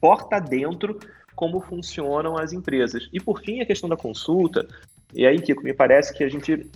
porta 0.00 0.40
dentro 0.40 0.98
como 1.34 1.60
funcionam 1.60 2.36
as 2.36 2.52
empresas. 2.52 3.08
E 3.12 3.20
por 3.20 3.40
fim, 3.42 3.60
a 3.60 3.66
questão 3.66 3.88
da 3.88 3.96
consulta. 3.96 4.66
E 5.14 5.26
aí, 5.26 5.40
Kiko, 5.40 5.62
me 5.62 5.74
parece 5.74 6.14
que 6.14 6.24
a 6.24 6.28
gente 6.28 6.66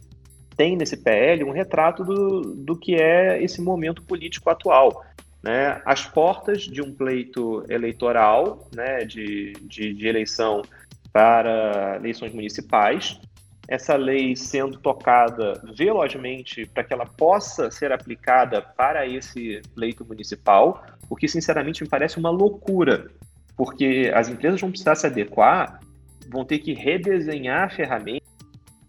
tem 0.57 0.77
nesse 0.77 0.97
PL 0.97 1.43
um 1.45 1.53
retrato 1.53 2.05
do, 2.05 2.43
do 2.55 2.77
que 2.77 2.95
é 2.95 3.43
esse 3.43 3.63
momento 3.63 4.03
político 4.03 4.51
atual. 4.51 5.05
Né? 5.43 5.81
As 5.87 6.05
portas 6.05 6.63
de 6.63 6.83
um 6.83 6.93
pleito 6.93 7.65
eleitoral, 7.69 8.69
né, 8.75 9.05
de, 9.07 9.55
de, 9.63 9.95
de 9.95 10.07
eleição 10.07 10.61
para 11.13 11.97
eleições 11.97 12.33
municipais. 12.33 13.21
Essa 13.69 13.95
lei 13.95 14.35
sendo 14.35 14.79
tocada 14.79 15.61
velozmente 15.77 16.67
para 16.67 16.83
que 16.83 16.93
ela 16.93 17.07
possa 17.07 17.71
ser 17.71 17.93
aplicada 17.93 18.61
para 18.61 19.07
esse 19.07 19.63
pleito 19.75 20.05
municipal, 20.05 20.85
o 21.09 21.15
que 21.15 21.29
sinceramente 21.29 21.83
me 21.83 21.89
parece 21.89 22.19
uma 22.19 22.31
loucura, 22.31 23.07
porque 23.57 24.11
as 24.15 24.29
empresas 24.29 24.61
vão 24.61 24.71
precisar 24.71 24.97
se 24.97 25.07
adequar, 25.07 25.79
vão 26.29 26.45
ter 26.45 26.59
que 26.59 26.73
redesenhar 26.73 27.73
ferramentas, 27.73 28.29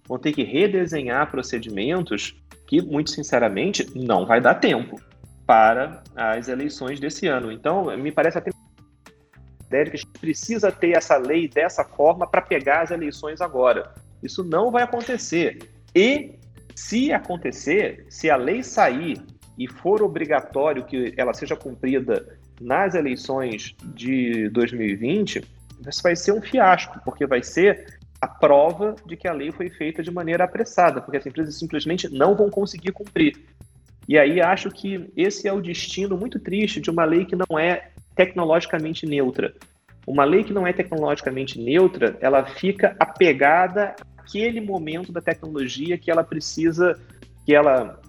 vão 0.07 0.17
ter 0.17 0.31
que 0.31 0.43
redesenhar 0.43 1.29
procedimentos 1.29 2.35
que, 2.65 2.81
muito 2.81 3.11
sinceramente, 3.11 3.85
não 3.95 4.25
vai 4.25 4.41
dar 4.41 4.55
tempo 4.55 4.99
para 5.45 6.01
as 6.15 6.47
eleições 6.47 6.99
desse 6.99 7.27
ano. 7.27 7.51
Então, 7.51 7.95
me 7.97 8.11
parece 8.11 8.37
até 8.37 8.51
que 9.71 9.95
a 9.95 9.99
gente 9.99 10.19
precisa 10.19 10.71
ter 10.71 10.97
essa 10.97 11.17
lei 11.17 11.47
dessa 11.47 11.83
forma 11.83 12.27
para 12.27 12.41
pegar 12.41 12.81
as 12.81 12.91
eleições 12.91 13.41
agora. 13.41 13.93
Isso 14.21 14.43
não 14.43 14.71
vai 14.71 14.83
acontecer. 14.83 15.69
E 15.95 16.35
se 16.75 17.11
acontecer, 17.11 18.05
se 18.09 18.29
a 18.29 18.35
lei 18.35 18.63
sair 18.63 19.21
e 19.57 19.67
for 19.67 20.01
obrigatório 20.01 20.85
que 20.85 21.13
ela 21.17 21.33
seja 21.33 21.55
cumprida 21.55 22.37
nas 22.59 22.95
eleições 22.95 23.75
de 23.83 24.49
2020, 24.49 25.43
isso 25.87 26.03
vai 26.03 26.15
ser 26.15 26.31
um 26.31 26.41
fiasco, 26.41 26.99
porque 27.03 27.25
vai 27.25 27.41
ser 27.41 27.99
a 28.19 28.27
prova 28.27 28.95
de 29.05 29.17
que 29.17 29.27
a 29.27 29.33
lei 29.33 29.51
foi 29.51 29.69
feita 29.69 30.03
de 30.03 30.11
maneira 30.11 30.43
apressada, 30.43 31.01
porque 31.01 31.17
as 31.17 31.25
empresas 31.25 31.57
simplesmente 31.57 32.07
não 32.07 32.35
vão 32.35 32.49
conseguir 32.49 32.91
cumprir. 32.91 33.35
E 34.07 34.17
aí 34.17 34.41
acho 34.41 34.69
que 34.69 35.11
esse 35.15 35.47
é 35.47 35.53
o 35.53 35.61
destino 35.61 36.17
muito 36.17 36.39
triste 36.39 36.79
de 36.79 36.89
uma 36.89 37.05
lei 37.05 37.25
que 37.25 37.35
não 37.35 37.57
é 37.57 37.90
tecnologicamente 38.15 39.05
neutra. 39.05 39.53
Uma 40.05 40.23
lei 40.23 40.43
que 40.43 40.53
não 40.53 40.65
é 40.65 40.73
tecnologicamente 40.73 41.59
neutra, 41.59 42.17
ela 42.21 42.45
fica 42.45 42.95
apegada 42.99 43.95
àquele 44.17 44.59
momento 44.59 45.11
da 45.11 45.21
tecnologia 45.21 45.97
que 45.97 46.09
ela 46.09 46.23
precisa, 46.23 46.99
que 47.45 47.53
ela 47.53 47.99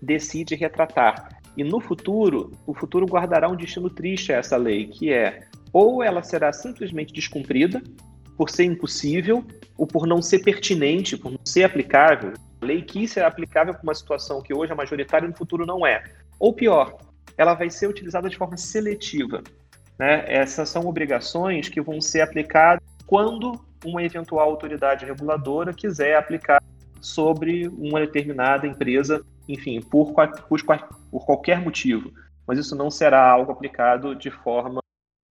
decide 0.00 0.54
retratar. 0.54 1.40
E 1.56 1.64
no 1.64 1.80
futuro, 1.80 2.52
o 2.66 2.72
futuro 2.72 3.06
guardará 3.06 3.48
um 3.48 3.56
destino 3.56 3.90
triste 3.90 4.32
a 4.32 4.36
essa 4.36 4.56
lei, 4.56 4.86
que 4.86 5.12
é 5.12 5.46
ou 5.72 6.02
ela 6.02 6.22
será 6.22 6.52
simplesmente 6.52 7.12
descumprida, 7.12 7.82
por 8.36 8.48
ser 8.48 8.64
impossível, 8.64 9.44
ou 9.76 9.86
por 9.86 10.06
não 10.06 10.22
ser 10.22 10.40
pertinente, 10.40 11.16
por 11.16 11.32
não 11.32 11.38
ser 11.44 11.64
aplicável. 11.64 12.32
A 12.60 12.66
lei 12.66 12.82
quis 12.82 13.12
ser 13.12 13.24
aplicável 13.24 13.74
para 13.74 13.82
uma 13.82 13.94
situação 13.94 14.42
que 14.42 14.54
hoje 14.54 14.72
é 14.72 14.74
majoritária 14.74 15.26
e 15.26 15.28
no 15.28 15.36
futuro 15.36 15.66
não 15.66 15.86
é. 15.86 16.02
Ou 16.38 16.52
pior, 16.52 16.96
ela 17.40 17.54
vai 17.54 17.70
ser 17.70 17.88
utilizada 17.88 18.28
de 18.28 18.36
forma 18.36 18.58
seletiva. 18.58 19.42
Né? 19.98 20.24
Essas 20.26 20.68
são 20.68 20.86
obrigações 20.86 21.70
que 21.70 21.80
vão 21.80 21.98
ser 21.98 22.20
aplicadas 22.20 22.84
quando 23.06 23.58
uma 23.82 24.02
eventual 24.02 24.50
autoridade 24.50 25.06
reguladora 25.06 25.72
quiser 25.72 26.16
aplicar 26.16 26.62
sobre 27.00 27.66
uma 27.68 27.98
determinada 28.00 28.66
empresa, 28.66 29.24
enfim, 29.48 29.80
por, 29.80 30.12
por, 30.12 30.60
por 31.10 31.24
qualquer 31.24 31.62
motivo. 31.62 32.12
Mas 32.46 32.58
isso 32.58 32.76
não 32.76 32.90
será 32.90 33.26
algo 33.26 33.52
aplicado 33.52 34.14
de 34.14 34.30
forma 34.30 34.82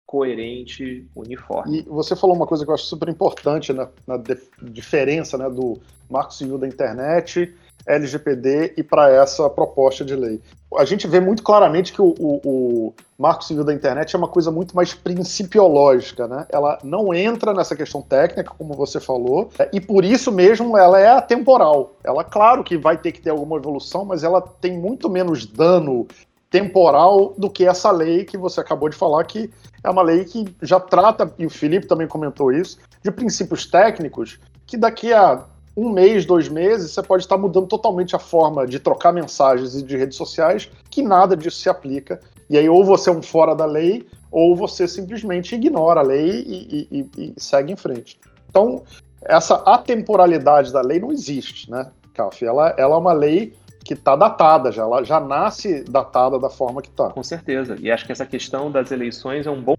coerente, 0.06 1.06
uniforme. 1.14 1.80
E 1.80 1.82
você 1.82 2.16
falou 2.16 2.34
uma 2.34 2.46
coisa 2.46 2.64
que 2.64 2.70
eu 2.70 2.74
acho 2.74 2.84
super 2.84 3.10
importante 3.10 3.70
na, 3.74 3.86
na 4.06 4.16
diferença 4.62 5.36
né, 5.36 5.50
do 5.50 5.78
Marco 6.08 6.32
Civil 6.32 6.56
da 6.56 6.66
Internet 6.66 7.54
LGPD 7.88 8.74
e 8.76 8.82
para 8.82 9.10
essa 9.10 9.48
proposta 9.48 10.04
de 10.04 10.14
lei. 10.14 10.40
A 10.76 10.84
gente 10.84 11.06
vê 11.06 11.18
muito 11.18 11.42
claramente 11.42 11.92
que 11.92 12.02
o, 12.02 12.14
o, 12.18 12.40
o, 12.44 12.94
Marco 13.18 13.42
Civil 13.42 13.64
da 13.64 13.72
Internet 13.72 14.14
é 14.14 14.18
uma 14.18 14.28
coisa 14.28 14.50
muito 14.50 14.76
mais 14.76 14.92
principiológica, 14.92 16.28
né? 16.28 16.46
Ela 16.50 16.78
não 16.84 17.12
entra 17.14 17.54
nessa 17.54 17.74
questão 17.74 18.02
técnica, 18.02 18.52
como 18.56 18.74
você 18.74 19.00
falou, 19.00 19.50
e 19.72 19.80
por 19.80 20.04
isso 20.04 20.30
mesmo 20.30 20.76
ela 20.76 21.00
é 21.00 21.08
atemporal. 21.08 21.94
Ela, 22.04 22.22
claro 22.22 22.62
que 22.62 22.76
vai 22.76 22.98
ter 22.98 23.12
que 23.12 23.20
ter 23.20 23.30
alguma 23.30 23.56
evolução, 23.56 24.04
mas 24.04 24.22
ela 24.22 24.42
tem 24.42 24.78
muito 24.78 25.08
menos 25.08 25.46
dano 25.46 26.06
temporal 26.50 27.34
do 27.36 27.50
que 27.50 27.66
essa 27.66 27.90
lei 27.90 28.24
que 28.24 28.36
você 28.36 28.60
acabou 28.60 28.88
de 28.88 28.96
falar, 28.96 29.24
que 29.24 29.50
é 29.82 29.90
uma 29.90 30.02
lei 30.02 30.24
que 30.24 30.44
já 30.62 30.78
trata, 30.78 31.32
e 31.38 31.46
o 31.46 31.50
Felipe 31.50 31.86
também 31.86 32.06
comentou 32.06 32.52
isso, 32.52 32.78
de 33.02 33.10
princípios 33.10 33.66
técnicos 33.66 34.38
que 34.66 34.76
daqui 34.76 35.12
a 35.12 35.44
um 35.78 35.90
mês, 35.90 36.26
dois 36.26 36.48
meses, 36.48 36.90
você 36.90 37.02
pode 37.02 37.22
estar 37.22 37.38
mudando 37.38 37.68
totalmente 37.68 38.16
a 38.16 38.18
forma 38.18 38.66
de 38.66 38.80
trocar 38.80 39.12
mensagens 39.12 39.76
e 39.76 39.82
de 39.82 39.96
redes 39.96 40.16
sociais, 40.16 40.68
que 40.90 41.02
nada 41.02 41.36
disso 41.36 41.58
se 41.58 41.68
aplica. 41.68 42.18
E 42.50 42.58
aí, 42.58 42.68
ou 42.68 42.84
você 42.84 43.10
é 43.10 43.12
um 43.12 43.22
fora 43.22 43.54
da 43.54 43.64
lei, 43.64 44.04
ou 44.30 44.56
você 44.56 44.88
simplesmente 44.88 45.54
ignora 45.54 46.00
a 46.00 46.02
lei 46.02 46.44
e, 46.46 46.88
e, 46.90 47.10
e 47.16 47.34
segue 47.36 47.72
em 47.72 47.76
frente. 47.76 48.18
Então, 48.48 48.82
essa 49.22 49.54
atemporalidade 49.66 50.72
da 50.72 50.80
lei 50.80 50.98
não 50.98 51.12
existe, 51.12 51.70
né, 51.70 51.90
Caf? 52.12 52.44
Ela, 52.44 52.74
ela 52.76 52.94
é 52.94 52.98
uma 52.98 53.12
lei 53.12 53.54
que 53.84 53.94
está 53.94 54.16
datada 54.16 54.72
já, 54.72 54.82
ela 54.82 55.04
já 55.04 55.20
nasce 55.20 55.84
datada 55.84 56.38
da 56.38 56.50
forma 56.50 56.82
que 56.82 56.88
está. 56.88 57.10
Com 57.10 57.22
certeza. 57.22 57.76
E 57.78 57.90
acho 57.90 58.04
que 58.04 58.12
essa 58.12 58.26
questão 58.26 58.70
das 58.70 58.90
eleições 58.90 59.46
é 59.46 59.50
um 59.50 59.62
bom. 59.62 59.76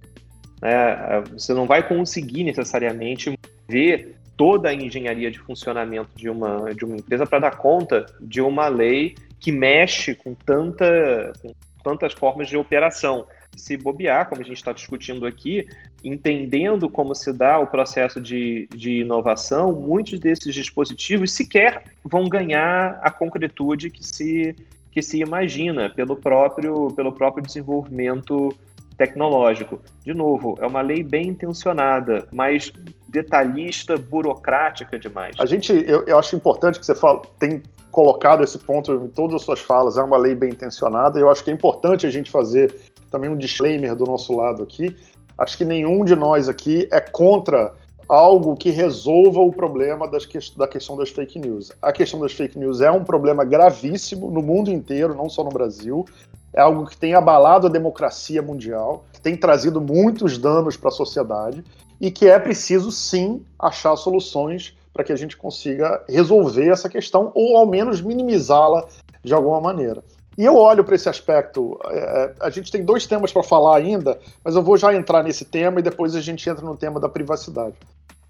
Né, 0.61 1.23
você 1.33 1.53
não 1.53 1.65
vai 1.65 1.87
conseguir 1.87 2.43
necessariamente 2.43 3.37
ver 3.67 4.18
toda 4.39 4.69
a 4.69 4.73
engenharia 4.73 5.29
de 5.29 5.37
funcionamento 5.37 6.11
de 6.15 6.29
uma, 6.29 6.73
de 6.73 6.85
uma 6.85 6.95
empresa 6.95 7.27
para 7.27 7.39
dar 7.39 7.57
conta 7.57 8.05
de 8.21 8.39
uma 8.39 8.69
lei 8.69 9.13
que 9.37 9.51
mexe 9.51 10.15
com, 10.15 10.33
tanta, 10.33 11.33
com 11.41 11.53
tantas 11.83 12.13
formas 12.13 12.47
de 12.47 12.55
operação. 12.55 13.27
Se 13.57 13.75
bobear, 13.75 14.29
como 14.29 14.39
a 14.39 14.45
gente 14.45 14.55
está 14.55 14.71
discutindo 14.71 15.25
aqui, 15.25 15.67
entendendo 16.01 16.89
como 16.89 17.13
se 17.13 17.33
dá 17.33 17.59
o 17.59 17.67
processo 17.67 18.21
de, 18.21 18.69
de 18.73 19.01
inovação, 19.01 19.73
muitos 19.73 20.17
desses 20.21 20.55
dispositivos 20.55 21.33
sequer 21.33 21.83
vão 22.01 22.23
ganhar 22.29 22.97
a 23.03 23.11
concretude 23.11 23.89
que 23.89 24.07
se, 24.07 24.55
que 24.89 25.01
se 25.01 25.19
imagina 25.19 25.89
pelo 25.89 26.15
próprio, 26.15 26.87
pelo 26.95 27.11
próprio 27.11 27.43
desenvolvimento 27.43 28.55
tecnológico. 28.97 29.81
De 30.05 30.13
novo, 30.13 30.57
é 30.61 30.65
uma 30.65 30.81
lei 30.81 31.03
bem 31.03 31.27
intencionada, 31.27 32.25
mas 32.31 32.71
detalhista, 33.09 33.97
burocrática 33.97 34.97
demais. 34.97 35.35
A 35.39 35.45
gente, 35.45 35.73
eu, 35.87 36.03
eu 36.05 36.17
acho 36.17 36.35
importante 36.35 36.79
que 36.79 36.85
você 36.85 36.95
fala, 36.95 37.21
tem 37.37 37.61
colocado 37.91 38.43
esse 38.43 38.57
ponto 38.57 38.93
em 38.93 39.07
todas 39.07 39.37
as 39.37 39.41
suas 39.41 39.59
falas, 39.59 39.97
é 39.97 40.03
uma 40.03 40.17
lei 40.17 40.35
bem 40.35 40.51
intencionada, 40.51 41.19
eu 41.19 41.29
acho 41.29 41.43
que 41.43 41.49
é 41.49 41.53
importante 41.53 42.05
a 42.05 42.09
gente 42.09 42.29
fazer 42.29 42.73
também 43.09 43.29
um 43.29 43.37
disclaimer 43.37 43.95
do 43.95 44.05
nosso 44.05 44.35
lado 44.35 44.61
aqui. 44.61 44.95
Acho 45.37 45.57
que 45.57 45.65
nenhum 45.65 46.05
de 46.05 46.15
nós 46.15 46.47
aqui 46.47 46.87
é 46.91 46.99
contra 46.99 47.73
algo 48.07 48.55
que 48.55 48.69
resolva 48.69 49.39
o 49.39 49.51
problema 49.51 50.09
que, 50.09 50.39
da 50.57 50.67
questão 50.67 50.97
das 50.97 51.09
fake 51.09 51.39
news. 51.39 51.71
A 51.81 51.91
questão 51.91 52.19
das 52.19 52.33
fake 52.33 52.57
news 52.57 52.81
é 52.81 52.91
um 52.91 53.03
problema 53.03 53.43
gravíssimo 53.43 54.29
no 54.29 54.41
mundo 54.41 54.69
inteiro, 54.69 55.15
não 55.15 55.29
só 55.29 55.43
no 55.43 55.49
Brasil 55.49 56.05
é 56.53 56.61
algo 56.61 56.85
que 56.85 56.97
tem 56.97 57.13
abalado 57.13 57.67
a 57.67 57.69
democracia 57.69 58.41
mundial, 58.41 59.05
que 59.13 59.21
tem 59.21 59.35
trazido 59.35 59.79
muitos 59.79 60.37
danos 60.37 60.75
para 60.75 60.89
a 60.89 60.91
sociedade 60.91 61.63
e 61.99 62.09
que 62.11 62.27
é 62.27 62.39
preciso 62.39 62.91
sim 62.91 63.43
achar 63.57 63.95
soluções 63.95 64.75
para 64.93 65.03
que 65.03 65.11
a 65.11 65.15
gente 65.15 65.37
consiga 65.37 66.03
resolver 66.07 66.69
essa 66.69 66.89
questão 66.89 67.31
ou 67.35 67.57
ao 67.57 67.65
menos 67.65 68.01
minimizá-la 68.01 68.87
de 69.23 69.33
alguma 69.33 69.61
maneira. 69.61 70.03
E 70.37 70.45
eu 70.45 70.55
olho 70.55 70.83
para 70.83 70.95
esse 70.95 71.09
aspecto. 71.09 71.77
É, 71.85 72.33
a 72.39 72.49
gente 72.49 72.71
tem 72.71 72.83
dois 72.83 73.05
temas 73.05 73.31
para 73.31 73.43
falar 73.43 73.75
ainda, 73.77 74.17
mas 74.43 74.55
eu 74.55 74.63
vou 74.63 74.77
já 74.77 74.93
entrar 74.93 75.21
nesse 75.21 75.43
tema 75.43 75.79
e 75.79 75.83
depois 75.83 76.15
a 76.15 76.21
gente 76.21 76.49
entra 76.49 76.65
no 76.65 76.77
tema 76.77 76.99
da 76.99 77.09
privacidade. 77.09 77.75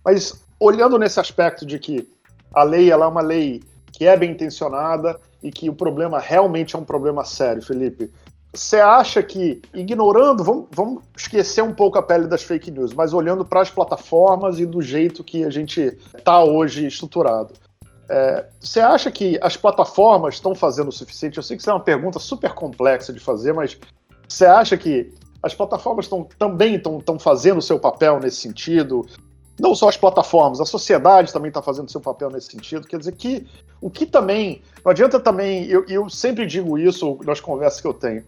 Mas 0.04 0.44
olhando 0.60 0.98
nesse 0.98 1.20
aspecto 1.20 1.66
de 1.66 1.78
que 1.78 2.10
a 2.54 2.64
lei 2.64 2.92
ela 2.92 3.06
é 3.06 3.08
uma 3.08 3.22
lei 3.22 3.62
que 3.92 4.06
é 4.06 4.18
bem 4.18 4.32
intencionada 4.32 5.20
e 5.44 5.52
que 5.52 5.70
o 5.70 5.76
problema 5.76 6.20
realmente 6.20 6.76
é 6.76 6.80
um 6.80 6.84
problema 6.84 7.24
sério, 7.24 7.62
Felipe. 7.62 8.12
Você 8.60 8.82
acha 8.82 9.24
que, 9.24 9.62
ignorando, 9.74 10.44
vamos, 10.44 10.66
vamos 10.72 11.02
esquecer 11.16 11.62
um 11.62 11.74
pouco 11.74 11.98
a 11.98 12.04
pele 12.04 12.28
das 12.28 12.44
fake 12.44 12.70
news, 12.70 12.94
mas 12.94 13.14
olhando 13.14 13.46
para 13.46 13.62
as 13.62 13.70
plataformas 13.70 14.60
e 14.60 14.66
do 14.66 14.82
jeito 14.82 15.24
que 15.24 15.46
a 15.46 15.50
gente 15.50 15.98
está 16.14 16.44
hoje 16.44 16.86
estruturado, 16.86 17.54
é, 18.10 18.46
você 18.60 18.82
acha 18.82 19.10
que 19.10 19.40
as 19.42 19.56
plataformas 19.56 20.34
estão 20.34 20.54
fazendo 20.54 20.90
o 20.90 20.92
suficiente? 20.92 21.38
Eu 21.38 21.44
sei 21.44 21.56
que 21.56 21.62
isso 21.62 21.70
é 21.70 21.74
uma 21.74 21.80
pergunta 21.80 22.20
super 22.20 22.52
complexa 22.52 23.14
de 23.14 23.20
fazer, 23.22 23.54
mas 23.54 23.80
você 24.28 24.46
acha 24.46 24.76
que 24.76 25.10
as 25.42 25.54
plataformas 25.54 26.10
tão, 26.10 26.28
também 26.38 26.76
estão 26.76 27.18
fazendo 27.18 27.60
o 27.60 27.62
seu 27.62 27.80
papel 27.80 28.20
nesse 28.20 28.42
sentido? 28.42 29.08
não 29.60 29.76
só 29.76 29.90
as 29.90 29.98
plataformas, 29.98 30.62
a 30.62 30.66
sociedade 30.66 31.34
também 31.34 31.50
está 31.50 31.62
fazendo 31.62 31.92
seu 31.92 32.00
papel 32.00 32.30
nesse 32.30 32.50
sentido. 32.52 32.88
Quer 32.88 32.98
dizer 32.98 33.12
que 33.12 33.46
o 33.82 33.90
que 33.90 34.06
também. 34.06 34.62
Não 34.84 34.92
adianta 34.92 35.20
também. 35.20 35.66
Eu, 35.66 35.86
eu 35.88 36.10
sempre 36.10 36.46
digo 36.46 36.78
isso 36.78 37.18
nas 37.26 37.42
conversas 37.42 37.82
que 37.82 37.88
eu 37.88 37.94
tenho. 37.94 38.24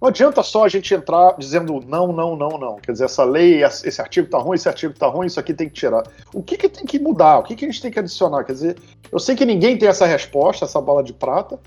Não 0.00 0.08
adianta 0.08 0.42
só 0.42 0.64
a 0.64 0.68
gente 0.68 0.94
entrar 0.94 1.34
dizendo 1.38 1.82
não, 1.86 2.12
não, 2.12 2.36
não, 2.36 2.50
não. 2.50 2.76
Quer 2.76 2.92
dizer, 2.92 3.04
essa 3.06 3.24
lei, 3.24 3.64
esse 3.64 4.00
artigo 4.00 4.26
está 4.26 4.38
ruim, 4.38 4.54
esse 4.54 4.68
artigo 4.68 4.92
está 4.92 5.08
ruim, 5.08 5.26
isso 5.26 5.40
aqui 5.40 5.52
tem 5.52 5.68
que 5.68 5.74
tirar. 5.74 6.04
O 6.32 6.42
que, 6.42 6.56
que 6.56 6.68
tem 6.68 6.84
que 6.84 6.98
mudar? 6.98 7.38
O 7.38 7.42
que, 7.42 7.56
que 7.56 7.64
a 7.64 7.68
gente 7.68 7.82
tem 7.82 7.90
que 7.90 7.98
adicionar? 7.98 8.44
Quer 8.44 8.52
dizer, 8.52 8.76
eu 9.10 9.18
sei 9.18 9.34
que 9.34 9.44
ninguém 9.44 9.76
tem 9.76 9.88
essa 9.88 10.06
resposta, 10.06 10.64
essa 10.64 10.80
bala 10.80 11.02
de 11.02 11.12
prata, 11.12 11.58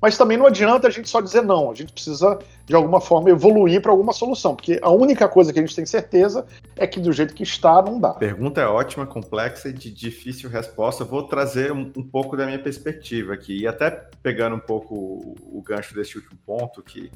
mas 0.00 0.16
também 0.16 0.36
não 0.36 0.46
adianta 0.46 0.86
a 0.86 0.90
gente 0.90 1.08
só 1.08 1.20
dizer 1.20 1.42
não. 1.42 1.70
A 1.70 1.74
gente 1.74 1.92
precisa, 1.92 2.38
de 2.66 2.74
alguma 2.74 3.00
forma, 3.00 3.30
evoluir 3.30 3.80
para 3.80 3.90
alguma 3.90 4.12
solução. 4.12 4.54
Porque 4.54 4.78
a 4.80 4.90
única 4.90 5.28
coisa 5.28 5.52
que 5.52 5.58
a 5.58 5.62
gente 5.62 5.74
tem 5.74 5.86
certeza 5.86 6.46
é 6.76 6.86
que 6.86 7.00
do 7.00 7.12
jeito 7.12 7.34
que 7.34 7.42
está, 7.42 7.82
não 7.82 7.98
dá. 7.98 8.10
Pergunta 8.10 8.60
é 8.60 8.66
ótima, 8.66 9.06
complexa 9.06 9.70
e 9.70 9.72
de 9.72 9.90
difícil 9.90 10.48
resposta. 10.48 11.02
Eu 11.02 11.06
vou 11.08 11.24
trazer 11.24 11.72
um, 11.72 11.90
um, 11.96 12.02
pouco 12.02 12.36
da 12.36 12.46
minha 12.46 12.58
perspectiva 12.58 13.34
aqui. 13.34 13.62
E 13.62 13.66
até 13.66 13.90
pegando 14.22 14.54
um 14.54 14.60
pouco 14.60 14.94
o, 14.94 15.58
o 15.58 15.62
gancho 15.62 15.94
desse 15.94 16.16
último 16.16 16.38
ponto, 16.46 16.80
que 16.82 17.10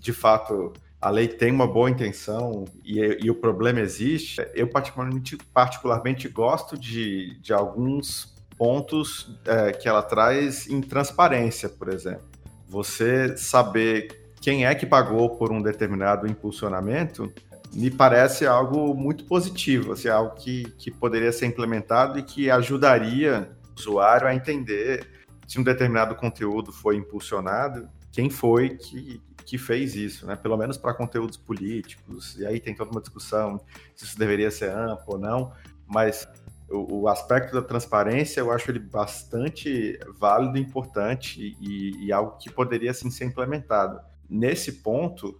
de 0.00 0.12
fato 0.12 0.72
a 1.00 1.10
lei 1.10 1.28
tem 1.28 1.52
uma 1.52 1.66
boa 1.66 1.90
intenção 1.90 2.64
e, 2.82 3.18
e 3.22 3.30
o 3.30 3.34
problema 3.34 3.80
existe. 3.80 4.40
Eu, 4.54 4.66
particularmente, 4.66 5.36
particularmente 5.52 6.28
gosto 6.28 6.78
de, 6.78 7.38
de 7.40 7.52
alguns 7.52 8.34
pontos 8.56 9.38
é, 9.44 9.72
que 9.72 9.86
ela 9.86 10.02
traz 10.02 10.66
em 10.66 10.80
transparência, 10.80 11.68
por 11.68 11.88
exemplo. 11.88 12.24
Você 12.66 13.36
saber 13.36 14.32
quem 14.40 14.64
é 14.64 14.74
que 14.74 14.86
pagou 14.86 15.36
por 15.36 15.52
um 15.52 15.60
determinado 15.60 16.26
impulsionamento 16.26 17.30
me 17.74 17.90
parece 17.90 18.46
algo 18.46 18.94
muito 18.94 19.24
positivo, 19.24 19.92
assim, 19.92 20.08
algo 20.08 20.34
que, 20.36 20.64
que 20.78 20.90
poderia 20.90 21.32
ser 21.32 21.46
implementado 21.46 22.18
e 22.18 22.22
que 22.22 22.50
ajudaria 22.50 23.50
o 23.76 23.80
usuário 23.80 24.26
a 24.26 24.34
entender 24.34 25.06
se 25.46 25.60
um 25.60 25.62
determinado 25.62 26.14
conteúdo 26.14 26.72
foi 26.72 26.96
impulsionado, 26.96 27.88
quem 28.12 28.30
foi 28.30 28.70
que, 28.70 29.20
que 29.44 29.58
fez 29.58 29.94
isso, 29.94 30.26
né? 30.26 30.36
Pelo 30.36 30.56
menos 30.56 30.76
para 30.76 30.94
conteúdos 30.94 31.36
políticos. 31.36 32.38
E 32.38 32.46
aí 32.46 32.60
tem 32.60 32.74
toda 32.74 32.90
uma 32.90 33.00
discussão 33.00 33.60
se 33.94 34.04
isso 34.04 34.18
deveria 34.18 34.50
ser 34.50 34.70
amplo 34.70 35.14
ou 35.14 35.18
não, 35.18 35.52
mas 35.86 36.26
o, 36.68 37.02
o, 37.02 37.08
aspecto 37.08 37.54
da 37.54 37.62
transparência 37.62 38.40
eu 38.40 38.50
acho 38.50 38.70
ele 38.70 38.78
bastante 38.78 39.98
válido, 40.18 40.58
importante 40.58 41.56
e, 41.60 42.06
e 42.06 42.12
algo 42.12 42.36
que 42.38 42.50
poderia 42.50 42.90
assim, 42.90 43.10
ser 43.10 43.24
implementado. 43.26 44.00
Nesse 44.28 44.72
ponto, 44.72 45.38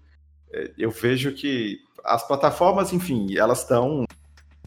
é, 0.53 0.73
eu 0.79 0.91
vejo 0.91 1.33
que 1.33 1.81
as 2.05 2.27
plataformas, 2.27 2.93
enfim, 2.93 3.37
elas 3.37 3.61
estão 3.61 4.05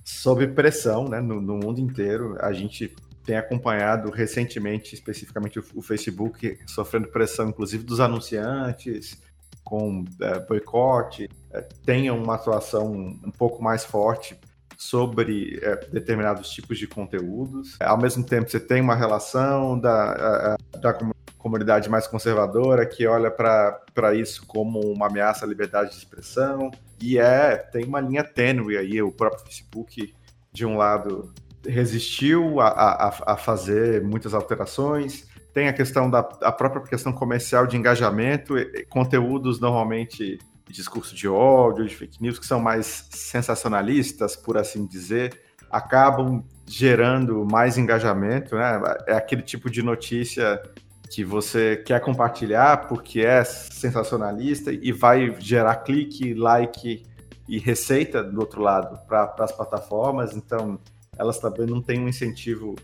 sob 0.04 0.48
pressão 0.48 1.08
né, 1.08 1.22
no, 1.22 1.40
no, 1.40 1.58
mundo 1.58 1.80
inteiro. 1.80 2.36
A 2.40 2.52
gente 2.52 2.96
tem 3.24 3.38
acompanhado 3.38 4.10
recentemente, 4.10 4.96
especificamente 4.96 5.60
o, 5.60 5.64
o 5.76 5.82
Facebook, 5.82 6.58
sofrendo 6.66 7.10
pressão, 7.10 7.50
inclusive 7.50 7.84
dos 7.84 8.00
anunciantes, 8.00 9.22
com 9.68 10.06
é, 10.22 10.40
boicote, 10.40 11.30
é, 11.52 12.12
uma 12.12 12.36
atuação 12.36 12.90
um 12.90 13.32
pouco 13.38 13.62
mais 13.62 13.84
forte 13.84 14.40
sobre 14.78 15.60
é, 15.62 15.76
determinados 15.92 16.50
tipos 16.50 16.80
de 16.80 16.88
conteúdos. 16.88 17.76
Ao 17.82 17.98
mesmo 17.98 18.24
tempo, 18.24 18.50
você 18.50 18.62
tem 18.62 18.80
uma 18.80 18.96
relação 18.96 19.78
da, 19.78 20.56
da 20.80 20.98
comunidade 21.38 21.90
mais 21.90 22.08
conservadora 22.08 22.86
que 22.86 23.06
olha 23.06 23.30
para 23.30 24.16
isso 24.16 24.46
como 24.48 24.80
uma 24.80 25.08
ameaça 25.08 25.44
à 25.44 25.48
liberdade 25.50 25.90
de 25.90 25.98
expressão. 25.98 26.72
E 27.02 27.20
é, 27.20 27.58
tem 27.58 27.84
uma 27.84 28.00
linha 28.00 28.24
tênue 28.24 28.78
aí, 28.78 29.02
o 29.02 29.12
próprio 29.12 29.44
Facebook, 29.44 30.14
de 30.54 30.66
um 30.66 30.78
lado, 30.78 31.34
resistiu 31.66 32.62
a, 32.62 32.70
a, 32.70 33.34
a 33.34 33.38
fazer 33.38 34.02
muitas 34.02 34.34
alterações, 34.34 35.28
tem 35.58 35.68
a 35.68 35.74
questão 35.74 36.08
da 36.08 36.20
a 36.20 36.52
própria 36.52 36.84
questão 36.84 37.12
comercial 37.12 37.66
de 37.66 37.76
engajamento, 37.76 38.54
conteúdos 38.90 39.60
normalmente 39.60 40.38
discurso 40.70 41.16
de 41.16 41.28
ódio, 41.28 41.84
de 41.84 41.96
fake 41.96 42.22
news, 42.22 42.38
que 42.38 42.46
são 42.46 42.60
mais 42.60 43.08
sensacionalistas, 43.10 44.36
por 44.36 44.56
assim 44.56 44.86
dizer, 44.86 45.42
acabam 45.72 46.44
gerando 46.68 47.44
mais 47.52 47.76
engajamento, 47.76 48.56
né? 48.56 48.80
É 49.08 49.14
aquele 49.14 49.42
tipo 49.42 49.68
de 49.68 49.82
notícia 49.82 50.62
que 51.10 51.24
você 51.24 51.78
quer 51.78 52.02
compartilhar 52.02 52.88
porque 52.88 53.22
é 53.22 53.44
sensacionalista 53.44 54.72
e 54.72 54.92
vai 54.92 55.36
gerar 55.40 55.78
clique, 55.78 56.36
like 56.36 57.04
e 57.50 57.58
receita 57.58 58.24
do 58.24 58.40
outro 58.42 58.62
lado 58.62 59.00
para 59.08 59.34
as 59.40 59.52
plataformas, 59.52 60.36
então 60.36 60.78
elas 61.18 61.40
também 61.40 61.66
não 61.66 61.82
têm 61.82 62.00
um 62.00 62.08
incentivo 62.08 62.76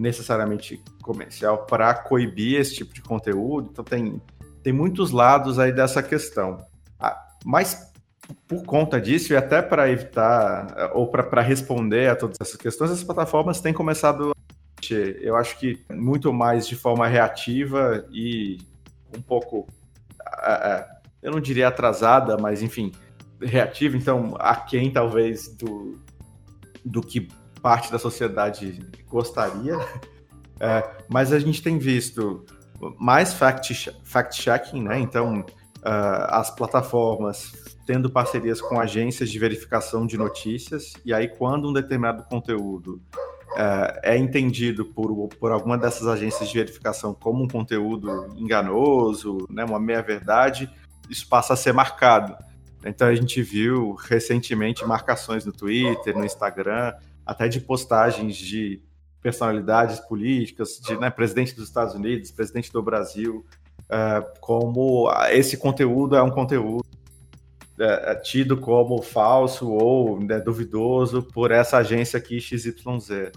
necessariamente 0.00 0.82
comercial 1.02 1.66
para 1.66 1.92
coibir 1.94 2.58
esse 2.58 2.74
tipo 2.74 2.94
de 2.94 3.02
conteúdo, 3.02 3.68
então 3.70 3.84
tem, 3.84 4.20
tem 4.62 4.72
muitos 4.72 5.10
lados 5.10 5.58
aí 5.58 5.72
dessa 5.72 6.02
questão. 6.02 6.58
Mas 7.44 7.90
por 8.46 8.64
conta 8.64 9.00
disso, 9.00 9.32
e 9.32 9.36
até 9.36 9.60
para 9.60 9.90
evitar, 9.90 10.92
ou 10.94 11.08
para 11.08 11.42
responder 11.42 12.10
a 12.10 12.16
todas 12.16 12.36
essas 12.40 12.56
questões, 12.56 12.90
as 12.90 13.02
plataformas 13.02 13.60
têm 13.60 13.72
começado 13.72 14.30
a 14.30 14.40
eu 15.20 15.36
acho 15.36 15.58
que 15.58 15.78
muito 15.92 16.32
mais 16.32 16.66
de 16.66 16.74
forma 16.74 17.06
reativa 17.06 18.04
e 18.10 18.58
um 19.16 19.20
pouco, 19.20 19.68
eu 21.22 21.30
não 21.30 21.40
diria 21.40 21.68
atrasada, 21.68 22.36
mas 22.38 22.62
enfim, 22.62 22.90
reativa, 23.40 23.96
então 23.96 24.34
aquém 24.38 24.90
talvez 24.90 25.48
do, 25.48 26.00
do 26.84 27.02
que 27.02 27.28
parte 27.60 27.90
da 27.90 27.98
sociedade 27.98 28.80
gostaria. 29.08 29.76
É, 30.58 30.88
mas 31.08 31.32
a 31.32 31.38
gente 31.38 31.62
tem 31.62 31.78
visto 31.78 32.44
mais 32.98 33.32
fact-checking, 33.32 33.98
fact 34.04 34.80
né? 34.80 34.98
Então, 34.98 35.40
uh, 35.40 36.26
as 36.28 36.50
plataformas 36.50 37.52
tendo 37.86 38.10
parcerias 38.10 38.60
com 38.60 38.78
agências 38.78 39.30
de 39.30 39.38
verificação 39.38 40.06
de 40.06 40.16
notícias, 40.16 40.92
e 41.04 41.12
aí 41.12 41.28
quando 41.28 41.68
um 41.68 41.72
determinado 41.72 42.22
conteúdo 42.24 43.02
uh, 43.52 43.98
é 44.02 44.16
entendido 44.16 44.84
por, 44.84 45.28
por 45.28 45.50
alguma 45.50 45.76
dessas 45.76 46.06
agências 46.06 46.48
de 46.48 46.58
verificação 46.58 47.12
como 47.12 47.42
um 47.42 47.48
conteúdo 47.48 48.32
enganoso, 48.36 49.38
né, 49.50 49.64
uma 49.64 49.80
meia-verdade, 49.80 50.70
isso 51.08 51.26
passa 51.28 51.54
a 51.54 51.56
ser 51.56 51.72
marcado. 51.72 52.36
Então 52.84 53.08
a 53.08 53.14
gente 53.14 53.42
viu 53.42 53.94
recentemente 53.94 54.84
marcações 54.86 55.44
no 55.44 55.52
Twitter, 55.52 56.16
no 56.16 56.24
Instagram, 56.24 56.94
até 57.30 57.46
de 57.46 57.60
postagens 57.60 58.36
de 58.36 58.82
personalidades 59.22 60.00
políticas, 60.00 60.80
de 60.80 60.98
né, 60.98 61.10
presidente 61.10 61.54
dos 61.54 61.68
Estados 61.68 61.94
Unidos, 61.94 62.32
presidente 62.32 62.72
do 62.72 62.82
Brasil, 62.82 63.46
uh, 63.82 64.40
como 64.40 65.08
esse 65.30 65.56
conteúdo 65.56 66.16
é 66.16 66.22
um 66.22 66.30
conteúdo 66.30 66.84
é, 67.78 68.16
tido 68.16 68.56
como 68.56 69.00
falso 69.00 69.70
ou 69.70 70.20
né, 70.20 70.40
duvidoso 70.40 71.22
por 71.22 71.52
essa 71.52 71.78
agência 71.78 72.18
aqui 72.18 72.40
XYZ. 72.40 73.30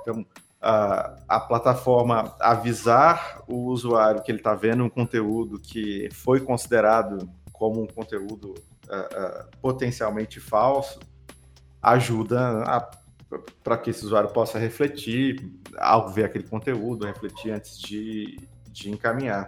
Então, 0.00 0.24
a, 0.62 1.16
a 1.28 1.40
plataforma 1.40 2.36
avisar 2.38 3.42
o 3.48 3.64
usuário 3.66 4.22
que 4.22 4.30
ele 4.30 4.38
está 4.38 4.54
vendo 4.54 4.84
um 4.84 4.88
conteúdo 4.88 5.58
que 5.58 6.08
foi 6.12 6.40
considerado 6.40 7.28
como 7.52 7.82
um 7.82 7.86
conteúdo 7.88 8.54
uh, 8.88 8.94
uh, 8.94 9.56
potencialmente 9.60 10.38
falso 10.38 11.00
ajuda 11.82 12.62
para 13.62 13.76
que 13.76 13.90
esse 13.90 14.04
usuário 14.04 14.30
possa 14.30 14.58
refletir 14.58 15.50
ao 15.76 16.08
ver 16.08 16.24
aquele 16.24 16.44
conteúdo, 16.44 17.06
refletir 17.06 17.52
antes 17.52 17.78
de, 17.78 18.38
de 18.70 18.90
encaminhar. 18.90 19.46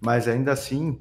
Mas 0.00 0.28
ainda 0.28 0.52
assim, 0.52 0.98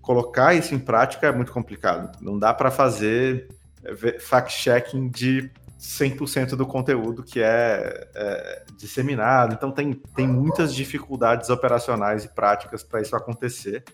colocar 0.00 0.54
isso 0.54 0.74
em 0.74 0.78
prática 0.78 1.26
é 1.26 1.32
muito 1.32 1.52
complicado. 1.52 2.16
Não 2.20 2.38
dá 2.38 2.54
para 2.54 2.70
fazer 2.70 3.48
é, 3.84 4.18
fact-checking 4.18 5.08
de 5.08 5.50
100% 5.78 6.56
do 6.56 6.66
conteúdo 6.66 7.22
que 7.22 7.42
é, 7.42 8.08
é, 8.14 8.64
disseminado. 8.78 9.54
Então, 9.54 9.70
tem, 9.70 9.92
tem 9.92 10.26
muitas 10.26 10.74
dificuldades 10.74 11.50
operacionais 11.50 12.24
e 12.24 12.28
práticas 12.28 12.82
para 12.82 13.02
isso 13.02 13.14
acontecer. 13.14 13.84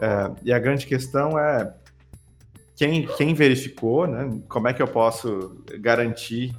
É, 0.00 0.30
e 0.42 0.52
a 0.52 0.58
grande 0.58 0.86
questão 0.86 1.38
é 1.38 1.72
quem, 2.74 3.06
quem 3.16 3.34
verificou, 3.34 4.06
né? 4.06 4.40
como 4.48 4.68
é 4.68 4.72
que 4.72 4.82
eu 4.82 4.88
posso 4.88 5.62
garantir 5.80 6.54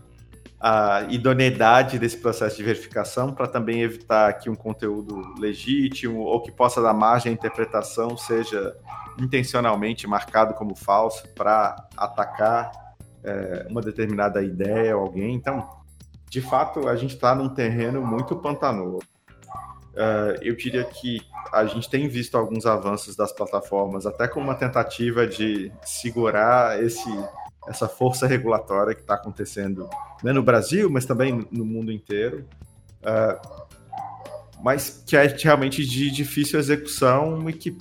a 0.60 1.06
idoneidade 1.10 1.98
desse 1.98 2.18
processo 2.18 2.58
de 2.58 2.64
verificação 2.64 3.34
para 3.34 3.48
também 3.48 3.82
evitar 3.82 4.34
que 4.34 4.50
um 4.50 4.56
conteúdo 4.56 5.34
legítimo 5.40 6.20
ou 6.22 6.42
que 6.42 6.52
possa 6.52 6.82
dar 6.82 6.94
margem 6.94 7.32
à 7.32 7.34
interpretação 7.34 8.18
seja 8.18 8.76
intencionalmente 9.18 10.06
marcado 10.06 10.54
como 10.54 10.76
falso 10.76 11.28
para 11.30 11.88
atacar 11.96 12.72
é, 13.24 13.68
uma 13.70 13.82
determinada 13.82 14.42
ideia 14.42 14.98
ou 14.98 15.04
alguém. 15.04 15.34
Então, 15.34 15.70
de 16.30 16.42
fato, 16.42 16.88
a 16.88 16.96
gente 16.96 17.16
está 17.16 17.34
num 17.34 17.50
terreno 17.50 18.06
muito 18.06 18.36
pantanoso. 18.36 19.00
Uh, 19.90 20.38
eu 20.42 20.56
diria 20.56 20.84
que 20.86 21.20
a 21.52 21.66
gente 21.66 21.90
tem 21.90 22.08
visto 22.08 22.38
alguns 22.38 22.66
avanços 22.66 23.16
das 23.16 23.34
plataformas, 23.34 24.06
até 24.06 24.28
com 24.28 24.40
uma 24.40 24.56
tentativa 24.56 25.26
de 25.26 25.72
segurar 25.84 26.82
esse, 26.82 27.10
essa 27.70 27.88
força 27.88 28.26
regulatória 28.26 28.96
que 28.96 29.02
está 29.02 29.14
acontecendo 29.14 29.88
né, 30.24 30.34
no 30.34 30.42
Brasil, 30.42 30.90
mas 30.90 31.06
também 31.06 31.48
no 31.52 31.64
mundo 31.64 31.92
inteiro. 31.92 32.46
Uh, 33.02 33.70
mas 34.62 35.04
que 35.06 35.16
é 35.16 35.28
realmente 35.28 35.86
de 35.86 36.10
difícil 36.10 36.60
execução 36.60 37.48
e 37.50 37.54
que 37.54 37.78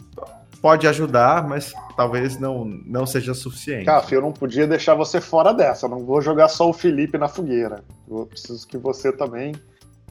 pode 0.60 0.86
ajudar, 0.86 1.48
mas 1.48 1.72
talvez 1.96 2.38
não, 2.38 2.64
não 2.64 3.06
seja 3.06 3.32
suficiente. 3.32 3.86
Caf, 3.86 4.14
eu 4.14 4.20
não 4.20 4.32
podia 4.32 4.66
deixar 4.66 4.94
você 4.94 5.20
fora 5.20 5.52
dessa. 5.52 5.88
Não 5.88 6.04
vou 6.04 6.20
jogar 6.20 6.48
só 6.48 6.68
o 6.68 6.72
Felipe 6.72 7.16
na 7.16 7.28
fogueira. 7.28 7.82
Eu 8.08 8.26
preciso 8.26 8.66
que 8.66 8.76
você 8.76 9.10
também 9.10 9.54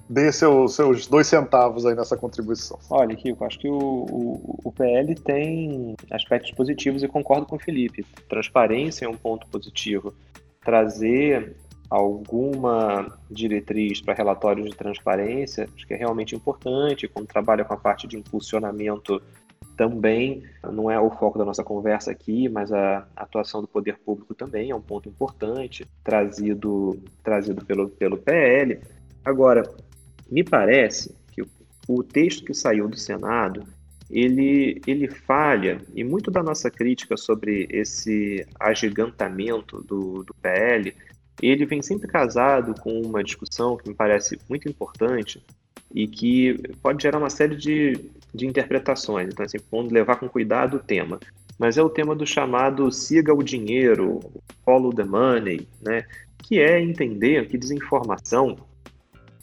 dê 0.09 0.31
seu, 0.31 0.67
seus 0.67 1.07
dois 1.07 1.27
centavos 1.27 1.85
aí 1.85 1.95
nessa 1.95 2.15
contribuição. 2.15 2.79
Olha, 2.89 3.15
Kiko, 3.15 3.43
acho 3.43 3.59
que 3.59 3.69
o, 3.69 3.77
o, 3.77 4.59
o, 4.63 4.71
PL 4.71 5.13
tem 5.15 5.95
aspectos 6.11 6.51
positivos 6.51 7.03
e 7.03 7.07
concordo 7.07 7.45
com 7.45 7.55
o 7.57 7.59
Felipe. 7.59 8.05
Transparência 8.29 9.05
é 9.05 9.09
um 9.09 9.17
ponto 9.17 9.47
positivo. 9.47 10.13
Trazer 10.61 11.55
alguma 11.89 13.17
diretriz 13.29 14.01
para 14.01 14.13
relatórios 14.13 14.69
de 14.69 14.75
transparência, 14.75 15.67
acho 15.75 15.87
que 15.87 15.93
é 15.93 15.97
realmente 15.97 16.35
importante, 16.35 17.07
quando 17.07 17.27
trabalha 17.27 17.63
com 17.63 17.73
a 17.73 17.77
parte 17.77 18.07
de 18.07 18.17
impulsionamento 18.17 19.21
também, 19.77 20.43
não 20.73 20.89
é 20.89 20.99
o 20.99 21.11
foco 21.11 21.37
da 21.37 21.45
nossa 21.45 21.63
conversa 21.63 22.11
aqui, 22.11 22.49
mas 22.49 22.71
a 22.73 23.07
atuação 23.15 23.61
do 23.61 23.67
poder 23.67 23.97
público 23.99 24.33
também 24.33 24.71
é 24.71 24.75
um 24.75 24.81
ponto 24.81 25.07
importante, 25.07 25.85
trazido, 26.03 26.99
trazido 27.23 27.63
pelo, 27.63 27.87
pelo 27.89 28.17
PL. 28.17 28.81
Agora, 29.23 29.63
me 30.29 30.43
parece 30.43 31.15
que 31.31 31.43
o 31.87 32.03
texto 32.03 32.45
que 32.45 32.53
saiu 32.53 32.87
do 32.87 32.97
Senado, 32.97 33.63
ele, 34.09 34.81
ele 34.87 35.07
falha, 35.09 35.81
e 35.93 36.03
muito 36.03 36.31
da 36.31 36.41
nossa 36.41 36.69
crítica 36.69 37.17
sobre 37.17 37.67
esse 37.69 38.45
agigantamento 38.59 39.81
do, 39.83 40.23
do 40.23 40.33
PL, 40.41 40.93
ele 41.41 41.65
vem 41.65 41.81
sempre 41.81 42.07
casado 42.07 42.73
com 42.81 43.01
uma 43.01 43.23
discussão 43.23 43.77
que 43.77 43.89
me 43.89 43.95
parece 43.95 44.39
muito 44.49 44.67
importante 44.67 45.43
e 45.93 46.07
que 46.07 46.59
pode 46.81 47.03
gerar 47.03 47.19
uma 47.19 47.29
série 47.29 47.55
de 47.55 48.11
de 48.33 48.45
interpretações. 48.45 49.29
Então, 49.29 49.45
assim, 49.45 49.57
vamos 49.71 49.91
levar 49.91 50.17
com 50.17 50.29
cuidado 50.29 50.77
o 50.77 50.79
tema. 50.79 51.19
Mas 51.57 51.77
é 51.77 51.81
o 51.81 51.89
tema 51.89 52.15
do 52.15 52.25
chamado 52.25 52.91
siga 52.91 53.33
o 53.33 53.43
dinheiro, 53.43 54.19
follow 54.63 54.93
the 54.93 55.03
money, 55.03 55.67
né? 55.81 56.05
que 56.37 56.59
é 56.59 56.79
entender 56.79 57.47
que 57.47 57.57
desinformação 57.57 58.55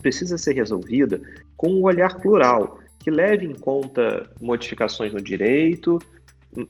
precisa 0.05 0.37
ser 0.37 0.53
resolvida 0.53 1.19
com 1.57 1.71
um 1.71 1.83
olhar 1.83 2.21
plural, 2.21 2.79
que 3.01 3.11
leve 3.11 3.47
em 3.47 3.55
conta 3.55 4.29
modificações 4.39 5.15
no 5.15 5.21
direito, 5.21 5.99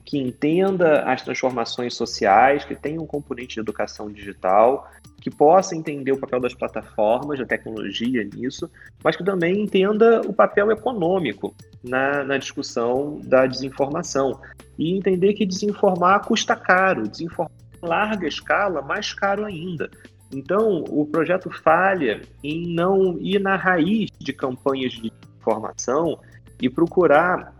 que 0.05 0.17
entenda 0.17 1.01
as 1.01 1.21
transformações 1.21 1.93
sociais, 1.93 2.63
que 2.63 2.73
tenha 2.73 3.01
um 3.01 3.05
componente 3.05 3.55
de 3.55 3.59
educação 3.59 4.09
digital, 4.09 4.89
que 5.19 5.29
possa 5.29 5.75
entender 5.75 6.13
o 6.13 6.17
papel 6.17 6.39
das 6.39 6.53
plataformas, 6.53 7.39
da 7.39 7.45
tecnologia 7.45 8.23
nisso, 8.23 8.71
mas 9.03 9.17
que 9.17 9.23
também 9.23 9.63
entenda 9.63 10.21
o 10.21 10.31
papel 10.31 10.71
econômico 10.71 11.53
na, 11.83 12.23
na 12.23 12.37
discussão 12.37 13.19
da 13.21 13.45
desinformação. 13.45 14.39
E 14.79 14.95
entender 14.97 15.33
que 15.33 15.45
desinformar 15.45 16.25
custa 16.25 16.55
caro, 16.55 17.07
desinformar 17.07 17.51
em 17.83 17.85
larga 17.85 18.27
escala, 18.27 18.81
mais 18.81 19.13
caro 19.13 19.43
ainda. 19.43 19.89
Então, 20.33 20.83
o 20.89 21.05
projeto 21.05 21.49
falha 21.49 22.21
em 22.43 22.73
não 22.73 23.17
ir 23.19 23.39
na 23.39 23.55
raiz 23.55 24.09
de 24.19 24.33
campanhas 24.33 24.93
de 24.93 25.11
informação 25.39 26.19
e 26.61 26.69
procurar 26.69 27.53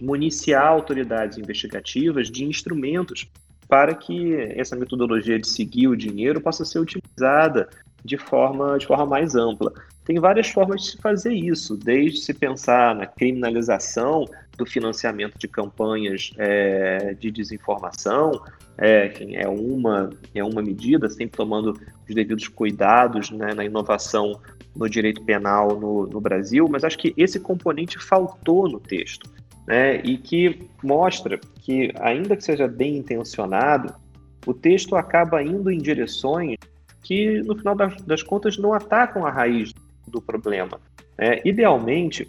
municiar 0.00 0.66
autoridades 0.66 1.38
investigativas 1.38 2.30
de 2.30 2.44
instrumentos 2.44 3.30
para 3.68 3.94
que 3.94 4.34
essa 4.56 4.74
metodologia 4.74 5.38
de 5.38 5.46
seguir 5.46 5.86
o 5.88 5.96
dinheiro 5.96 6.40
possa 6.40 6.64
ser 6.64 6.80
utilizada 6.80 7.68
de 8.04 8.16
forma, 8.16 8.78
de 8.78 8.86
forma 8.86 9.06
mais 9.06 9.34
ampla. 9.34 9.72
Tem 10.10 10.18
várias 10.18 10.48
formas 10.48 10.82
de 10.82 10.90
se 10.90 10.96
fazer 10.96 11.32
isso, 11.32 11.76
desde 11.76 12.18
se 12.18 12.34
pensar 12.34 12.96
na 12.96 13.06
criminalização 13.06 14.24
do 14.58 14.66
financiamento 14.66 15.38
de 15.38 15.46
campanhas 15.46 16.32
é, 16.36 17.14
de 17.14 17.30
desinformação, 17.30 18.32
é, 18.76 19.12
é, 19.34 19.48
uma, 19.48 20.10
é 20.34 20.42
uma 20.42 20.60
medida, 20.62 21.08
sempre 21.08 21.36
tomando 21.36 21.78
os 22.08 22.12
devidos 22.12 22.48
cuidados 22.48 23.30
né, 23.30 23.54
na 23.54 23.64
inovação 23.64 24.40
no 24.74 24.90
direito 24.90 25.22
penal 25.22 25.78
no, 25.78 26.08
no 26.08 26.20
Brasil, 26.20 26.66
mas 26.68 26.82
acho 26.82 26.98
que 26.98 27.14
esse 27.16 27.38
componente 27.38 27.96
faltou 27.96 28.68
no 28.68 28.80
texto 28.80 29.30
né, 29.64 30.00
e 30.02 30.18
que 30.18 30.68
mostra 30.82 31.38
que, 31.60 31.92
ainda 32.00 32.36
que 32.36 32.42
seja 32.42 32.66
bem 32.66 32.96
intencionado, 32.96 33.94
o 34.44 34.52
texto 34.52 34.96
acaba 34.96 35.40
indo 35.40 35.70
em 35.70 35.78
direções 35.78 36.56
que, 37.00 37.40
no 37.42 37.56
final 37.56 37.76
das, 37.76 38.02
das 38.02 38.24
contas, 38.24 38.58
não 38.58 38.74
atacam 38.74 39.24
a 39.24 39.30
raiz 39.30 39.72
do 40.10 40.20
problema. 40.20 40.80
É, 41.16 41.46
idealmente, 41.48 42.28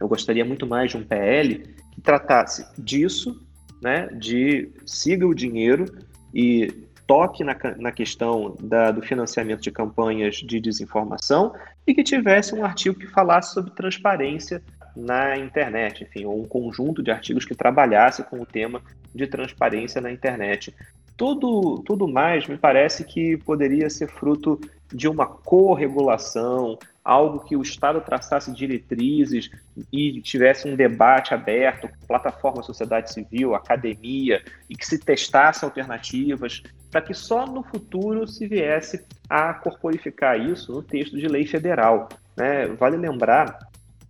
eu 0.00 0.06
gostaria 0.08 0.44
muito 0.44 0.66
mais 0.66 0.90
de 0.90 0.96
um 0.96 1.04
PL 1.04 1.58
que 1.92 2.00
tratasse 2.00 2.66
disso, 2.78 3.44
né, 3.82 4.08
de 4.08 4.70
siga 4.84 5.26
o 5.26 5.34
dinheiro 5.34 5.86
e 6.34 6.88
toque 7.06 7.42
na, 7.42 7.56
na 7.78 7.90
questão 7.90 8.54
da, 8.60 8.90
do 8.90 9.00
financiamento 9.00 9.62
de 9.62 9.70
campanhas 9.70 10.36
de 10.36 10.60
desinformação 10.60 11.54
e 11.86 11.94
que 11.94 12.04
tivesse 12.04 12.54
um 12.54 12.64
artigo 12.64 12.98
que 12.98 13.06
falasse 13.06 13.54
sobre 13.54 13.70
transparência 13.70 14.62
na 14.94 15.38
internet, 15.38 16.04
enfim, 16.04 16.26
ou 16.26 16.42
um 16.42 16.44
conjunto 16.44 17.02
de 17.02 17.10
artigos 17.10 17.44
que 17.44 17.54
trabalhasse 17.54 18.22
com 18.24 18.40
o 18.40 18.46
tema 18.46 18.82
de 19.14 19.26
transparência 19.26 20.00
na 20.00 20.12
internet. 20.12 20.74
Tudo, 21.16 21.82
tudo 21.84 22.06
mais 22.06 22.46
me 22.46 22.58
parece 22.58 23.04
que 23.04 23.36
poderia 23.38 23.88
ser 23.88 24.08
fruto 24.08 24.60
de 24.92 25.08
uma 25.08 25.26
corregulação, 25.26 26.78
algo 27.08 27.40
que 27.40 27.56
o 27.56 27.62
Estado 27.62 28.02
traçasse 28.02 28.52
diretrizes 28.52 29.50
e 29.90 30.20
tivesse 30.20 30.68
um 30.68 30.76
debate 30.76 31.32
aberto, 31.32 31.88
plataforma, 32.06 32.62
sociedade 32.62 33.10
civil, 33.10 33.54
academia, 33.54 34.42
e 34.68 34.76
que 34.76 34.86
se 34.86 34.98
testasse 34.98 35.64
alternativas, 35.64 36.62
para 36.90 37.00
que 37.00 37.14
só 37.14 37.46
no 37.46 37.62
futuro 37.62 38.28
se 38.28 38.46
viesse 38.46 39.06
a 39.26 39.54
corporificar 39.54 40.38
isso 40.38 40.70
no 40.70 40.82
texto 40.82 41.16
de 41.16 41.26
lei 41.26 41.46
federal. 41.46 42.10
Né? 42.36 42.66
Vale 42.78 42.98
lembrar 42.98 43.58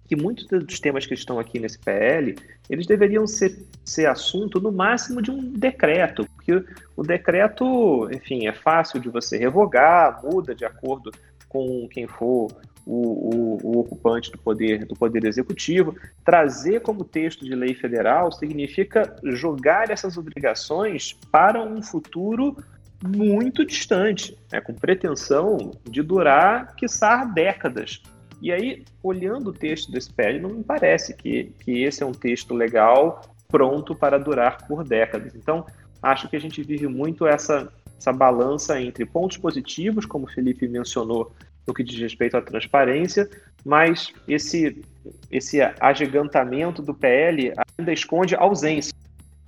que 0.08 0.16
muitos 0.16 0.46
dos 0.46 0.80
temas 0.80 1.06
que 1.06 1.14
estão 1.14 1.38
aqui 1.38 1.60
nesse 1.60 1.78
PL, 1.78 2.34
eles 2.68 2.84
deveriam 2.84 3.28
ser, 3.28 3.64
ser 3.84 4.06
assunto 4.06 4.60
no 4.60 4.72
máximo 4.72 5.22
de 5.22 5.30
um 5.30 5.52
decreto, 5.52 6.26
porque 6.34 6.64
o 6.96 7.04
decreto, 7.04 8.08
enfim, 8.12 8.48
é 8.48 8.52
fácil 8.52 8.98
de 8.98 9.08
você 9.08 9.38
revogar, 9.38 10.20
muda 10.24 10.52
de 10.52 10.64
acordo 10.64 11.12
com 11.48 11.88
quem 11.88 12.06
for 12.06 12.48
o, 12.88 12.94
o, 12.94 13.58
o, 13.62 13.80
ocupante 13.80 14.32
do 14.32 14.38
poder, 14.38 14.86
do 14.86 14.94
poder 14.94 15.24
executivo. 15.24 15.94
Trazer 16.24 16.80
como 16.80 17.04
texto 17.04 17.44
de 17.44 17.54
lei 17.54 17.74
federal 17.74 18.32
significa 18.32 19.14
jogar 19.24 19.90
essas 19.90 20.16
obrigações 20.16 21.12
para 21.30 21.62
um 21.62 21.82
futuro 21.82 22.56
muito 23.04 23.64
distante, 23.64 24.36
né, 24.50 24.60
com 24.60 24.74
pretensão 24.74 25.70
de 25.88 26.02
durar, 26.02 26.74
quiçá, 26.74 27.24
décadas. 27.26 28.02
E 28.40 28.50
aí, 28.50 28.84
olhando 29.02 29.50
o 29.50 29.52
texto 29.52 29.92
desse 29.92 30.12
PL, 30.12 30.40
não 30.40 30.50
me 30.50 30.64
parece 30.64 31.14
que, 31.14 31.52
que 31.60 31.82
esse 31.82 32.02
é 32.02 32.06
um 32.06 32.12
texto 32.12 32.54
legal 32.54 33.20
pronto 33.48 33.94
para 33.94 34.18
durar 34.18 34.66
por 34.66 34.82
décadas. 34.82 35.34
Então, 35.34 35.66
acho 36.02 36.28
que 36.28 36.36
a 36.36 36.40
gente 36.40 36.62
vive 36.62 36.86
muito 36.86 37.26
essa, 37.26 37.70
essa 37.98 38.12
balança 38.12 38.80
entre 38.80 39.04
pontos 39.04 39.36
positivos, 39.36 40.06
como 40.06 40.26
o 40.26 40.30
Felipe 40.30 40.66
mencionou, 40.68 41.34
no 41.68 41.74
que 41.74 41.84
diz 41.84 42.00
respeito 42.00 42.36
à 42.36 42.40
transparência, 42.40 43.28
mas 43.62 44.10
esse, 44.26 44.82
esse 45.30 45.60
agigantamento 45.78 46.80
do 46.80 46.94
PL 46.94 47.52
ainda 47.78 47.92
esconde 47.92 48.34
ausência, 48.34 48.94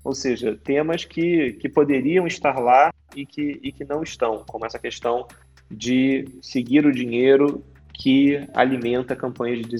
ou 0.05 0.15
seja, 0.15 0.55
temas 0.63 1.07
que, 1.07 1.55
que 1.55 1.69
poderiam 1.69 2.27
estar 2.27 2.59
lá 2.61 2.93
e 3.17 3.25
que, 3.25 3.59
e 3.63 3.73
que 3.73 3.85
não 3.85 4.03
estão, 4.03 4.45
como 4.47 4.67
essa 4.67 4.79
questão 4.79 5.27
de 5.71 6.27
seguir 6.43 6.85
o 6.85 6.93
dinheiro 6.93 7.65
que 7.95 8.47
alimenta 8.55 9.17
campanhas 9.17 9.67
de. 9.67 9.80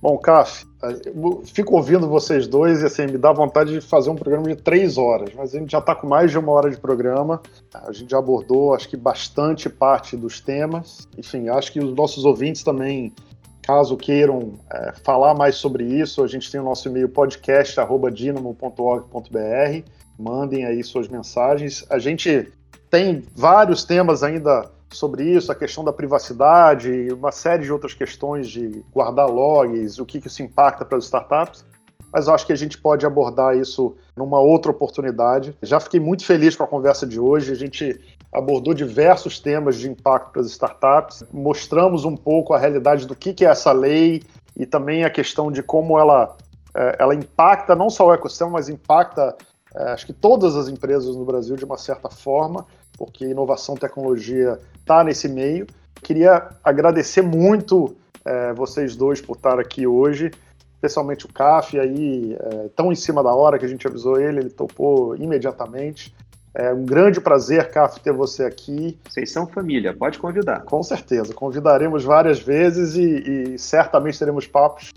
Bom, 0.00 0.16
CAF, 0.16 0.64
fico 1.46 1.74
ouvindo 1.74 2.08
vocês 2.08 2.46
dois 2.46 2.82
e 2.82 2.86
assim, 2.86 3.06
me 3.06 3.18
dá 3.18 3.32
vontade 3.32 3.72
de 3.72 3.80
fazer 3.80 4.10
um 4.10 4.14
programa 4.14 4.46
de 4.46 4.54
três 4.54 4.96
horas, 4.96 5.30
mas 5.34 5.52
a 5.52 5.58
gente 5.58 5.72
já 5.72 5.80
está 5.80 5.92
com 5.92 6.06
mais 6.06 6.30
de 6.30 6.38
uma 6.38 6.52
hora 6.52 6.70
de 6.70 6.76
programa, 6.76 7.42
a 7.74 7.90
gente 7.90 8.12
já 8.12 8.18
abordou, 8.18 8.74
acho 8.74 8.88
que 8.88 8.96
bastante 8.96 9.68
parte 9.68 10.16
dos 10.16 10.40
temas. 10.40 11.08
Enfim, 11.18 11.48
acho 11.48 11.72
que 11.72 11.80
os 11.80 11.92
nossos 11.96 12.24
ouvintes 12.24 12.62
também, 12.62 13.12
caso 13.60 13.96
queiram 13.96 14.52
é, 14.72 14.92
falar 15.02 15.34
mais 15.34 15.56
sobre 15.56 15.82
isso, 15.82 16.22
a 16.22 16.28
gente 16.28 16.48
tem 16.48 16.60
o 16.60 16.64
nosso 16.64 16.88
e-mail 16.88 17.08
podcast.dinamo.org.br, 17.08 19.90
mandem 20.16 20.64
aí 20.64 20.84
suas 20.84 21.08
mensagens. 21.08 21.84
A 21.90 21.98
gente 21.98 22.52
tem 22.88 23.24
vários 23.34 23.82
temas 23.82 24.22
ainda 24.22 24.70
sobre 24.90 25.24
isso, 25.24 25.52
a 25.52 25.54
questão 25.54 25.84
da 25.84 25.92
privacidade, 25.92 27.12
uma 27.12 27.30
série 27.30 27.64
de 27.64 27.72
outras 27.72 27.94
questões 27.94 28.48
de 28.48 28.82
guardar 28.92 29.28
logs, 29.28 29.98
o 29.98 30.06
que, 30.06 30.20
que 30.20 30.28
isso 30.28 30.42
impacta 30.42 30.84
para 30.84 30.98
as 30.98 31.04
startups. 31.04 31.64
Mas 32.12 32.26
eu 32.26 32.34
acho 32.34 32.46
que 32.46 32.52
a 32.52 32.56
gente 32.56 32.78
pode 32.78 33.04
abordar 33.04 33.56
isso 33.56 33.94
numa 34.16 34.40
outra 34.40 34.70
oportunidade. 34.70 35.54
Já 35.62 35.78
fiquei 35.78 36.00
muito 36.00 36.24
feliz 36.24 36.56
com 36.56 36.64
a 36.64 36.66
conversa 36.66 37.06
de 37.06 37.20
hoje. 37.20 37.52
A 37.52 37.54
gente 37.54 38.00
abordou 38.32 38.72
diversos 38.72 39.38
temas 39.38 39.76
de 39.76 39.90
impacto 39.90 40.32
para 40.32 40.40
as 40.40 40.48
startups, 40.48 41.24
mostramos 41.30 42.04
um 42.06 42.16
pouco 42.16 42.54
a 42.54 42.58
realidade 42.58 43.06
do 43.06 43.14
que, 43.14 43.34
que 43.34 43.44
é 43.44 43.50
essa 43.50 43.72
lei 43.72 44.22
e 44.56 44.64
também 44.64 45.04
a 45.04 45.10
questão 45.10 45.52
de 45.52 45.62
como 45.62 45.98
ela, 45.98 46.34
é, 46.74 46.96
ela 46.98 47.14
impacta 47.14 47.76
não 47.76 47.90
só 47.90 48.06
o 48.06 48.12
ecossistema, 48.14 48.52
mas 48.52 48.68
impacta 48.70 49.36
é, 49.74 49.90
acho 49.90 50.06
que 50.06 50.12
todas 50.12 50.56
as 50.56 50.68
empresas 50.68 51.14
no 51.14 51.24
Brasil 51.24 51.56
de 51.56 51.64
uma 51.64 51.76
certa 51.76 52.08
forma, 52.08 52.66
porque 52.98 53.24
inovação 53.24 53.76
e 53.76 53.78
tecnologia 53.78 54.58
está 54.80 55.04
nesse 55.04 55.28
meio. 55.28 55.66
Queria 56.02 56.48
agradecer 56.62 57.22
muito 57.22 57.96
é, 58.24 58.52
vocês 58.52 58.96
dois 58.96 59.20
por 59.20 59.36
estar 59.36 59.58
aqui 59.58 59.86
hoje, 59.86 60.30
especialmente 60.74 61.24
o 61.24 61.32
CAF, 61.32 61.78
aí, 61.78 62.36
é, 62.38 62.68
tão 62.74 62.92
em 62.92 62.96
cima 62.96 63.22
da 63.22 63.34
hora 63.34 63.58
que 63.58 63.64
a 63.64 63.68
gente 63.68 63.86
avisou 63.86 64.20
ele, 64.20 64.40
ele 64.40 64.50
topou 64.50 65.16
imediatamente. 65.16 66.14
É 66.54 66.72
um 66.72 66.84
grande 66.84 67.20
prazer, 67.20 67.70
CAF, 67.70 68.00
ter 68.00 68.12
você 68.12 68.44
aqui. 68.44 68.98
Vocês 69.08 69.30
são 69.30 69.46
família, 69.46 69.94
pode 69.96 70.18
convidar. 70.18 70.62
Com 70.64 70.82
certeza, 70.82 71.32
convidaremos 71.32 72.04
várias 72.04 72.40
vezes 72.40 72.96
e, 72.96 73.54
e 73.54 73.58
certamente 73.58 74.18
teremos 74.18 74.46
papos 74.46 74.92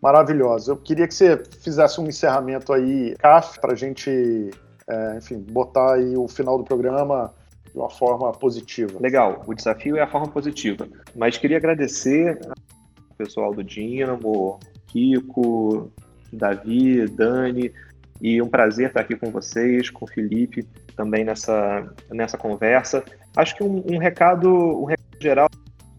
maravilhosos. 0.00 0.68
Eu 0.68 0.76
queria 0.76 1.06
que 1.06 1.14
você 1.14 1.42
fizesse 1.60 2.00
um 2.00 2.06
encerramento 2.06 2.72
aí, 2.72 3.14
CAF, 3.18 3.60
para 3.60 3.72
a 3.72 3.76
gente, 3.76 4.50
é, 4.88 5.16
enfim, 5.16 5.38
botar 5.38 5.94
aí 5.94 6.16
o 6.16 6.26
final 6.28 6.56
do 6.56 6.64
programa 6.64 7.32
de 7.72 7.78
uma 7.78 7.90
forma 7.90 8.32
positiva. 8.32 8.98
Legal, 9.00 9.42
o 9.46 9.54
desafio 9.54 9.96
é 9.96 10.02
a 10.02 10.06
forma 10.06 10.28
positiva. 10.28 10.88
Mas 11.14 11.38
queria 11.38 11.56
agradecer 11.56 12.38
ao 12.46 13.16
pessoal 13.16 13.54
do 13.54 13.62
Dínamo, 13.62 14.58
Kiko, 14.86 15.90
Davi, 16.32 17.06
Dani, 17.06 17.72
e 18.20 18.40
um 18.42 18.48
prazer 18.48 18.88
estar 18.88 19.00
aqui 19.00 19.16
com 19.16 19.30
vocês, 19.30 19.88
com 19.88 20.04
o 20.04 20.08
Felipe, 20.08 20.66
também 20.94 21.24
nessa, 21.24 21.94
nessa 22.10 22.36
conversa. 22.36 23.02
Acho 23.36 23.56
que 23.56 23.62
um, 23.62 23.82
um 23.90 23.98
recado, 23.98 24.48
um 24.50 24.84
recado 24.84 25.20
geral, 25.20 25.48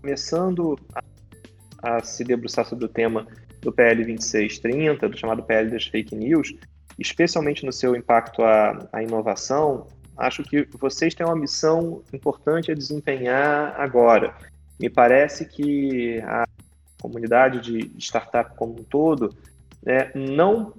começando 0.02 0.78
a, 0.94 1.98
a 1.98 2.04
se 2.04 2.24
debruçar 2.24 2.66
sobre 2.66 2.86
o 2.86 2.90
tema 2.90 3.26
do 3.62 3.72
PL 3.72 4.04
2630, 4.04 5.10
do 5.10 5.18
chamado 5.18 5.44
PL 5.44 5.72
das 5.72 5.86
fake 5.86 6.16
news, 6.16 6.54
especialmente 7.00 7.66
no 7.66 7.72
seu 7.72 7.96
impacto 7.96 8.44
à, 8.44 8.88
à 8.92 9.02
inovação, 9.02 9.88
acho 10.22 10.44
que 10.44 10.68
vocês 10.80 11.14
têm 11.14 11.26
uma 11.26 11.36
missão 11.36 12.02
importante 12.14 12.72
a 12.72 12.76
desempenhar 12.76 13.76
agora. 13.80 14.36
Me 14.80 14.90
parece 14.90 15.46
que 15.46 16.20
a 16.22 16.46
comunidade 17.02 17.60
de 17.60 17.92
startup 18.00 18.56
como 18.56 18.74
um 18.74 18.84
todo 18.84 19.36
né, 19.84 20.12
não 20.14 20.74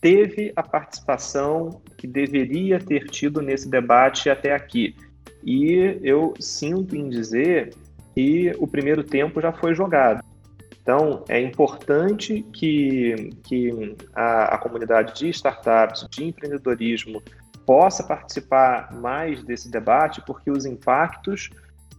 teve 0.00 0.52
a 0.56 0.62
participação 0.62 1.82
que 1.96 2.06
deveria 2.06 2.78
ter 2.78 3.06
tido 3.08 3.42
nesse 3.42 3.68
debate 3.68 4.30
até 4.30 4.54
aqui. 4.54 4.96
E 5.44 5.98
eu 6.02 6.34
sinto 6.40 6.96
em 6.96 7.08
dizer 7.08 7.74
que 8.14 8.52
o 8.58 8.66
primeiro 8.66 9.04
tempo 9.04 9.40
já 9.40 9.52
foi 9.52 9.74
jogado. 9.74 10.24
Então, 10.80 11.24
é 11.28 11.40
importante 11.40 12.46
que, 12.52 13.30
que 13.42 13.96
a, 14.14 14.54
a 14.54 14.58
comunidade 14.58 15.14
de 15.14 15.28
startups, 15.30 16.06
de 16.08 16.24
empreendedorismo, 16.24 17.20
possa 17.66 18.04
participar 18.04 18.94
mais 18.94 19.42
desse 19.42 19.70
debate, 19.70 20.22
porque 20.24 20.50
os 20.50 20.64
impactos 20.64 21.50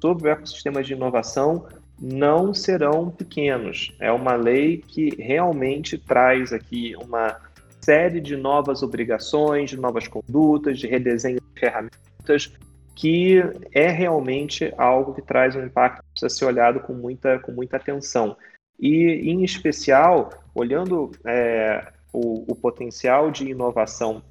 sobre 0.02 0.30
o 0.30 0.32
ecossistema 0.32 0.82
de 0.82 0.94
inovação 0.94 1.68
não 2.00 2.54
serão 2.54 3.10
pequenos. 3.10 3.94
É 4.00 4.12
uma 4.12 4.36
lei 4.36 4.78
que 4.78 5.10
realmente 5.22 5.98
traz 5.98 6.54
aqui 6.54 6.96
uma 7.02 7.36
série 7.82 8.22
de 8.22 8.38
novas 8.38 8.84
obrigações, 8.84 9.70
de 9.70 9.78
novas 9.78 10.08
condutas, 10.08 10.80
de 10.80 10.88
redesenho 10.88 11.40
de 11.40 11.60
ferramentas, 11.60 12.54
que 12.96 13.42
é 13.72 13.90
realmente 13.90 14.74
algo 14.78 15.14
que 15.14 15.22
traz 15.22 15.56
um 15.56 15.64
impacto 15.64 16.02
que 16.02 16.10
precisa 16.12 16.30
ser 16.30 16.46
olhado 16.46 16.80
com 16.80 16.94
muita, 16.94 17.40
com 17.40 17.52
muita 17.52 17.78
atenção. 17.78 18.36
E, 18.80 19.32
em 19.32 19.44
especial, 19.44 20.30
olhando 20.54 21.12
é, 21.26 21.92
o, 22.14 22.52
o 22.52 22.56
potencial 22.56 23.32
de 23.32 23.50
inovação 23.50 24.22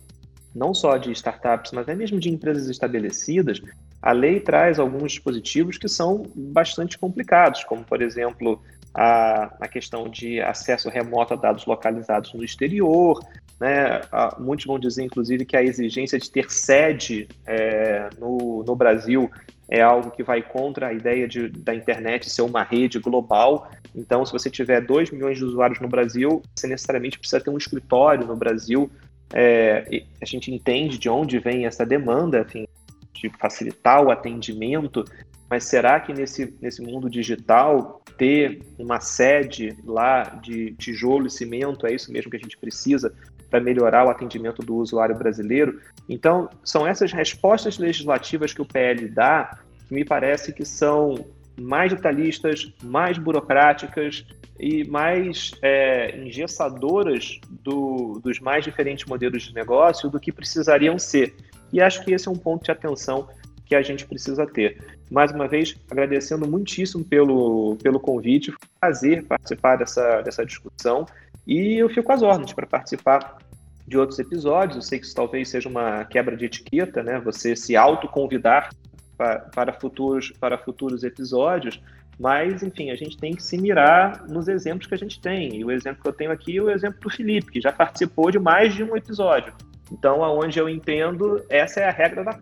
não 0.57 0.72
só 0.72 0.96
de 0.96 1.12
startups, 1.12 1.72
mas 1.72 1.82
até 1.82 1.94
mesmo 1.94 2.18
de 2.18 2.30
empresas 2.30 2.68
estabelecidas, 2.68 3.61
a 4.00 4.12
lei 4.12 4.40
traz 4.40 4.78
alguns 4.78 5.12
dispositivos 5.12 5.76
que 5.76 5.88
são 5.88 6.24
bastante 6.34 6.98
complicados, 6.98 7.62
como, 7.64 7.84
por 7.84 8.00
exemplo, 8.00 8.62
a, 8.94 9.54
a 9.61 9.68
questão 9.68 10.09
de 10.09 10.40
acesso 10.40 10.88
remoto 10.88 11.34
a 11.34 11.36
dados 11.36 11.66
localizados 11.66 12.32
no 12.32 12.42
exterior. 12.42 13.22
Né? 13.59 14.02
muitos 14.38 14.66
vão 14.66 14.78
dizer, 14.78 15.04
inclusive, 15.04 15.44
que 15.44 15.57
a 15.57 15.62
exigência 15.62 16.18
de 16.18 16.30
ter 16.30 16.50
sede 16.50 17.28
é, 17.46 18.09
no, 18.18 18.62
no 18.66 18.74
Brasil 18.76 19.30
é 19.68 19.80
algo 19.82 20.11
que 20.11 20.22
vai 20.22 20.42
contra 20.42 20.88
a 20.88 20.92
ideia 20.92 21.26
de, 21.26 21.48
da 21.48 21.74
internet 21.74 22.30
ser 22.30 22.42
uma 22.42 22.62
rede 22.62 22.98
global. 22.98 23.70
Então, 23.94 24.24
se 24.24 24.32
você 24.32 24.48
tiver 24.48 24.80
2 24.80 25.11
milhões 25.11 25.38
de 25.38 25.44
usuários 25.44 25.81
no 25.81 25.89
Brasil, 25.89 26.43
você 26.55 26.66
necessariamente 26.66 27.18
precisa 27.18 27.40
ter 27.40 27.51
um 27.51 27.59
escritório 27.59 28.26
no 28.26 28.36
Brasil 28.36 28.90
é, 29.32 30.05
a 30.20 30.24
gente 30.24 30.53
entende 30.53 30.98
de 30.98 31.09
onde 31.09 31.39
vem 31.39 31.66
essa 31.66 31.85
demanda, 31.85 32.40
enfim, 32.40 32.66
de 33.12 33.31
facilitar 33.39 34.03
o 34.03 34.11
atendimento, 34.11 35.05
mas 35.48 35.65
será 35.65 36.01
que 36.01 36.12
nesse, 36.12 36.55
nesse 36.61 36.82
mundo 36.82 37.09
digital 37.09 38.03
ter 38.19 38.61
uma 38.78 39.01
sede 39.01 39.77
lá 39.85 40.23
de 40.43 40.73
tijolo 40.74 41.27
e 41.27 41.31
cimento 41.31 41.86
é 41.86 41.94
isso 41.94 42.12
mesmo 42.12 42.31
que 42.31 42.36
a 42.36 42.40
gente 42.40 42.57
precisa 42.57 43.15
para 43.48 43.61
melhorar 43.61 44.07
o 44.07 44.11
atendimento 44.11 44.62
do 44.62 44.77
usuário 44.77 45.16
brasileiro? 45.16 45.81
Então, 46.09 46.48
são 46.65 46.86
essas 46.86 47.12
respostas 47.12 47.78
legislativas 47.78 48.53
que 48.53 48.62
o 48.62 48.66
PL 48.66 49.09
dá 49.09 49.59
que 49.86 49.94
me 49.94 50.05
parece 50.05 50.53
que 50.53 50.65
são 50.65 51.24
mais 51.59 51.93
detalhistas, 51.93 52.73
mais 52.83 53.19
burocráticas 53.19 54.24
e 54.59 54.85
mais 54.85 55.53
é, 55.62 56.16
engessadoras 56.19 57.41
do, 57.62 58.20
dos 58.23 58.41
mais 58.41 58.65
diferentes 58.65 59.05
modelos 59.07 59.45
de 59.45 59.55
negócio 59.55 60.09
do 60.09 60.19
que 60.19 60.33
precisariam 60.33 60.99
ser. 60.99 61.35
E 61.73 61.81
acho 61.81 62.05
que 62.05 62.12
esse 62.12 62.28
é 62.28 62.31
um 62.31 62.37
ponto 62.37 62.65
de 62.65 62.70
atenção 62.70 63.28
que 63.65 63.74
a 63.74 63.83
gente 63.83 64.07
precisa 64.07 64.47
ter. 64.47 64.78
Mais 65.11 65.33
uma 65.33 65.49
vez, 65.49 65.77
agradecendo 65.91 66.49
muitíssimo 66.49 67.05
pelo, 67.05 67.77
pelo 67.83 67.99
convite, 67.99 68.55
prazer 68.81 69.24
participar 69.24 69.77
dessa, 69.77 70.23
dessa 70.23 70.47
discussão 70.47 71.05
e 71.47 71.77
eu 71.78 71.89
fico 71.89 72.11
às 72.12 72.23
ordens 72.23 72.53
para 72.53 72.66
participar 72.66 73.39
de 73.87 73.97
outros 73.97 74.19
episódios. 74.19 74.77
Eu 74.77 74.83
sei 74.83 74.99
que 74.99 75.07
isso 75.07 75.15
talvez 75.15 75.49
seja 75.49 75.69
uma 75.69 76.05
quebra 76.05 76.37
de 76.37 76.45
etiqueta, 76.45 77.03
né? 77.03 77.20
Você 77.20 77.55
se 77.55 77.77
autoconvidar 77.77 78.70
para, 79.16 79.40
para, 79.40 79.72
futuros, 79.72 80.32
para 80.38 80.59
futuros 80.59 81.05
episódios, 81.05 81.80
Mas, 82.18 82.62
enfim, 82.62 82.90
a 82.90 82.97
gente 82.97 83.18
tem 83.18 83.34
que 83.34 83.43
se 83.43 83.59
mirar 83.59 84.26
nos 84.26 84.48
exemplos 84.48 84.86
que 84.86 84.94
a 84.94 84.98
gente 84.98 85.20
tem. 85.20 85.56
E 85.56 85.64
o 85.64 85.70
exemplo 85.70 86.02
que 86.02 86.09
eu 86.09 86.12
tenho 86.12 86.32
aqui 86.32 86.56
é 86.56 86.62
o 86.62 86.70
exemplo 86.70 86.98
do 87.01 87.10
Felipe, 87.10 87.52
que 87.52 87.60
já 87.60 87.70
participou 87.70 88.30
de 88.30 88.38
mais 88.38 88.74
de 88.74 88.82
um 88.82 88.97
episódio. 88.97 89.52
Então, 89.93 90.24
aonde 90.24 90.59
eu 90.59 90.68
entendo, 90.68 91.44
essa 91.48 91.80
é 91.80 91.88
a 91.88 91.93
regra 91.93 92.24
da. 92.24 92.38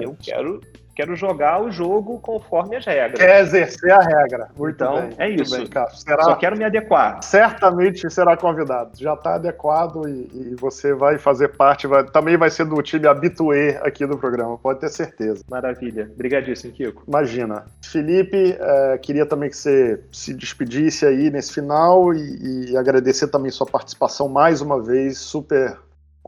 Eu 0.00 0.16
quero 0.20 0.60
quero 0.94 1.16
jogar 1.16 1.62
o 1.62 1.70
jogo 1.70 2.18
conforme 2.20 2.76
as 2.76 2.84
regras. 2.84 3.18
Quer 3.18 3.40
exercer 3.40 3.90
a 3.92 4.00
regra. 4.00 4.48
Muito 4.56 4.74
então, 4.74 5.08
bem. 5.08 5.14
é 5.18 5.30
isso. 5.30 5.56
Bem, 5.56 5.66
será... 5.94 6.22
Só 6.22 6.34
quero 6.36 6.56
me 6.56 6.64
adequar. 6.64 7.22
Certamente 7.22 8.10
será 8.10 8.36
convidado. 8.36 8.92
Já 8.98 9.14
está 9.14 9.34
adequado 9.34 10.08
e, 10.08 10.30
e, 10.34 10.54
você 10.54 10.94
vai 10.94 11.18
fazer 11.18 11.48
parte, 11.48 11.86
vai, 11.86 12.04
também 12.04 12.36
vai 12.36 12.50
ser 12.50 12.64
do 12.64 12.80
time 12.82 13.06
habituê 13.06 13.78
aqui 13.82 14.06
do 14.06 14.18
programa, 14.18 14.58
pode 14.58 14.80
ter 14.80 14.88
certeza. 14.90 15.42
Maravilha. 15.50 16.10
Obrigadíssimo, 16.12 16.72
Kiko. 16.72 17.04
Imagina. 17.06 17.66
Felipe, 17.82 18.56
é, 18.58 18.98
queria 18.98 19.26
também 19.26 19.50
que 19.50 19.56
você 19.56 20.02
se 20.12 20.34
despedisse 20.34 21.06
aí 21.06 21.30
nesse 21.30 21.52
final 21.52 22.12
e, 22.14 22.70
e 22.70 22.76
agradecer 22.76 23.28
também 23.28 23.50
sua 23.50 23.66
participação 23.66 24.28
mais 24.28 24.60
uma 24.60 24.82
vez, 24.82 25.18
super 25.18 25.78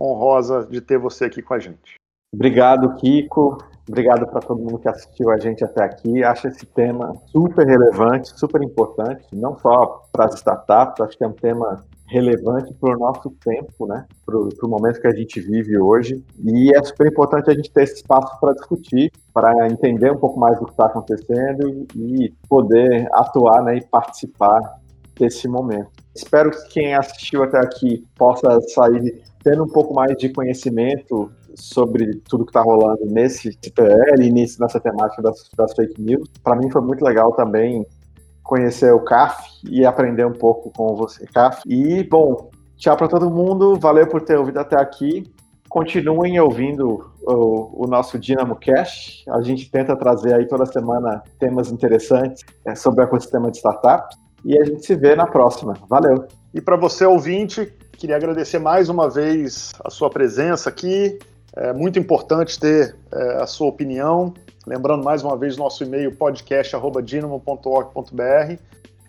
honrosa 0.00 0.66
de 0.68 0.80
ter 0.80 0.98
você 0.98 1.26
aqui 1.26 1.42
com 1.42 1.54
a 1.54 1.58
gente. 1.58 1.94
Obrigado, 2.34 2.96
Kiko. 2.96 3.58
Obrigado 3.88 4.26
para 4.26 4.40
todo 4.40 4.60
mundo 4.60 4.78
que 4.78 4.88
assistiu 4.88 5.30
a 5.30 5.36
gente 5.38 5.62
até 5.62 5.84
aqui. 5.84 6.24
Acho 6.24 6.48
esse 6.48 6.64
tema 6.64 7.14
super 7.26 7.66
relevante, 7.66 8.38
super 8.38 8.62
importante, 8.62 9.26
não 9.32 9.58
só 9.58 10.06
para 10.10 10.26
as 10.26 10.34
startups, 10.36 11.00
acho 11.00 11.18
que 11.18 11.24
é 11.24 11.26
um 11.26 11.32
tema 11.32 11.84
relevante 12.06 12.72
para 12.74 12.96
o 12.96 12.98
nosso 12.98 13.30
tempo, 13.44 13.86
né? 13.86 14.06
Para 14.24 14.38
o 14.38 14.68
momento 14.68 15.00
que 15.00 15.06
a 15.06 15.14
gente 15.14 15.40
vive 15.40 15.78
hoje. 15.78 16.24
E 16.42 16.74
é 16.74 16.82
super 16.82 17.06
importante 17.06 17.50
a 17.50 17.54
gente 17.54 17.70
ter 17.70 17.82
esse 17.82 17.96
espaço 17.96 18.38
para 18.40 18.54
discutir, 18.54 19.10
para 19.32 19.68
entender 19.68 20.12
um 20.12 20.18
pouco 20.18 20.38
mais 20.38 20.58
do 20.58 20.66
que 20.66 20.72
está 20.72 20.86
acontecendo 20.86 21.86
e 21.94 22.32
poder 22.48 23.08
atuar 23.12 23.62
né, 23.62 23.76
e 23.76 23.86
participar 23.86 24.60
desse 25.18 25.48
momento. 25.48 25.90
Espero 26.14 26.50
que 26.50 26.68
quem 26.68 26.94
assistiu 26.94 27.42
até 27.42 27.58
aqui 27.58 28.06
possa 28.16 28.60
sair 28.74 29.22
tendo 29.42 29.64
um 29.64 29.68
pouco 29.68 29.94
mais 29.94 30.16
de 30.16 30.30
conhecimento 30.30 31.30
sobre 31.56 32.20
tudo 32.28 32.44
que 32.44 32.50
está 32.50 32.62
rolando 32.62 33.04
nesse 33.06 33.56
PL 33.74 34.26
e 34.26 34.30
nessa 34.30 34.80
temática 34.80 35.22
das, 35.22 35.48
das 35.56 35.72
fake 35.74 36.00
news. 36.00 36.28
Para 36.42 36.56
mim 36.56 36.70
foi 36.70 36.80
muito 36.80 37.04
legal 37.04 37.32
também 37.32 37.86
conhecer 38.42 38.92
o 38.92 39.00
CAF 39.00 39.42
e 39.64 39.84
aprender 39.84 40.26
um 40.26 40.32
pouco 40.32 40.70
com 40.70 40.94
você, 40.94 41.26
CAF. 41.26 41.62
E, 41.66 42.04
bom, 42.04 42.50
tchau 42.76 42.96
para 42.96 43.08
todo 43.08 43.30
mundo, 43.30 43.76
valeu 43.76 44.06
por 44.06 44.20
ter 44.20 44.38
ouvido 44.38 44.58
até 44.58 44.78
aqui. 44.78 45.24
Continuem 45.68 46.38
ouvindo 46.38 47.10
o, 47.22 47.84
o 47.84 47.86
nosso 47.88 48.18
Dynamo 48.18 48.54
Cash. 48.54 49.24
A 49.28 49.40
gente 49.42 49.68
tenta 49.70 49.96
trazer 49.96 50.34
aí 50.34 50.46
toda 50.46 50.66
semana 50.66 51.22
temas 51.38 51.72
interessantes 51.72 52.44
é, 52.64 52.74
sobre 52.74 53.02
o 53.02 53.04
ecossistema 53.04 53.50
de 53.50 53.56
startups. 53.56 54.16
E 54.44 54.58
a 54.58 54.64
gente 54.64 54.84
se 54.84 54.94
vê 54.94 55.16
na 55.16 55.26
próxima. 55.26 55.74
Valeu! 55.88 56.26
E 56.52 56.60
para 56.60 56.76
você, 56.76 57.06
ouvinte, 57.06 57.72
queria 57.92 58.16
agradecer 58.16 58.58
mais 58.58 58.88
uma 58.90 59.08
vez 59.08 59.72
a 59.82 59.90
sua 59.90 60.10
presença 60.10 60.68
aqui. 60.68 61.18
É 61.56 61.72
muito 61.72 61.98
importante 61.98 62.58
ter 62.58 62.96
é, 63.12 63.42
a 63.42 63.46
sua 63.46 63.68
opinião. 63.68 64.34
Lembrando 64.66 65.04
mais 65.04 65.22
uma 65.22 65.36
vez 65.36 65.56
nosso 65.56 65.84
e-mail 65.84 66.16
podcast@dinamo.org.br. 66.16 68.58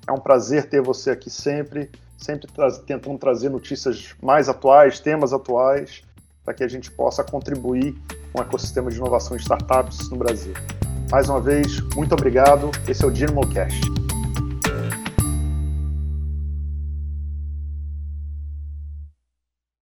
É 0.08 0.12
um 0.12 0.20
prazer 0.20 0.70
ter 0.70 0.82
você 0.82 1.10
aqui 1.10 1.28
sempre, 1.30 1.90
sempre 2.18 2.48
tra 2.48 2.72
tentando 2.72 3.18
trazer 3.18 3.50
notícias 3.50 4.14
mais 4.22 4.48
atuais, 4.48 5.00
temas 5.00 5.34
atuais, 5.34 6.04
para 6.44 6.54
que 6.54 6.64
a 6.64 6.68
gente 6.68 6.92
possa 6.92 7.24
contribuir 7.24 7.96
com 8.32 8.40
o 8.40 8.44
ecossistema 8.44 8.92
de 8.92 8.98
inovação 8.98 9.36
e 9.36 9.40
startups 9.40 10.12
no 10.12 10.18
Brasil. 10.18 10.54
Mais 11.10 11.28
uma 11.28 11.42
vez, 11.42 11.82
muito 11.96 12.14
obrigado. 12.14 12.70
Esse 12.88 13.04
é 13.04 13.08
o 13.08 13.12
Dynamo 13.12 13.52
Cash. 13.52 13.82